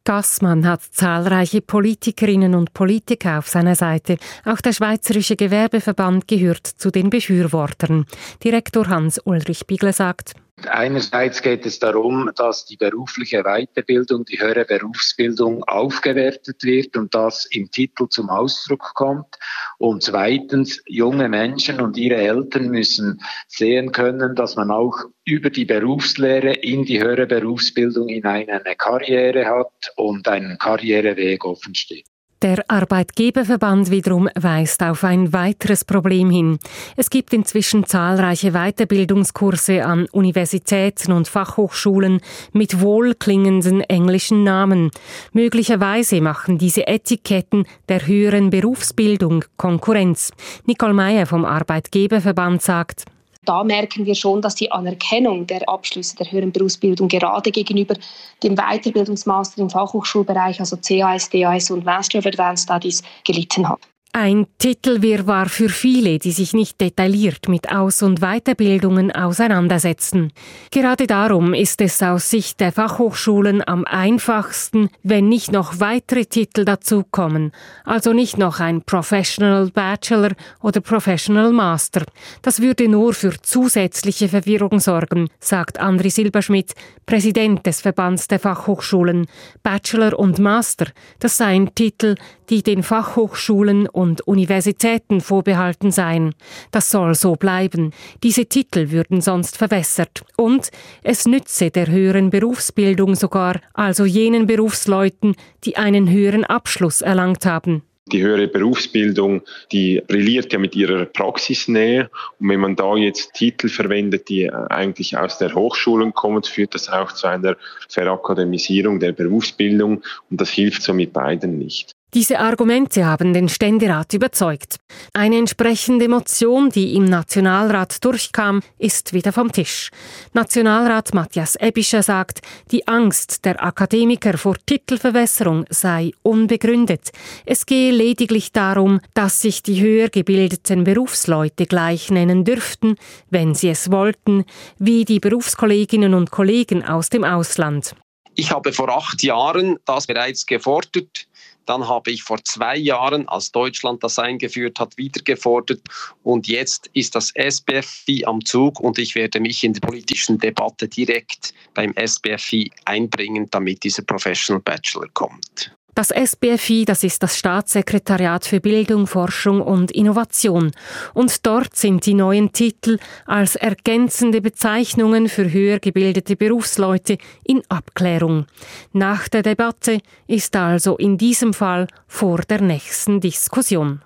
Gassmann 0.05 0.65
hat 0.67 0.83
zahlreiche 0.83 1.61
Politikerinnen 1.61 2.55
und 2.55 2.73
Politiker 2.73 3.39
auf 3.39 3.49
seiner 3.49 3.75
Seite. 3.75 4.19
Auch 4.45 4.61
der 4.61 4.73
Schweizerische 4.73 5.35
Gewerbeverband 5.35 6.29
gehört 6.29 6.67
zu 6.67 6.93
den 6.93 7.11
Befürwortern. 7.11 8.07
Direktor 8.45 8.87
Hans-Ulrich 8.87 9.67
Bigler 9.67 9.93
sagt, 9.93 10.35
Einerseits 10.65 11.43
geht 11.43 11.67
es 11.67 11.79
darum, 11.79 12.31
dass 12.35 12.65
die 12.65 12.79
berufliche 12.79 13.43
Weiterbildung, 13.43 14.25
die 14.25 14.41
höhere 14.41 14.65
Berufsbildung 14.65 15.63
aufgewertet 15.65 16.65
wird 16.65 16.97
und 16.97 17.15
das 17.15 17.45
im 17.51 17.71
Titel 17.71 18.09
zum 18.09 18.31
Ausdruck 18.31 18.95
kommt. 18.95 19.37
Und 19.77 20.03
zweitens, 20.03 20.83
junge 20.87 21.29
Menschen 21.29 21.81
und 21.81 21.99
ihre 21.99 22.17
Eltern 22.17 22.69
müssen 22.69 23.21
sehen 23.49 23.93
können, 23.93 24.35
dass 24.35 24.57
man 24.57 24.71
auch 24.71 24.97
über 25.27 25.51
die 25.51 25.67
Berufslehre 25.67 26.55
in 26.55 26.87
die 26.87 27.03
höhere 27.03 27.27
Berufsbildung 27.27 28.09
hinein 28.09 28.49
eine 28.49 28.77
Karriere 28.77 29.45
hat 29.45 29.93
und 29.97 30.27
einen 30.27 30.57
Karriereweg 30.57 31.45
offen 31.45 31.75
steht. 31.75 32.07
Der 32.43 32.63
Arbeitgeberverband 32.69 33.91
wiederum 33.91 34.29
weist 34.35 34.83
auf 34.83 35.05
ein 35.05 35.33
weiteres 35.33 35.87
Problem 35.87 36.29
hin. 36.29 36.59
Es 36.95 37.09
gibt 37.09 37.33
inzwischen 37.33 37.85
zahlreiche 37.87 38.53
Weiterbildungskurse 38.53 39.87
an 39.87 40.07
Universitäten 40.13 41.13
und 41.13 41.29
Fachhochschulen 41.29 42.21
mit 42.53 42.83
wohlklingenden 42.83 43.81
englischen 43.81 44.45
Namen. 44.45 44.91
Möglicherweise 45.33 46.21
machen 46.21 46.59
diese 46.59 46.87
Etiketten 46.87 47.65
der 47.89 48.07
höheren 48.07 48.51
Berufsbildung 48.51 49.47
Konkurrenz. 49.57 50.31
Nicole 50.67 50.93
Meyer 50.93 51.25
vom 51.25 51.47
Arbeitgeberverband 51.47 52.61
sagt, 52.61 53.07
da 53.49 53.65
merken 53.65 54.05
wir 54.07 54.15
schon, 54.15 54.43
dass 54.43 54.55
die 54.55 54.71
Anerkennung 54.71 55.47
der 55.47 55.69
Abschlüsse 55.69 56.17
der 56.17 56.31
höheren 56.31 56.53
Berufsbildung 56.53 57.09
gerade 57.09 57.51
gegenüber 57.51 57.95
dem 58.43 58.57
Weiterbildungsmaster 58.57 59.63
im 59.63 59.71
Fachhochschulbereich, 59.71 60.61
also 60.61 60.77
CAS, 60.77 61.31
DAS 61.31 61.71
und 61.71 61.85
Master 61.85 62.19
of 62.19 62.27
Advanced 62.27 62.65
Studies, 62.65 63.03
gelitten 63.25 63.69
hat. 63.69 63.81
Ein 64.19 64.47
Titelwirrwarr 64.57 65.51
für 65.51 65.69
viele, 65.69 66.19
die 66.19 66.33
sich 66.33 66.55
nicht 66.55 66.81
detailliert 66.81 67.51
mit 67.51 67.71
Aus- 67.71 68.01
und 68.01 68.21
Weiterbildungen 68.21 69.13
auseinandersetzen. 69.13 70.33
Gerade 70.71 71.07
darum 71.07 71.53
ist 71.53 71.83
es 71.83 72.01
aus 72.01 72.31
Sicht 72.31 72.61
der 72.61 72.73
Fachhochschulen 72.73 73.63
am 73.69 73.85
einfachsten, 73.85 74.89
wenn 75.03 75.29
nicht 75.29 75.53
noch 75.53 75.81
weitere 75.81 76.25
Titel 76.25 76.65
dazukommen, 76.65 77.53
also 77.85 78.15
nicht 78.15 78.39
noch 78.39 78.59
ein 78.59 78.81
Professional 78.81 79.67
Bachelor 79.67 80.31
oder 80.63 80.81
Professional 80.81 81.53
Master. 81.53 82.07
Das 82.41 82.63
würde 82.63 82.89
nur 82.89 83.13
für 83.13 83.35
zusätzliche 83.43 84.31
Verwirrung 84.31 84.81
sorgen, 84.81 85.29
sagt 85.41 85.79
Andri 85.79 86.09
Silberschmidt, 86.09 86.73
Präsident 87.05 87.67
des 87.67 87.83
Verbands 87.83 88.29
der 88.29 88.39
Fachhochschulen. 88.39 89.27
Bachelor 89.63 90.19
und 90.19 90.39
Master, 90.39 90.87
das 91.19 91.37
seien 91.37 91.75
Titel, 91.75 92.15
die 92.49 92.63
den 92.63 92.83
Fachhochschulen 92.83 93.89
und 93.89 94.06
Universitäten 94.27 95.21
vorbehalten 95.21 95.91
seien. 95.91 96.35
Das 96.71 96.91
soll 96.91 97.15
so 97.15 97.35
bleiben. 97.35 97.93
Diese 98.23 98.47
Titel 98.47 98.91
würden 98.91 99.21
sonst 99.21 99.57
verwässert. 99.57 100.25
Und 100.37 100.71
es 101.03 101.27
nütze 101.27 101.71
der 101.71 101.89
höheren 101.89 102.31
Berufsbildung 102.31 103.15
sogar, 103.15 103.61
also 103.75 104.05
jenen 104.05 104.47
Berufsleuten, 104.47 105.35
die 105.65 105.77
einen 105.77 106.11
höheren 106.11 106.45
Abschluss 106.45 107.01
erlangt 107.01 107.45
haben. 107.45 107.83
Die 108.13 108.23
höhere 108.23 108.47
Berufsbildung, 108.47 109.43
die 109.73 110.01
brilliert 110.07 110.53
ja 110.53 110.61
mit 110.61 110.77
ihrer 110.77 111.07
Praxisnähe. 111.07 112.09
Und 112.39 112.51
wenn 112.51 112.61
man 112.61 112.77
da 112.77 112.95
jetzt 112.95 113.33
Titel 113.35 113.69
verwendet, 113.69 114.29
die 114.29 114.49
eigentlich 114.49 115.19
aus 115.19 115.39
der 115.39 115.53
Hochschulen 115.53 116.15
kommen, 116.15 116.45
führt 116.45 116.77
das 116.77 116.89
auch 116.89 117.11
zu 117.11 117.27
einer 117.27 117.57
Verakademisierung 117.89 119.01
der 119.01 119.11
Berufsbildung. 119.11 120.05
Und 120.31 120.41
das 120.41 120.51
hilft 120.51 120.83
so 120.83 120.95
mit 120.95 121.13
beiden 121.13 121.59
nicht. 121.59 121.96
Diese 122.17 122.39
Argumente 122.39 123.05
haben 123.05 123.35
den 123.35 123.51
Ständerat 123.51 124.15
überzeugt. 124.15 124.77
Eine 125.13 125.37
entsprechende 125.37 126.09
Motion, 126.09 126.71
die 126.71 126.95
im 126.95 127.05
Nationalrat 127.05 128.03
durchkam, 128.03 128.63
ist 128.79 129.13
wieder 129.13 129.35
vom 129.35 129.53
Tisch. 129.53 129.91
Nationalrat 130.33 131.13
Matthias 131.13 131.57
Ebischer 131.57 132.03
sagt, 132.03 132.41
die 132.71 132.89
Angst 132.89 133.45
der 133.45 133.63
Akademiker 133.63 134.39
vor 134.39 134.57
Titelverwässerung 134.65 135.67
sei 135.69 136.13
unbegründet. 136.23 137.11
Es 137.45 137.67
gehe 137.67 137.93
lediglich 137.93 138.51
darum, 138.51 139.03
dass 139.13 139.43
sich 139.43 139.63
die 139.63 139.83
höher 139.83 140.09
gebildeten 140.09 140.85
Berufsleute 140.85 141.67
gleich 141.67 142.11
nennen 142.11 142.47
dürften, 142.47 142.97
wenn 143.29 143.55
sie 143.55 143.69
es 143.69 143.91
wollten, 143.91 144.47
wie 144.79 145.05
die 145.05 145.21
Berufskolleginnen 145.21 146.15
und 146.15 146.31
Kollegen 146.31 146.83
aus 146.83 147.11
dem 147.11 147.25
Ausland. 147.25 147.95
Ich 148.37 148.53
habe 148.53 148.73
vor 148.73 148.89
acht 148.89 149.23
Jahren 149.23 149.79
das 149.85 150.07
bereits 150.07 150.47
gefordert. 150.47 151.26
Dann 151.67 151.87
habe 151.89 152.11
ich 152.11 152.23
vor 152.23 152.43
zwei 152.45 152.77
Jahren, 152.77 153.29
als 153.29 153.53
Deutschland 153.53 154.03
das 154.03 154.19
eingeführt 154.19 154.81
hat, 154.81 154.97
wieder 154.97 155.21
gefordert. 155.23 155.81
Und 156.23 156.49
jetzt 156.49 156.89
ist 156.95 157.15
das 157.15 157.33
SBFI 157.37 158.25
am 158.25 158.45
Zug 158.45 158.81
und 158.81 158.99
ich 158.99 159.15
werde 159.15 159.41
mich 159.41 159.63
in 159.65 159.73
der 159.73 159.81
politischen 159.81 160.39
Debatte 160.39 160.89
direkt 160.89 161.53
beim 161.75 161.93
SBFI 161.95 162.71
einbringen, 162.85 163.49
damit 163.51 163.85
dieser 163.85 164.03
Professional 164.03 164.63
Bachelor 164.63 165.09
kommt. 165.13 165.76
Das 165.97 166.11
SBFI, 166.11 166.85
das 166.85 167.05
ist 167.05 167.23
das 167.23 167.39
Staatssekretariat 167.39 168.45
für 168.45 168.61
Bildung, 168.61 169.07
Forschung 169.07 169.63
und 169.63 169.91
Innovation. 169.91 170.73
Und 171.15 171.47
dort 171.47 171.75
sind 171.75 172.05
die 172.05 172.13
neuen 172.13 172.53
Titel 172.53 172.99
als 173.25 173.57
ergänzende 173.57 174.43
Bezeichnungen 174.43 175.31
für 175.31 175.51
höher 175.51 175.79
gebildete 175.79 176.37
Berufsleute 176.37 177.17
in 177.45 177.63
Abklärung. 177.71 178.45
Nach 178.93 179.27
der 179.29 179.43
Debatte 179.43 180.01
ist 180.27 180.55
also 180.55 180.99
in 180.99 181.17
diesem 181.17 181.55
Fall 181.55 181.87
vor 182.07 182.43
der 182.43 182.61
nächsten 182.61 183.23
Diskussion. 183.23 184.03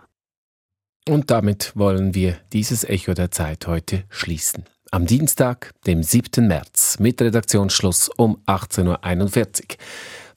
Und 1.08 1.32
damit 1.32 1.72
wollen 1.74 2.14
wir 2.14 2.36
dieses 2.52 2.84
Echo 2.84 3.14
der 3.14 3.32
Zeit 3.32 3.66
heute 3.66 4.04
schließen. 4.10 4.62
Am 4.92 5.06
Dienstag, 5.06 5.72
dem 5.86 6.04
7. 6.04 6.46
März, 6.46 6.98
mit 6.98 7.20
Redaktionsschluss 7.22 8.10
um 8.16 8.38
18.41 8.46 9.62
Uhr. 9.62 9.76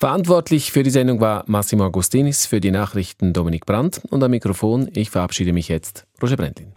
Verantwortlich 0.04 0.74
für 0.74 0.84
die 0.84 0.90
Sendung 0.90 1.22
war 1.22 1.46
Massimo 1.48 1.86
Agostinis, 1.86 2.46
für 2.46 2.60
die 2.60 2.72
Nachrichten 2.72 3.32
Dominik 3.32 3.66
Brandt 3.66 4.02
und 4.10 4.22
am 4.22 4.32
Mikrofon, 4.32 4.90
ich 4.92 5.10
verabschiede 5.10 5.54
mich 5.54 5.70
jetzt, 5.70 6.06
Roger 6.22 6.36
Brendlin. 6.36 6.74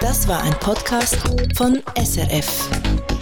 Das 0.00 0.26
war 0.26 0.42
ein 0.42 0.54
Podcast 0.58 1.16
von 1.54 1.80
SRF. 1.96 3.15